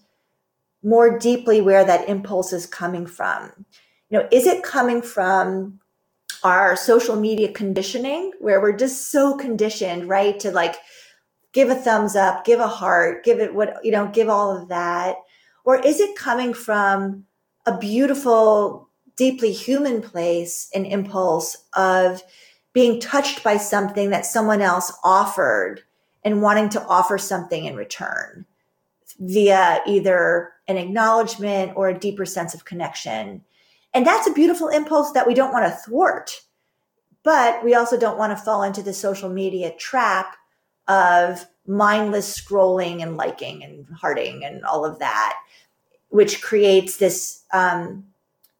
more 0.86 1.18
deeply 1.18 1.60
where 1.60 1.84
that 1.84 2.08
impulse 2.08 2.52
is 2.52 2.64
coming 2.64 3.06
from. 3.06 3.50
You 4.08 4.20
know, 4.20 4.28
is 4.30 4.46
it 4.46 4.62
coming 4.62 5.02
from 5.02 5.80
our 6.44 6.76
social 6.76 7.16
media 7.16 7.50
conditioning 7.50 8.30
where 8.38 8.60
we're 8.60 8.76
just 8.76 9.10
so 9.10 9.36
conditioned, 9.36 10.08
right? 10.08 10.38
To 10.38 10.52
like 10.52 10.76
give 11.52 11.70
a 11.70 11.74
thumbs 11.74 12.14
up, 12.14 12.44
give 12.44 12.60
a 12.60 12.68
heart, 12.68 13.24
give 13.24 13.40
it 13.40 13.52
what, 13.52 13.84
you 13.84 13.90
know, 13.90 14.06
give 14.06 14.28
all 14.28 14.56
of 14.56 14.68
that. 14.68 15.16
Or 15.64 15.76
is 15.76 15.98
it 15.98 16.14
coming 16.14 16.54
from 16.54 17.24
a 17.66 17.76
beautiful, 17.76 18.88
deeply 19.16 19.50
human 19.50 20.02
place 20.02 20.70
and 20.72 20.86
impulse 20.86 21.56
of 21.74 22.22
being 22.72 23.00
touched 23.00 23.42
by 23.42 23.56
something 23.56 24.10
that 24.10 24.24
someone 24.24 24.62
else 24.62 24.92
offered 25.02 25.82
and 26.22 26.42
wanting 26.42 26.68
to 26.68 26.86
offer 26.86 27.18
something 27.18 27.64
in 27.64 27.74
return 27.74 28.46
via 29.18 29.80
either 29.86 30.52
an 30.68 30.76
acknowledgement 30.76 31.72
or 31.76 31.88
a 31.88 31.98
deeper 31.98 32.24
sense 32.24 32.54
of 32.54 32.64
connection? 32.64 33.42
And 33.94 34.06
that's 34.06 34.28
a 34.28 34.32
beautiful 34.32 34.68
impulse 34.68 35.12
that 35.12 35.26
we 35.26 35.34
don't 35.34 35.52
want 35.52 35.66
to 35.66 35.78
thwart. 35.78 36.42
But 37.22 37.64
we 37.64 37.74
also 37.74 37.98
don't 37.98 38.18
want 38.18 38.36
to 38.36 38.44
fall 38.44 38.62
into 38.62 38.82
the 38.82 38.92
social 38.92 39.28
media 39.28 39.72
trap 39.76 40.36
of 40.86 41.44
mindless 41.66 42.40
scrolling 42.40 43.02
and 43.02 43.16
liking 43.16 43.64
and 43.64 43.86
hearting 43.98 44.44
and 44.44 44.64
all 44.64 44.84
of 44.84 45.00
that 45.00 45.36
which 46.08 46.40
creates 46.40 46.96
this 46.96 47.42
um, 47.52 48.04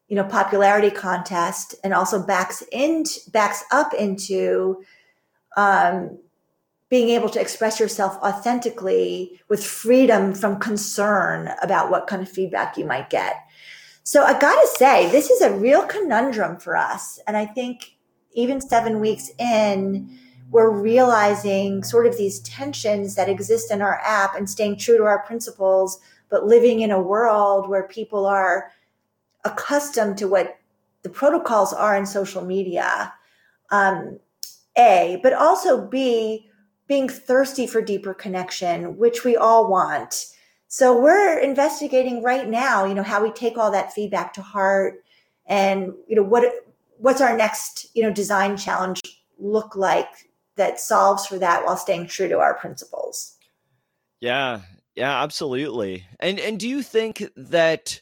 you 0.09 0.17
know 0.17 0.25
popularity 0.25 0.91
contest 0.91 1.75
and 1.83 1.93
also 1.93 2.25
backs 2.25 2.63
in 2.73 3.05
backs 3.33 3.65
up 3.71 3.95
into 3.95 4.83
um, 5.57 6.19
being 6.89 7.09
able 7.09 7.29
to 7.31 7.41
express 7.41 7.81
yourself 7.81 8.17
authentically 8.23 9.41
with 9.49 9.65
freedom 9.65 10.33
from 10.35 10.61
concern 10.61 11.51
about 11.63 11.91
what 11.91 12.07
kind 12.07 12.23
of 12.23 12.29
feedback 12.29 12.77
you 12.77 12.85
might 12.85 13.11
get. 13.11 13.45
So 14.05 14.23
I 14.23 14.39
got 14.39 14.55
to 14.55 14.69
say, 14.77 15.11
this 15.11 15.31
is 15.31 15.43
a 15.43 15.57
real 15.57 15.85
conundrum 15.85 16.59
for 16.59 16.77
us. 16.77 17.19
And 17.27 17.37
I 17.37 17.45
think 17.45 17.97
even 18.35 18.61
seven 18.61 19.01
weeks 19.01 19.31
in, 19.39 20.17
we're 20.51 20.71
realizing 20.71 21.83
sort 21.83 22.07
of 22.07 22.17
these 22.17 22.39
tensions 22.41 23.17
that 23.17 23.29
exist 23.29 23.73
in 23.73 23.83
our 23.83 24.01
app 24.05 24.37
and 24.37 24.49
staying 24.49 24.77
true 24.77 24.97
to 24.97 25.05
our 25.05 25.25
principles 25.25 25.99
but 26.29 26.47
living 26.47 26.81
in 26.81 26.91
a 26.91 27.01
world 27.01 27.69
where 27.69 27.87
people 27.87 28.27
are 28.27 28.73
accustomed 29.45 30.19
to 30.19 30.29
what 30.29 30.59
the 31.03 31.09
protocols 31.09 31.73
are 31.73 31.97
in 31.97 32.05
social 32.05 32.45
media, 32.45 33.13
um, 33.71 34.19
A, 34.77 35.21
but 35.23 35.33
also 35.33 35.87
B, 35.87 36.49
being 36.87 37.09
thirsty 37.09 37.67
for 37.67 37.83
deeper 37.83 38.15
connection, 38.15 38.97
which 38.97 39.25
we 39.25 39.37
all 39.37 39.69
want. 39.71 40.27
So 40.69 41.01
we're 41.01 41.39
investigating 41.39 42.23
right 42.23 42.49
now, 42.49 42.85
you 42.85 42.95
know, 42.95 43.03
how 43.03 43.23
we 43.23 43.33
take 43.33 43.57
all 43.57 43.71
that 43.71 43.93
feedback 43.93 44.33
to 44.35 44.43
heart 44.43 45.05
and, 45.47 45.93
you 46.09 46.17
know, 46.17 46.23
what, 46.23 46.45
what's 46.99 47.21
our 47.21 47.37
next, 47.37 47.87
you 47.95 48.03
know, 48.03 48.13
design 48.13 48.57
challenge 48.57 49.01
look 49.39 49.77
like 49.77 50.09
that 50.57 50.81
solves 50.81 51.27
for 51.27 51.39
that 51.39 51.65
while 51.65 51.77
staying 51.77 52.07
true 52.07 52.29
to 52.29 52.39
our 52.39 52.55
principles. 52.55 53.37
Yeah. 54.21 54.63
Yeah, 54.97 55.23
absolutely. 55.23 56.07
And 56.19 56.41
and 56.41 56.59
do 56.59 56.67
you 56.67 56.83
think 56.83 57.23
that 57.37 58.01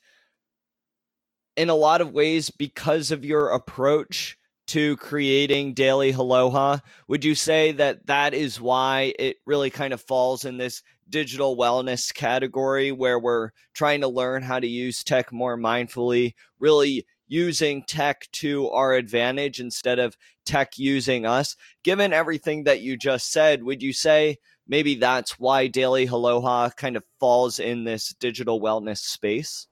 in 1.57 1.69
a 1.69 1.75
lot 1.75 2.01
of 2.01 2.13
ways 2.13 2.51
because 2.51 3.11
of 3.11 3.25
your 3.25 3.51
approach 3.51 4.39
to 4.67 4.97
creating 4.97 5.75
daily 5.75 6.13
aloha. 6.13 6.79
Would 7.09 7.25
you 7.25 7.35
say 7.35 7.73
that 7.73 8.07
that 8.07 8.35
is 8.35 8.61
why 8.61 9.15
it 9.19 9.37
really 9.47 9.71
kind 9.71 9.93
of 9.93 10.01
falls 10.01 10.45
in 10.45 10.57
this 10.57 10.83
digital 11.09 11.57
wellness 11.57 12.13
category 12.15 12.91
where 12.91 13.19
we're 13.19 13.51
trying 13.75 14.01
to 14.01 14.09
learn 14.09 14.43
how 14.43 14.59
to 14.59 14.67
use 14.67 15.05
tech 15.05 15.33
more 15.33 15.59
mindfully 15.59 16.35
really 16.59 17.07
using 17.27 17.83
tech 17.83 18.29
to 18.33 18.69
our 18.71 18.95
advantage 18.95 19.61
instead 19.61 19.99
of 19.99 20.17
tech 20.47 20.79
using 20.79 21.27
us? 21.27 21.57
Given 21.83 22.13
everything 22.13 22.65
that 22.65 22.81
you 22.81 22.97
just 22.97 23.31
said 23.31 23.63
would 23.63 23.83
you 23.83 23.93
say 23.93 24.39
maybe 24.67 24.95
that's 24.95 25.39
why 25.39 25.67
daily 25.67 26.07
aloha 26.07 26.71
kind 26.71 26.97
of 26.97 27.05
falls 27.21 27.59
in 27.59 27.85
this 27.85 28.15
digital 28.19 28.61
wellness 28.61 28.99
space? 28.99 29.67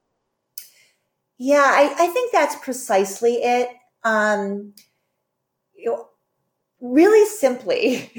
Yeah, 1.39 1.65
I, 1.65 1.95
I 1.99 2.07
think 2.09 2.31
that's 2.31 2.57
precisely 2.57 3.43
it. 3.43 3.69
Um, 4.05 4.75
you 5.75 5.91
know, 5.91 6.09
really 6.81 7.27
simply, 7.27 8.11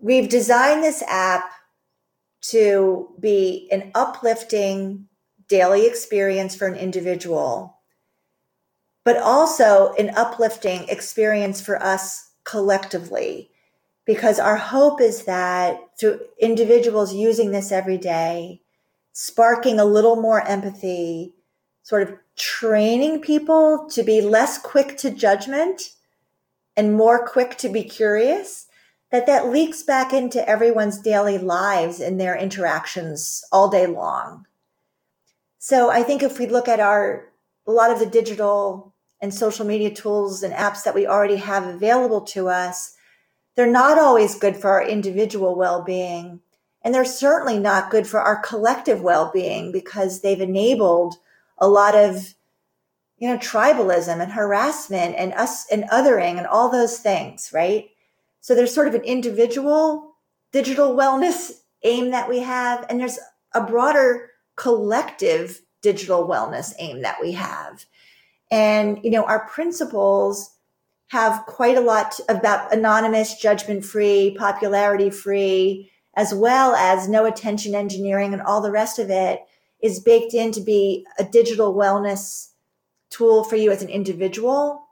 we've 0.00 0.28
designed 0.28 0.82
this 0.82 1.02
app 1.02 1.50
to 2.42 3.14
be 3.18 3.68
an 3.72 3.90
uplifting 3.94 5.08
daily 5.48 5.86
experience 5.86 6.54
for 6.54 6.66
an 6.66 6.76
individual, 6.76 7.80
but 9.04 9.16
also 9.16 9.94
an 9.98 10.10
uplifting 10.16 10.88
experience 10.88 11.60
for 11.60 11.82
us 11.82 12.30
collectively. 12.44 13.50
Because 14.04 14.38
our 14.38 14.56
hope 14.56 15.00
is 15.00 15.24
that 15.24 15.80
through 15.98 16.20
individuals 16.38 17.12
using 17.12 17.50
this 17.50 17.72
every 17.72 17.98
day, 17.98 18.62
sparking 19.12 19.80
a 19.80 19.84
little 19.84 20.14
more 20.14 20.46
empathy, 20.46 21.34
sort 21.86 22.02
of 22.02 22.18
training 22.34 23.20
people 23.20 23.86
to 23.88 24.02
be 24.02 24.20
less 24.20 24.58
quick 24.58 24.96
to 24.96 25.08
judgment 25.08 25.92
and 26.76 26.96
more 26.96 27.24
quick 27.24 27.56
to 27.56 27.68
be 27.68 27.84
curious 27.84 28.66
that 29.12 29.26
that 29.26 29.50
leaks 29.50 29.84
back 29.84 30.12
into 30.12 30.48
everyone's 30.48 30.98
daily 30.98 31.38
lives 31.38 32.00
and 32.00 32.20
their 32.20 32.36
interactions 32.36 33.44
all 33.52 33.68
day 33.70 33.86
long. 33.86 34.46
So 35.58 35.88
i 35.88 36.02
think 36.02 36.24
if 36.24 36.40
we 36.40 36.48
look 36.48 36.66
at 36.66 36.80
our 36.80 37.28
a 37.68 37.70
lot 37.70 37.92
of 37.92 38.00
the 38.00 38.06
digital 38.18 38.92
and 39.20 39.32
social 39.32 39.64
media 39.64 39.94
tools 39.94 40.42
and 40.42 40.52
apps 40.54 40.82
that 40.82 40.94
we 40.94 41.06
already 41.06 41.36
have 41.36 41.64
available 41.68 42.22
to 42.22 42.48
us 42.48 42.96
they're 43.54 43.70
not 43.70 43.96
always 43.96 44.34
good 44.34 44.56
for 44.56 44.70
our 44.70 44.86
individual 44.86 45.54
well-being. 45.54 46.40
And 46.82 46.92
they're 46.92 47.04
certainly 47.04 47.60
not 47.60 47.90
good 47.90 48.08
for 48.08 48.20
our 48.20 48.42
collective 48.42 49.00
well-being 49.00 49.70
because 49.72 50.20
they've 50.20 50.40
enabled 50.40 51.14
a 51.58 51.68
lot 51.68 51.94
of 51.94 52.34
you 53.18 53.28
know 53.28 53.38
tribalism 53.38 54.20
and 54.20 54.32
harassment 54.32 55.14
and 55.16 55.32
us 55.34 55.66
and 55.70 55.84
othering 55.84 56.38
and 56.38 56.46
all 56.46 56.70
those 56.70 56.98
things 56.98 57.50
right? 57.52 57.90
So 58.40 58.54
there's 58.54 58.74
sort 58.74 58.88
of 58.88 58.94
an 58.94 59.02
individual 59.02 60.16
digital 60.52 60.94
wellness 60.94 61.52
aim 61.82 62.10
that 62.10 62.28
we 62.28 62.40
have 62.40 62.86
and 62.88 63.00
there's 63.00 63.18
a 63.54 63.62
broader 63.62 64.30
collective 64.56 65.60
digital 65.82 66.26
wellness 66.26 66.72
aim 66.78 67.02
that 67.02 67.18
we 67.20 67.32
have. 67.32 67.86
And 68.50 69.00
you 69.02 69.10
know 69.10 69.24
our 69.24 69.46
principles 69.46 70.50
have 71.08 71.46
quite 71.46 71.76
a 71.76 71.80
lot 71.80 72.18
about 72.28 72.72
anonymous 72.72 73.38
judgment 73.38 73.84
free 73.84 74.36
popularity 74.38 75.10
free 75.10 75.90
as 76.16 76.34
well 76.34 76.74
as 76.74 77.08
no 77.08 77.26
attention 77.26 77.74
engineering 77.74 78.32
and 78.32 78.42
all 78.42 78.60
the 78.60 78.72
rest 78.72 78.98
of 78.98 79.10
it 79.10 79.40
is 79.82 80.00
baked 80.00 80.34
in 80.34 80.52
to 80.52 80.60
be 80.60 81.06
a 81.18 81.24
digital 81.24 81.74
wellness 81.74 82.50
tool 83.10 83.44
for 83.44 83.56
you 83.56 83.70
as 83.70 83.82
an 83.82 83.88
individual. 83.88 84.86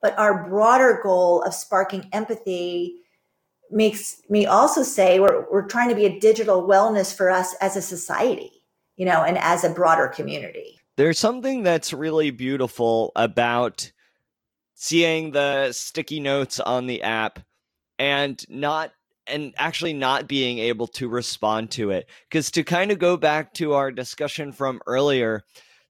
But 0.00 0.18
our 0.18 0.48
broader 0.48 1.00
goal 1.02 1.42
of 1.42 1.54
sparking 1.54 2.08
empathy 2.12 2.96
makes 3.70 4.20
me 4.28 4.46
also 4.46 4.82
say 4.82 5.18
we're, 5.18 5.46
we're 5.50 5.66
trying 5.66 5.88
to 5.88 5.94
be 5.94 6.04
a 6.04 6.20
digital 6.20 6.66
wellness 6.66 7.14
for 7.14 7.30
us 7.30 7.54
as 7.60 7.76
a 7.76 7.82
society, 7.82 8.50
you 8.96 9.06
know, 9.06 9.22
and 9.22 9.38
as 9.38 9.64
a 9.64 9.70
broader 9.70 10.08
community. 10.08 10.78
There's 10.96 11.18
something 11.18 11.62
that's 11.62 11.92
really 11.92 12.30
beautiful 12.30 13.12
about 13.16 13.92
seeing 14.74 15.30
the 15.30 15.72
sticky 15.72 16.20
notes 16.20 16.60
on 16.60 16.86
the 16.86 17.02
app 17.02 17.38
and 17.98 18.44
not 18.50 18.92
and 19.32 19.54
actually 19.56 19.94
not 19.94 20.28
being 20.28 20.58
able 20.58 20.86
to 20.86 21.08
respond 21.08 21.70
to 21.72 21.90
it. 21.90 22.08
Because 22.28 22.50
to 22.52 22.62
kind 22.62 22.90
of 22.92 22.98
go 22.98 23.16
back 23.16 23.54
to 23.54 23.72
our 23.74 23.90
discussion 23.90 24.52
from 24.52 24.80
earlier, 24.86 25.42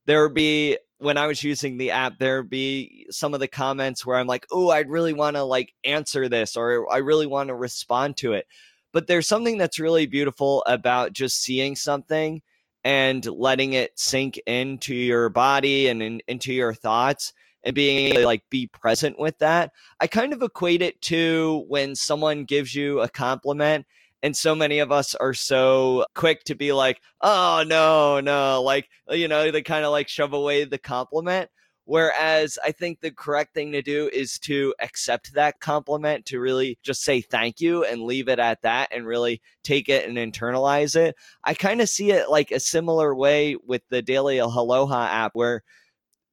there 0.06 0.22
would 0.22 0.34
be 0.34 0.78
when 0.98 1.18
I 1.18 1.26
was 1.26 1.42
using 1.42 1.76
the 1.76 1.90
app, 1.90 2.18
there'd 2.18 2.48
be 2.48 3.06
some 3.10 3.34
of 3.34 3.40
the 3.40 3.48
comments 3.48 4.06
where 4.06 4.16
I'm 4.16 4.28
like, 4.28 4.46
oh, 4.52 4.70
I'd 4.70 4.88
really 4.88 5.12
want 5.12 5.34
to 5.34 5.42
like 5.42 5.74
answer 5.84 6.28
this 6.28 6.56
or 6.56 6.90
I 6.92 6.98
really 6.98 7.26
want 7.26 7.48
to 7.48 7.54
respond 7.54 8.16
to 8.18 8.34
it. 8.34 8.46
But 8.92 9.08
there's 9.08 9.26
something 9.26 9.58
that's 9.58 9.80
really 9.80 10.06
beautiful 10.06 10.62
about 10.66 11.12
just 11.12 11.42
seeing 11.42 11.74
something 11.74 12.40
and 12.84 13.24
letting 13.26 13.72
it 13.72 13.98
sink 13.98 14.38
into 14.46 14.94
your 14.94 15.28
body 15.28 15.88
and 15.88 16.02
in, 16.02 16.22
into 16.28 16.52
your 16.52 16.72
thoughts 16.72 17.32
and 17.64 17.74
being 17.74 18.14
to 18.14 18.24
like 18.26 18.42
be 18.50 18.66
present 18.66 19.18
with 19.18 19.38
that. 19.38 19.72
I 20.00 20.06
kind 20.06 20.32
of 20.32 20.42
equate 20.42 20.82
it 20.82 21.00
to 21.02 21.64
when 21.68 21.94
someone 21.94 22.44
gives 22.44 22.74
you 22.74 23.00
a 23.00 23.08
compliment 23.08 23.86
and 24.22 24.36
so 24.36 24.54
many 24.54 24.78
of 24.78 24.92
us 24.92 25.14
are 25.16 25.34
so 25.34 26.06
quick 26.14 26.44
to 26.44 26.54
be 26.54 26.72
like, 26.72 27.00
oh, 27.20 27.64
no, 27.66 28.20
no. 28.20 28.62
Like, 28.62 28.88
uh, 29.10 29.14
you 29.14 29.26
know, 29.26 29.50
they 29.50 29.62
kind 29.62 29.84
of 29.84 29.90
like 29.90 30.08
shove 30.08 30.32
away 30.32 30.64
the 30.64 30.78
compliment. 30.78 31.50
Whereas 31.84 32.56
I 32.64 32.70
think 32.70 33.00
the 33.00 33.10
correct 33.10 33.54
thing 33.54 33.72
to 33.72 33.82
do 33.82 34.08
is 34.12 34.38
to 34.40 34.72
accept 34.78 35.34
that 35.34 35.58
compliment, 35.58 36.24
to 36.26 36.38
really 36.38 36.78
just 36.84 37.02
say 37.02 37.20
thank 37.20 37.60
you 37.60 37.84
and 37.84 38.02
leave 38.02 38.28
it 38.28 38.38
at 38.38 38.62
that 38.62 38.90
and 38.92 39.04
really 39.04 39.42
take 39.64 39.88
it 39.88 40.08
and 40.08 40.16
internalize 40.16 40.94
it. 40.94 41.16
I 41.42 41.54
kind 41.54 41.80
of 41.80 41.88
see 41.88 42.12
it 42.12 42.30
like 42.30 42.52
a 42.52 42.60
similar 42.60 43.16
way 43.16 43.56
with 43.66 43.82
the 43.88 44.00
Daily 44.00 44.38
Aloha 44.38 45.06
app, 45.06 45.32
where 45.34 45.64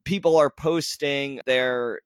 people 0.04 0.38
are 0.38 0.50
posting 0.50 1.41
their 1.45 2.02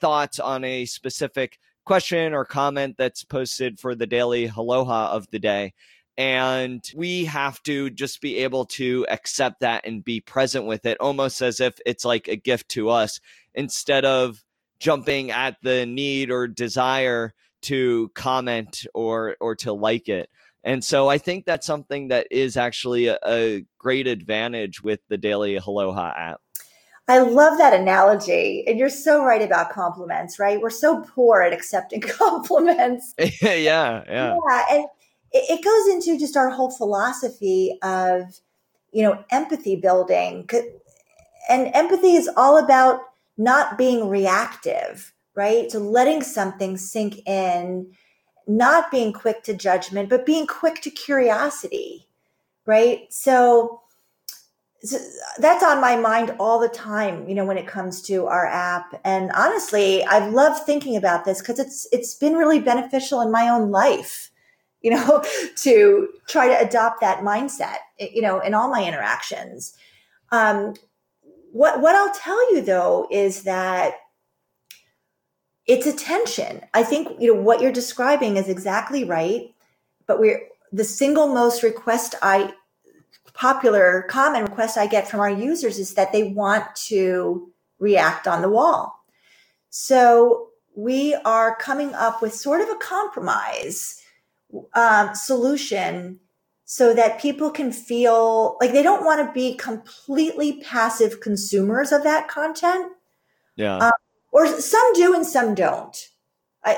thoughts 0.00 0.38
on 0.38 0.64
a 0.64 0.84
specific 0.86 1.58
question 1.84 2.34
or 2.34 2.44
comment 2.44 2.96
that's 2.98 3.24
posted 3.24 3.78
for 3.78 3.94
the 3.94 4.06
daily 4.06 4.50
aloha 4.56 5.10
of 5.10 5.26
the 5.30 5.38
day. 5.38 5.72
And 6.16 6.84
we 6.94 7.24
have 7.24 7.62
to 7.62 7.88
just 7.90 8.20
be 8.20 8.38
able 8.38 8.66
to 8.66 9.06
accept 9.08 9.60
that 9.60 9.86
and 9.86 10.04
be 10.04 10.20
present 10.20 10.66
with 10.66 10.84
it, 10.84 10.98
almost 11.00 11.40
as 11.40 11.60
if 11.60 11.78
it's 11.86 12.04
like 12.04 12.28
a 12.28 12.36
gift 12.36 12.68
to 12.70 12.90
us, 12.90 13.20
instead 13.54 14.04
of 14.04 14.42
jumping 14.80 15.30
at 15.30 15.56
the 15.62 15.86
need 15.86 16.30
or 16.30 16.46
desire 16.46 17.32
to 17.62 18.10
comment 18.14 18.86
or 18.94 19.36
or 19.40 19.54
to 19.54 19.72
like 19.72 20.08
it. 20.08 20.28
And 20.62 20.84
so 20.84 21.08
I 21.08 21.18
think 21.18 21.46
that's 21.46 21.66
something 21.66 22.08
that 22.08 22.26
is 22.30 22.56
actually 22.56 23.06
a, 23.06 23.18
a 23.26 23.64
great 23.78 24.06
advantage 24.06 24.82
with 24.82 25.00
the 25.08 25.16
Daily 25.16 25.56
Aloha 25.56 26.12
app. 26.16 26.40
I 27.10 27.18
love 27.18 27.58
that 27.58 27.72
analogy. 27.74 28.62
And 28.68 28.78
you're 28.78 28.88
so 28.88 29.24
right 29.24 29.42
about 29.42 29.70
compliments, 29.70 30.38
right? 30.38 30.60
We're 30.60 30.70
so 30.70 31.02
poor 31.02 31.42
at 31.42 31.52
accepting 31.52 32.00
compliments. 32.18 33.14
yeah, 33.18 33.52
yeah. 33.52 34.04
Yeah. 34.06 34.64
And 34.70 34.86
it 35.32 35.64
goes 35.64 35.92
into 35.92 36.20
just 36.20 36.36
our 36.36 36.50
whole 36.50 36.70
philosophy 36.70 37.76
of, 37.82 38.40
you 38.92 39.02
know, 39.02 39.24
empathy 39.30 39.74
building. 39.74 40.48
And 41.48 41.72
empathy 41.74 42.14
is 42.14 42.30
all 42.36 42.56
about 42.56 43.00
not 43.36 43.76
being 43.76 44.08
reactive, 44.08 45.12
right? 45.34 45.68
To 45.70 45.80
letting 45.80 46.22
something 46.22 46.76
sink 46.76 47.26
in, 47.26 47.90
not 48.46 48.92
being 48.92 49.12
quick 49.12 49.42
to 49.44 49.54
judgment, 49.54 50.10
but 50.10 50.24
being 50.24 50.46
quick 50.46 50.80
to 50.82 50.90
curiosity, 50.90 52.06
right? 52.66 53.12
So, 53.12 53.82
that's 55.38 55.62
on 55.62 55.80
my 55.80 55.94
mind 55.94 56.34
all 56.38 56.58
the 56.58 56.68
time 56.68 57.28
you 57.28 57.34
know 57.34 57.44
when 57.44 57.58
it 57.58 57.66
comes 57.66 58.00
to 58.02 58.26
our 58.26 58.46
app. 58.46 58.98
And 59.04 59.30
honestly 59.32 60.04
I 60.04 60.26
love 60.28 60.64
thinking 60.64 60.96
about 60.96 61.24
this 61.24 61.40
because 61.40 61.58
it's 61.58 61.86
it's 61.92 62.14
been 62.14 62.34
really 62.34 62.60
beneficial 62.60 63.20
in 63.20 63.30
my 63.30 63.48
own 63.48 63.70
life 63.70 64.30
you 64.82 64.90
know 64.90 65.22
to 65.56 66.08
try 66.26 66.48
to 66.48 66.58
adopt 66.58 67.00
that 67.00 67.20
mindset 67.20 67.76
you 67.98 68.22
know 68.22 68.40
in 68.40 68.54
all 68.54 68.70
my 68.70 68.86
interactions. 68.86 69.76
Um, 70.32 70.74
what 71.52 71.80
what 71.80 71.96
i'll 71.96 72.14
tell 72.14 72.54
you 72.54 72.62
though 72.62 73.08
is 73.10 73.42
that 73.42 73.94
it's 75.66 75.86
attention. 75.86 76.62
I 76.74 76.82
think 76.82 77.20
you 77.20 77.34
know 77.34 77.40
what 77.40 77.60
you're 77.60 77.72
describing 77.72 78.36
is 78.36 78.48
exactly 78.48 79.04
right 79.04 79.54
but 80.06 80.18
we're 80.18 80.40
the 80.72 80.84
single 80.84 81.28
most 81.28 81.62
request 81.62 82.14
i 82.22 82.52
popular 83.34 84.06
common 84.08 84.44
request 84.44 84.78
I 84.78 84.86
get 84.86 85.08
from 85.08 85.20
our 85.20 85.30
users 85.30 85.78
is 85.78 85.94
that 85.94 86.12
they 86.12 86.24
want 86.24 86.74
to 86.86 87.50
react 87.78 88.26
on 88.26 88.42
the 88.42 88.48
wall. 88.48 89.04
So 89.70 90.48
we 90.74 91.14
are 91.24 91.56
coming 91.56 91.94
up 91.94 92.22
with 92.22 92.34
sort 92.34 92.60
of 92.60 92.68
a 92.68 92.76
compromise 92.76 94.00
um, 94.74 95.14
solution 95.14 96.20
so 96.64 96.94
that 96.94 97.20
people 97.20 97.50
can 97.50 97.72
feel 97.72 98.56
like 98.60 98.72
they 98.72 98.82
don't 98.82 99.04
want 99.04 99.26
to 99.26 99.32
be 99.32 99.56
completely 99.56 100.60
passive 100.62 101.20
consumers 101.20 101.90
of 101.90 102.04
that 102.04 102.28
content. 102.28 102.92
Yeah. 103.56 103.78
Um, 103.78 103.92
or 104.32 104.46
some 104.46 104.92
do 104.94 105.14
and 105.14 105.26
some 105.26 105.54
don't. 105.54 105.96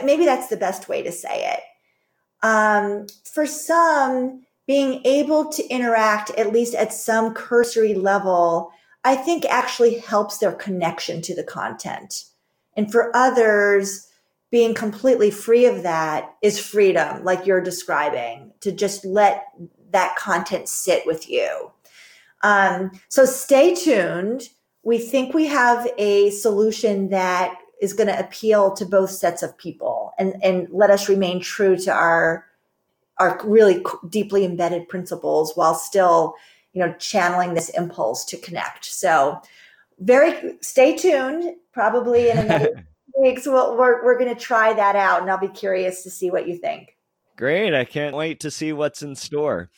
maybe 0.03 0.25
that's 0.25 0.49
the 0.49 0.57
best 0.57 0.89
way 0.89 1.03
to 1.03 1.13
say 1.13 1.53
it. 1.53 1.61
Um, 2.43 3.07
for 3.25 3.47
some, 3.47 4.45
being 4.73 5.03
able 5.05 5.53
to 5.53 5.69
interact 5.69 6.31
at 6.31 6.51
least 6.51 6.75
at 6.75 6.95
some 6.95 7.35
cursory 7.35 7.93
level, 7.93 8.73
I 9.05 9.17
think 9.17 9.45
actually 9.45 9.99
helps 9.99 10.39
their 10.39 10.53
connection 10.53 11.21
to 11.21 11.35
the 11.35 11.45
content. 11.45 12.25
And 12.75 12.91
for 12.91 13.15
others, 13.15 14.09
being 14.51 14.73
completely 14.73 15.31
free 15.31 15.67
of 15.67 15.83
that 15.83 16.35
is 16.41 16.59
freedom, 16.59 17.23
like 17.23 17.45
you're 17.45 17.61
describing, 17.61 18.53
to 18.61 18.73
just 18.73 19.05
let 19.05 19.45
that 19.91 20.17
content 20.17 20.71
sit 20.71 21.07
with 21.07 21.29
you. 21.29 21.71
Um, 22.43 22.93
so 23.11 23.27
stay 23.27 23.75
tuned. 23.75 24.49
We 24.83 24.97
think 24.97 25.35
we 25.35 25.49
have 25.49 25.87
a 25.99 26.31
solution 26.31 27.11
that 27.11 27.59
is 27.83 27.93
going 27.93 28.09
to 28.09 28.19
appeal 28.19 28.73
to 28.77 28.87
both 28.87 29.11
sets 29.11 29.43
of 29.43 29.59
people 29.59 30.15
and, 30.19 30.43
and 30.43 30.67
let 30.71 30.89
us 30.89 31.11
remain 31.11 31.41
true 31.43 31.77
to 31.77 31.93
our, 31.93 32.47
our 33.19 33.41
really 33.45 33.85
deeply 34.09 34.45
embedded 34.45 34.89
principles 34.89 35.53
while 35.55 35.75
still, 35.75 36.35
you 36.73 36.85
know, 36.85 36.95
channeling 36.99 37.55
this 37.55 37.69
impulse 37.71 38.25
to 38.27 38.37
connect. 38.37 38.85
So 38.85 39.41
very 39.99 40.57
stay 40.61 40.97
tuned, 40.97 41.57
probably 41.73 42.31
in 42.31 42.39
another 42.39 42.85
weeks 43.21 43.47
we'll, 43.47 43.77
we're, 43.77 44.05
we're 44.05 44.19
going 44.19 44.35
to 44.35 44.41
try 44.41 44.73
that 44.73 44.97
out 44.97 45.23
and 45.23 45.31
I'll 45.31 45.39
be 45.39 45.49
curious 45.49 46.03
to 46.03 46.11
see 46.11 46.31
what 46.31 46.49
you 46.49 46.57
think. 46.57 46.97
Great. 47.37 47.75
I 47.75 47.85
can't 47.85 48.17
wait 48.17 48.41
to 48.41 48.51
see 48.51 48.73
what's 48.73 49.03
in 49.03 49.15
store. 49.15 49.71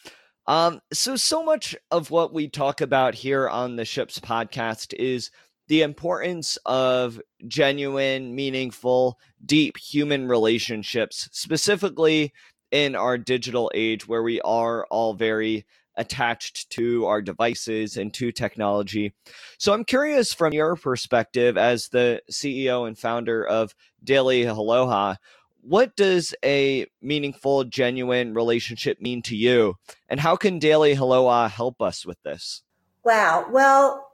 Um, 0.46 0.80
so, 0.92 1.16
so 1.16 1.42
much 1.42 1.74
of 1.90 2.10
what 2.10 2.34
we 2.34 2.48
talk 2.48 2.80
about 2.80 3.14
here 3.14 3.48
on 3.48 3.76
the 3.76 3.84
Ships 3.84 4.18
podcast 4.18 4.92
is 4.94 5.30
the 5.68 5.82
importance 5.82 6.58
of 6.66 7.20
genuine, 7.48 8.34
meaningful, 8.34 9.18
deep 9.44 9.78
human 9.78 10.28
relationships, 10.28 11.28
specifically 11.32 12.32
in 12.70 12.94
our 12.94 13.18
digital 13.18 13.70
age 13.74 14.08
where 14.08 14.22
we 14.22 14.40
are 14.40 14.86
all 14.90 15.14
very 15.14 15.64
attached 15.96 16.70
to 16.70 17.06
our 17.06 17.22
devices 17.22 17.96
and 17.96 18.12
to 18.14 18.32
technology. 18.32 19.14
So 19.58 19.72
I'm 19.72 19.84
curious 19.84 20.32
from 20.32 20.52
your 20.52 20.76
perspective 20.76 21.56
as 21.56 21.88
the 21.88 22.20
CEO 22.30 22.86
and 22.86 22.98
founder 22.98 23.46
of 23.46 23.74
Daily 24.02 24.44
Aloha, 24.44 25.16
what 25.60 25.96
does 25.96 26.34
a 26.44 26.86
meaningful, 27.00 27.64
genuine 27.64 28.34
relationship 28.34 29.00
mean 29.00 29.22
to 29.22 29.36
you? 29.36 29.76
And 30.08 30.20
how 30.20 30.36
can 30.36 30.58
Daily 30.58 30.92
Aloha 30.92 31.48
help 31.48 31.80
us 31.80 32.04
with 32.04 32.22
this? 32.22 32.62
Wow. 33.04 33.46
Well, 33.50 34.06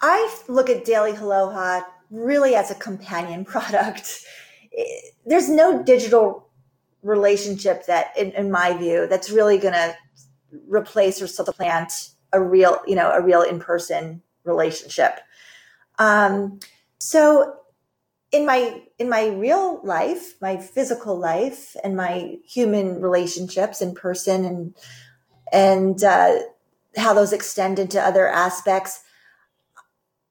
I 0.00 0.38
look 0.48 0.70
at 0.70 0.84
Daily 0.84 1.12
Aloha 1.12 1.80
really 2.10 2.54
as 2.54 2.70
a 2.70 2.74
companion 2.76 3.44
product. 3.44 4.20
Eh, 4.76 4.84
there's 5.26 5.48
no 5.48 5.82
digital 5.82 6.48
relationship 7.04 7.86
that, 7.86 8.16
in, 8.18 8.32
in 8.32 8.50
my 8.50 8.76
view, 8.76 9.06
that's 9.08 9.30
really 9.30 9.58
going 9.58 9.74
to 9.74 9.94
replace 10.68 11.22
or 11.22 11.28
supplant 11.28 12.10
a 12.32 12.40
real, 12.40 12.80
you 12.86 12.96
know, 12.96 13.12
a 13.12 13.22
real 13.22 13.42
in-person 13.42 14.22
relationship. 14.42 15.20
Um, 15.98 16.58
so 16.98 17.58
in 18.32 18.46
my 18.46 18.82
in 18.98 19.08
my 19.08 19.28
real 19.28 19.80
life, 19.84 20.34
my 20.40 20.56
physical 20.56 21.16
life, 21.16 21.76
and 21.84 21.96
my 21.96 22.36
human 22.44 23.00
relationships 23.00 23.80
in 23.80 23.94
person, 23.94 24.44
and 24.44 24.76
and 25.52 26.02
uh, 26.02 26.40
how 26.96 27.14
those 27.14 27.32
extend 27.32 27.78
into 27.78 28.00
other 28.00 28.26
aspects, 28.28 29.02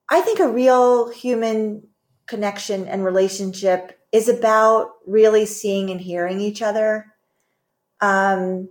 I 0.10 0.20
think 0.20 0.40
a 0.40 0.50
real 0.50 1.10
human 1.12 1.88
connection 2.26 2.88
and 2.88 3.06
relationship 3.06 4.00
is 4.14 4.30
about 4.30 4.92
really 5.08 5.46
seeing 5.46 5.90
and 5.90 6.00
hearing 6.00 6.40
each 6.40 6.62
other. 6.62 7.08
Um, 8.00 8.70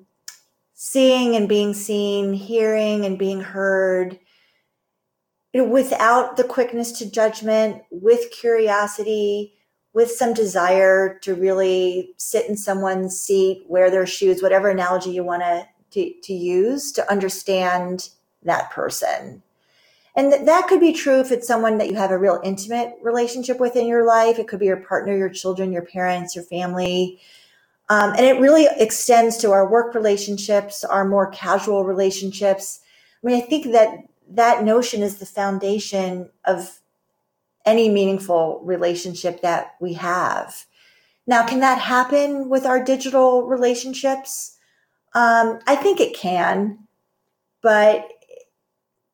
seeing 0.73 1.37
and 1.37 1.49
being 1.49 1.75
seen, 1.75 2.33
hearing 2.33 3.05
and 3.05 3.19
being 3.19 3.41
heard, 3.41 4.19
without 5.55 6.37
the 6.37 6.45
quickness 6.45 6.93
to 6.93 7.11
judgment, 7.11 7.83
with 7.91 8.31
curiosity, 8.31 9.55
with 9.93 10.11
some 10.11 10.33
desire 10.33 11.19
to 11.21 11.35
really 11.35 12.15
sit 12.17 12.49
in 12.49 12.57
someone's 12.57 13.21
seat, 13.21 13.65
wear 13.69 13.91
their 13.91 14.07
shoes, 14.07 14.43
whatever 14.43 14.71
analogy 14.71 15.11
you 15.11 15.23
want 15.23 15.43
to, 15.91 16.13
to 16.23 16.33
use 16.33 16.93
to 16.93 17.11
understand 17.11 18.09
that 18.43 18.71
person. 18.71 19.43
And 20.15 20.33
th- 20.33 20.45
that 20.45 20.69
could 20.69 20.81
be 20.81 20.93
true 20.93 21.21
if 21.21 21.31
it's 21.31 21.47
someone 21.47 21.79
that 21.79 21.89
you 21.89 21.97
have 21.97 22.11
a 22.11 22.19
real 22.19 22.41
intimate 22.45 22.95
relationship 23.03 23.59
with 23.59 23.77
in 23.77 23.87
your 23.87 24.07
life. 24.07 24.39
It 24.39 24.49
could 24.49 24.61
be 24.61 24.67
your 24.67 24.77
partner, 24.81 25.17
your 25.17 25.31
children, 25.31 25.73
your 25.73 25.87
parents, 25.87 26.35
your 26.37 26.45
family. 26.45 27.21
Um, 27.89 28.11
and 28.11 28.27
it 28.27 28.41
really 28.41 28.67
extends 28.77 29.37
to 29.39 29.51
our 29.51 29.69
work 29.69 29.95
relationships, 29.95 30.85
our 30.85 31.05
more 31.05 31.31
casual 31.31 31.85
relationships. 31.85 32.81
I 33.23 33.27
mean, 33.27 33.43
I 33.43 33.45
think 33.45 33.73
that 33.73 34.05
that 34.31 34.65
notion 34.65 35.03
is 35.03 35.17
the 35.17 35.27
foundation 35.27 36.31
of 36.45 36.81
any 37.65 37.89
meaningful 37.89 38.61
relationship 38.65 39.41
that 39.43 39.75
we 39.81 39.95
have. 39.95 40.67
Now, 41.27 41.47
can 41.47 41.61
that 41.61 41.79
happen 41.79 42.49
with 42.49 42.67
our 42.67 42.83
digital 42.83 43.47
relationships? 43.47 44.59
Um, 45.15 45.61
I 45.67 45.77
think 45.77 46.01
it 46.01 46.17
can, 46.17 46.79
but 47.63 48.09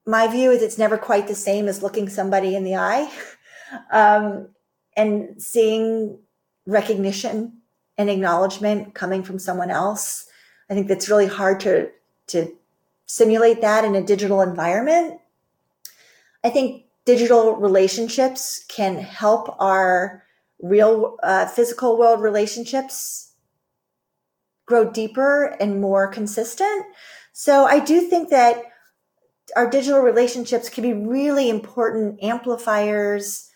my 0.09 0.27
view 0.27 0.51
is 0.51 0.63
it's 0.63 0.79
never 0.79 0.97
quite 0.97 1.29
the 1.29 1.35
same 1.35 1.69
as 1.69 1.83
looking 1.83 2.09
somebody 2.09 2.57
in 2.57 2.65
the 2.65 2.77
eye 2.77 3.13
um, 3.93 4.49
and 4.97 5.41
seeing 5.41 6.19
recognition 6.67 7.59
and 7.99 8.09
acknowledgement 8.09 8.95
coming 8.95 9.23
from 9.23 9.39
someone 9.39 9.71
else. 9.71 10.27
I 10.71 10.75
think 10.75 10.89
that's 10.89 11.11
really 11.11 11.27
hard 11.27 11.61
to, 11.61 11.91
to 12.29 12.57
simulate 13.05 13.61
that 13.61 13.85
in 13.85 13.95
a 13.95 14.03
digital 14.03 14.41
environment. 14.41 15.21
I 16.43 16.49
think 16.49 16.85
digital 17.05 17.57
relationships 17.57 18.65
can 18.67 18.97
help 18.97 19.55
our 19.61 20.25
real 20.59 21.19
uh, 21.23 21.47
physical 21.49 21.99
world 21.99 22.23
relationships 22.23 23.33
grow 24.65 24.91
deeper 24.91 25.55
and 25.61 25.83
more 25.83 26.09
consistent. 26.09 26.87
So 27.35 27.67
I 27.67 27.81
do 27.81 28.01
think 28.01 28.31
that 28.31 28.63
our 29.57 29.69
digital 29.69 30.01
relationships 30.01 30.69
can 30.69 30.83
be 30.83 30.93
really 30.93 31.49
important 31.49 32.23
amplifiers 32.23 33.51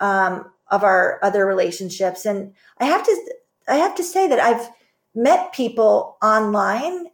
um, 0.00 0.50
of 0.70 0.82
our 0.84 1.18
other 1.22 1.46
relationships. 1.46 2.26
And 2.26 2.54
I 2.78 2.86
have 2.86 3.04
to 3.04 3.34
I 3.68 3.76
have 3.76 3.94
to 3.96 4.04
say 4.04 4.26
that 4.28 4.40
I've 4.40 4.68
met 5.14 5.52
people 5.52 6.16
online 6.22 7.06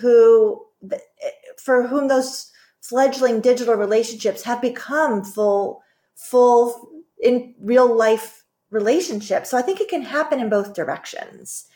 who, 0.00 0.64
for 1.56 1.86
whom 1.86 2.08
those 2.08 2.50
fledgling 2.80 3.40
digital 3.40 3.74
relationships 3.74 4.42
have 4.42 4.60
become 4.60 5.24
full, 5.24 5.82
full 6.14 6.90
in 7.22 7.54
real 7.60 7.94
life 7.94 8.44
relationships. 8.70 9.50
So 9.50 9.56
I 9.56 9.62
think 9.62 9.80
it 9.80 9.88
can 9.88 10.02
happen 10.02 10.40
in 10.40 10.48
both 10.48 10.74
directions. 10.74 11.66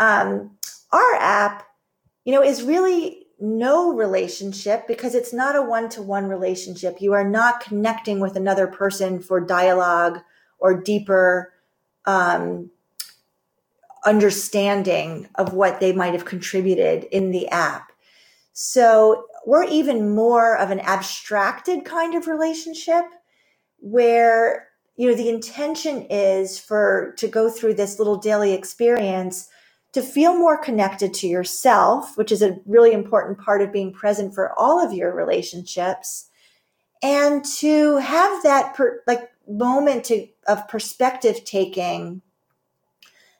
Um, 0.00 0.56
our 0.90 1.14
app, 1.16 1.66
you 2.24 2.32
know, 2.32 2.42
is 2.42 2.62
really 2.62 3.26
no 3.40 3.94
relationship 3.94 4.86
because 4.88 5.14
it's 5.14 5.32
not 5.32 5.56
a 5.56 5.62
one 5.62 5.88
to 5.90 6.02
one 6.02 6.26
relationship. 6.26 7.00
You 7.00 7.12
are 7.12 7.28
not 7.28 7.60
connecting 7.60 8.20
with 8.20 8.36
another 8.36 8.66
person 8.66 9.20
for 9.20 9.40
dialogue 9.40 10.20
or 10.58 10.80
deeper 10.80 11.52
um, 12.04 12.70
understanding 14.04 15.28
of 15.36 15.52
what 15.52 15.80
they 15.80 15.92
might 15.92 16.14
have 16.14 16.24
contributed 16.24 17.04
in 17.04 17.30
the 17.30 17.48
app. 17.48 17.92
So 18.52 19.26
we're 19.46 19.64
even 19.64 20.14
more 20.14 20.56
of 20.56 20.70
an 20.70 20.80
abstracted 20.80 21.84
kind 21.84 22.14
of 22.14 22.26
relationship 22.26 23.04
where, 23.78 24.68
you 24.96 25.08
know, 25.08 25.14
the 25.14 25.28
intention 25.28 26.06
is 26.10 26.58
for 26.58 27.14
to 27.18 27.28
go 27.28 27.48
through 27.48 27.74
this 27.74 27.98
little 27.98 28.16
daily 28.16 28.52
experience 28.52 29.48
to 29.92 30.02
feel 30.02 30.36
more 30.36 30.58
connected 30.58 31.14
to 31.14 31.26
yourself, 31.26 32.16
which 32.16 32.30
is 32.30 32.42
a 32.42 32.58
really 32.66 32.92
important 32.92 33.38
part 33.38 33.62
of 33.62 33.72
being 33.72 33.92
present 33.92 34.34
for 34.34 34.58
all 34.58 34.84
of 34.84 34.92
your 34.92 35.14
relationships 35.14 36.28
and 37.02 37.44
to 37.44 37.96
have 37.98 38.42
that 38.42 38.74
per, 38.74 39.02
like 39.06 39.30
moment 39.48 40.04
to, 40.04 40.26
of 40.46 40.68
perspective 40.68 41.44
taking 41.44 42.20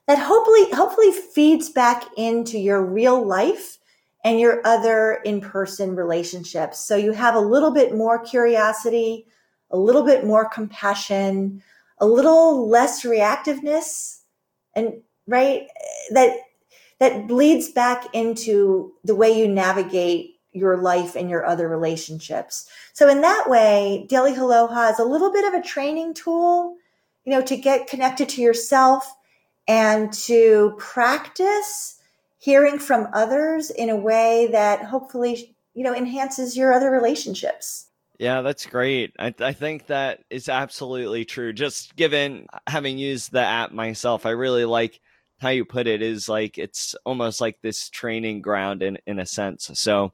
that 0.06 0.18
hopefully 0.18 0.70
hopefully 0.72 1.12
feeds 1.12 1.68
back 1.68 2.04
into 2.16 2.58
your 2.58 2.82
real 2.82 3.26
life 3.26 3.78
and 4.24 4.40
your 4.40 4.60
other 4.64 5.20
in 5.24 5.40
person 5.40 5.94
relationships. 5.94 6.78
So 6.78 6.96
you 6.96 7.12
have 7.12 7.34
a 7.34 7.40
little 7.40 7.70
bit 7.70 7.94
more 7.94 8.18
curiosity, 8.18 9.26
a 9.70 9.76
little 9.76 10.04
bit 10.04 10.24
more 10.24 10.48
compassion, 10.48 11.62
a 11.98 12.06
little 12.06 12.68
less 12.68 13.04
reactiveness, 13.04 14.20
and 14.74 15.02
right 15.28 15.68
that 16.10 16.36
that 16.98 17.28
bleeds 17.28 17.70
back 17.70 18.12
into 18.12 18.92
the 19.04 19.14
way 19.14 19.30
you 19.30 19.46
navigate 19.46 20.34
your 20.52 20.76
life 20.76 21.14
and 21.14 21.30
your 21.30 21.46
other 21.46 21.68
relationships. 21.68 22.68
So 22.92 23.08
in 23.08 23.20
that 23.20 23.44
way, 23.48 24.06
Daily 24.08 24.34
Aloha 24.34 24.88
is 24.88 24.98
a 24.98 25.04
little 25.04 25.32
bit 25.32 25.44
of 25.44 25.54
a 25.54 25.62
training 25.62 26.14
tool, 26.14 26.76
you 27.24 27.32
know, 27.32 27.42
to 27.42 27.56
get 27.56 27.86
connected 27.86 28.28
to 28.30 28.42
yourself 28.42 29.14
and 29.68 30.12
to 30.12 30.74
practice 30.78 32.00
hearing 32.38 32.78
from 32.78 33.08
others 33.12 33.70
in 33.70 33.90
a 33.90 33.96
way 33.96 34.48
that 34.50 34.84
hopefully, 34.84 35.54
you 35.74 35.84
know, 35.84 35.94
enhances 35.94 36.56
your 36.56 36.72
other 36.72 36.90
relationships. 36.90 37.86
Yeah, 38.18 38.42
that's 38.42 38.66
great. 38.66 39.14
I, 39.18 39.32
I 39.38 39.52
think 39.52 39.86
that 39.86 40.24
is 40.30 40.48
absolutely 40.48 41.24
true. 41.24 41.52
Just 41.52 41.94
given 41.94 42.46
having 42.66 42.98
used 42.98 43.30
the 43.30 43.42
app 43.42 43.70
myself, 43.70 44.26
I 44.26 44.30
really 44.30 44.64
like 44.64 45.00
how 45.40 45.50
you 45.50 45.64
put 45.64 45.86
it 45.86 46.02
is 46.02 46.28
like 46.28 46.58
it's 46.58 46.94
almost 47.04 47.40
like 47.40 47.60
this 47.62 47.88
training 47.88 48.42
ground 48.42 48.82
in 48.82 48.98
in 49.06 49.18
a 49.18 49.26
sense. 49.26 49.70
So, 49.74 50.12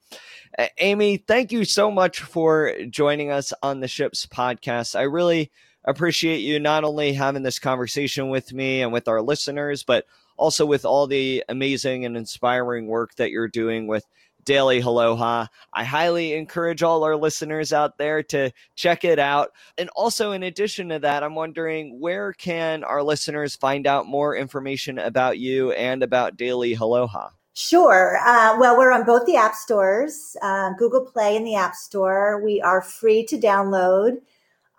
Amy, 0.79 1.17
thank 1.17 1.53
you 1.53 1.65
so 1.65 1.91
much 1.91 2.21
for 2.21 2.73
joining 2.91 3.31
us 3.31 3.53
on 3.63 3.81
the 3.81 3.89
Ships 3.89 4.27
podcast. 4.27 4.95
I 4.95 5.03
really 5.03 5.51
appreciate 5.85 6.39
you 6.39 6.59
not 6.59 6.85
only 6.85 7.13
having 7.13 7.43
this 7.43 7.59
conversation 7.59 8.29
with 8.29 8.53
me 8.53 8.83
and 8.83 8.93
with 8.93 9.09
our 9.09 9.23
listeners, 9.23 9.83
but 9.83 10.07
also 10.37 10.67
with 10.67 10.85
all 10.85 11.07
the 11.07 11.45
amazing 11.49 12.05
and 12.05 12.17
inspiring 12.17 12.87
work 12.87 13.15
that 13.17 13.31
you're 13.31 13.49
doing 13.49 13.87
with 13.87 14.05
Daily 14.45 14.81
Aloha. 14.81 15.47
I 15.73 15.85
highly 15.85 16.35
encourage 16.35 16.83
all 16.83 17.05
our 17.05 17.17
listeners 17.17 17.73
out 17.73 17.99
there 17.99 18.23
to 18.25 18.53
check 18.77 19.05
it 19.05 19.19
out. 19.19 19.53
And 19.79 19.89
also, 19.97 20.33
in 20.33 20.43
addition 20.43 20.89
to 20.91 20.99
that, 21.01 21.23
I'm 21.23 21.35
wondering 21.35 22.01
where 22.01 22.33
can 22.33 22.85
our 22.85 23.03
listeners 23.03 23.57
find 23.57 23.87
out 23.87 24.07
more 24.07 24.37
information 24.37 24.99
about 24.99 25.39
you 25.39 25.73
and 25.73 26.03
about 26.03 26.37
Daily 26.37 26.75
Aloha? 26.75 27.31
Sure. 27.55 28.19
Uh, 28.25 28.57
well, 28.59 28.77
we're 28.77 28.93
on 28.93 29.05
both 29.05 29.27
the 29.27 29.37
app 29.37 29.55
stores, 29.55 30.37
uh, 30.43 30.71
Google 30.77 31.05
Play 31.05 31.37
and 31.37 31.47
the 31.47 31.55
App 31.55 31.77
Store. 31.77 32.43
We 32.45 32.61
are 32.61 32.83
free 32.83 33.25
to 33.27 33.39
download. 33.39 34.19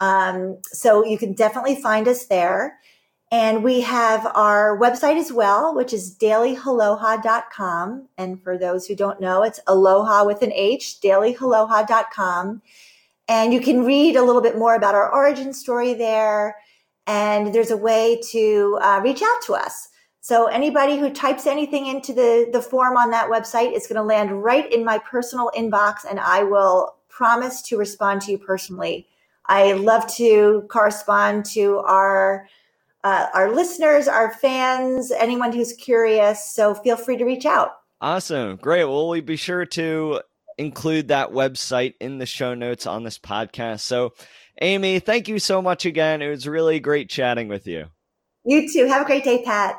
Um, 0.02 0.58
so 0.66 1.06
you 1.06 1.18
can 1.18 1.34
definitely 1.34 1.82
find 1.82 2.08
us 2.08 2.26
there. 2.26 2.78
And 3.32 3.64
we 3.64 3.82
have 3.82 4.26
our 4.36 4.78
website 4.78 5.18
as 5.18 5.34
well, 5.34 5.76
which 5.76 5.94
is 5.94 6.16
dailyaloha.com. 6.16 8.08
And 8.18 8.42
for 8.42 8.58
those 8.58 8.86
who 8.86 8.96
don't 8.96 9.20
know, 9.20 9.44
it's 9.44 9.60
aloha 9.68 10.26
with 10.26 10.42
an 10.42 10.54
H, 10.54 10.98
dailyaloha.com. 11.04 12.62
And 13.28 13.54
you 13.54 13.60
can 13.60 13.84
read 13.84 14.16
a 14.16 14.24
little 14.24 14.42
bit 14.42 14.58
more 14.58 14.76
about 14.76 14.96
our 14.96 15.12
origin 15.12 15.54
story 15.54 15.96
there. 15.96 16.58
And 17.08 17.54
there's 17.54 17.72
a 17.72 17.78
way 17.78 18.22
to 18.32 18.78
uh, 18.82 19.02
reach 19.04 19.22
out 19.24 19.42
to 19.48 19.54
us. 19.54 19.90
So 20.22 20.48
anybody 20.48 20.98
who 20.98 21.12
types 21.12 21.46
anything 21.46 21.86
into 21.86 22.14
the, 22.14 22.50
the 22.52 22.62
form 22.62 22.98
on 22.98 23.12
that 23.12 23.30
website 23.30 23.76
is 23.76 23.86
going 23.86 23.98
to 23.98 24.04
land 24.04 24.44
right 24.44 24.72
in 24.72 24.84
my 24.84 24.98
personal 24.98 25.52
inbox 25.56 25.98
and 26.10 26.20
I 26.20 26.44
will 26.44 26.96
promise 27.10 27.62
to 27.64 27.78
respond 27.78 28.22
to 28.24 28.32
you 28.32 28.40
personally. 28.40 29.08
I 29.46 29.74
love 29.74 30.08
to 30.16 30.66
correspond 30.70 31.46
to 31.54 31.78
our 31.78 32.48
uh, 33.06 33.28
our 33.36 33.54
listeners, 33.54 34.08
our 34.08 34.34
fans, 34.34 35.12
anyone 35.12 35.54
who's 35.54 35.74
curious. 35.74 36.52
So 36.52 36.74
feel 36.74 36.98
free 36.98 37.18
to 37.18 37.24
reach 37.24 37.46
out. 37.46 37.74
Awesome. 38.02 38.56
Great. 38.58 38.86
Well, 38.86 39.08
we 39.08 39.22
be 39.22 39.36
sure 39.36 39.64
to 39.68 40.22
include 40.58 41.10
that 41.10 41.30
website 41.30 41.94
in 42.02 42.18
the 42.18 42.26
show 42.26 42.56
notes 42.56 42.88
on 42.88 43.04
this 43.04 43.20
podcast. 43.20 43.82
So, 43.82 44.14
Amy, 44.60 44.98
thank 45.00 45.28
you 45.28 45.38
so 45.38 45.62
much 45.62 45.86
again. 45.86 46.24
It 46.24 46.30
was 46.30 46.48
really 46.48 46.80
great 46.80 47.10
chatting 47.10 47.48
with 47.48 47.68
you. 47.68 47.86
You 48.44 48.68
too. 48.72 48.88
Have 48.88 49.04
a 49.04 49.06
great 49.06 49.24
day, 49.24 49.44
Pat. 49.44 49.76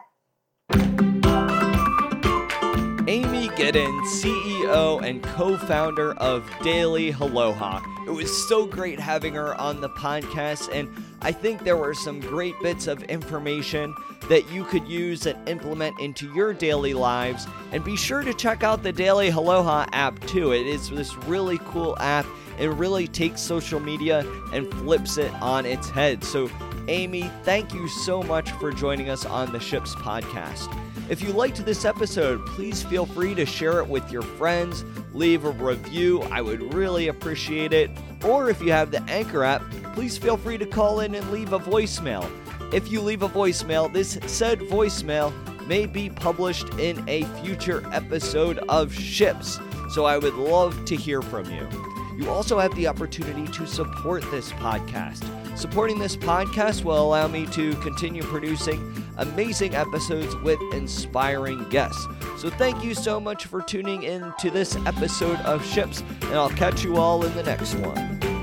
Amy 3.76 4.06
CEO 4.06 5.06
and 5.06 5.22
co 5.22 5.58
founder 5.58 6.14
of 6.14 6.50
Daily 6.62 7.10
Aloha. 7.10 7.82
It 8.06 8.10
was 8.10 8.48
so 8.48 8.64
great 8.64 8.98
having 8.98 9.34
her 9.34 9.54
on 9.60 9.82
the 9.82 9.90
podcast, 9.90 10.70
and 10.72 10.88
I 11.20 11.30
think 11.30 11.62
there 11.62 11.76
were 11.76 11.92
some 11.92 12.18
great 12.20 12.58
bits 12.62 12.86
of 12.86 13.02
information 13.02 13.94
that 14.30 14.50
you 14.50 14.64
could 14.64 14.88
use 14.88 15.26
and 15.26 15.46
implement 15.46 16.00
into 16.00 16.32
your 16.32 16.54
daily 16.54 16.94
lives. 16.94 17.46
And 17.70 17.84
be 17.84 17.96
sure 17.96 18.22
to 18.22 18.32
check 18.32 18.64
out 18.64 18.82
the 18.82 18.92
Daily 18.92 19.28
Aloha 19.28 19.84
app 19.92 20.18
too. 20.20 20.52
It 20.52 20.66
is 20.66 20.88
this 20.88 21.14
really 21.24 21.58
cool 21.66 21.98
app. 21.98 22.24
It 22.58 22.68
really 22.68 23.06
takes 23.06 23.42
social 23.42 23.78
media 23.78 24.24
and 24.54 24.72
flips 24.72 25.18
it 25.18 25.34
on 25.42 25.66
its 25.66 25.90
head. 25.90 26.24
So, 26.24 26.48
Amy, 26.88 27.30
thank 27.42 27.74
you 27.74 27.88
so 27.88 28.22
much 28.22 28.52
for 28.52 28.72
joining 28.72 29.10
us 29.10 29.26
on 29.26 29.52
the 29.52 29.60
Ships 29.60 29.94
podcast. 29.96 30.74
If 31.08 31.22
you 31.22 31.32
liked 31.32 31.64
this 31.64 31.84
episode, 31.84 32.44
please 32.46 32.82
feel 32.82 33.06
free 33.06 33.32
to 33.36 33.46
share 33.46 33.78
it 33.78 33.86
with 33.86 34.10
your 34.10 34.22
friends, 34.22 34.84
leave 35.14 35.44
a 35.44 35.50
review. 35.50 36.22
I 36.32 36.42
would 36.42 36.74
really 36.74 37.06
appreciate 37.06 37.72
it. 37.72 37.90
Or 38.24 38.50
if 38.50 38.60
you 38.60 38.72
have 38.72 38.90
the 38.90 39.00
Anchor 39.04 39.44
app, 39.44 39.62
please 39.94 40.18
feel 40.18 40.36
free 40.36 40.58
to 40.58 40.66
call 40.66 41.00
in 41.00 41.14
and 41.14 41.30
leave 41.30 41.52
a 41.52 41.60
voicemail. 41.60 42.28
If 42.72 42.90
you 42.90 43.00
leave 43.00 43.22
a 43.22 43.28
voicemail, 43.28 43.92
this 43.92 44.18
said 44.26 44.58
voicemail 44.58 45.32
may 45.68 45.86
be 45.86 46.10
published 46.10 46.68
in 46.80 47.08
a 47.08 47.22
future 47.40 47.88
episode 47.92 48.58
of 48.68 48.92
Ships. 48.92 49.60
So 49.90 50.06
I 50.06 50.18
would 50.18 50.34
love 50.34 50.84
to 50.86 50.96
hear 50.96 51.22
from 51.22 51.48
you. 51.52 51.68
You 52.16 52.30
also 52.30 52.58
have 52.58 52.74
the 52.74 52.88
opportunity 52.88 53.46
to 53.52 53.66
support 53.66 54.28
this 54.32 54.50
podcast. 54.54 55.22
Supporting 55.56 56.00
this 56.00 56.16
podcast 56.16 56.82
will 56.82 57.00
allow 57.00 57.28
me 57.28 57.46
to 57.46 57.74
continue 57.76 58.22
producing 58.24 59.05
amazing 59.18 59.74
episodes 59.74 60.34
with 60.36 60.58
inspiring 60.72 61.68
guests. 61.68 62.06
So, 62.38 62.50
thank 62.50 62.84
you 62.84 62.94
so 62.94 63.20
much 63.20 63.46
for 63.46 63.62
tuning 63.62 64.02
in 64.02 64.32
to 64.40 64.50
this 64.50 64.76
episode 64.86 65.38
of 65.40 65.64
Ships, 65.64 66.02
and 66.22 66.34
I'll 66.34 66.50
catch 66.50 66.84
you 66.84 66.96
all 66.96 67.24
in 67.24 67.34
the 67.34 67.42
next 67.42 67.74
one. 67.74 68.35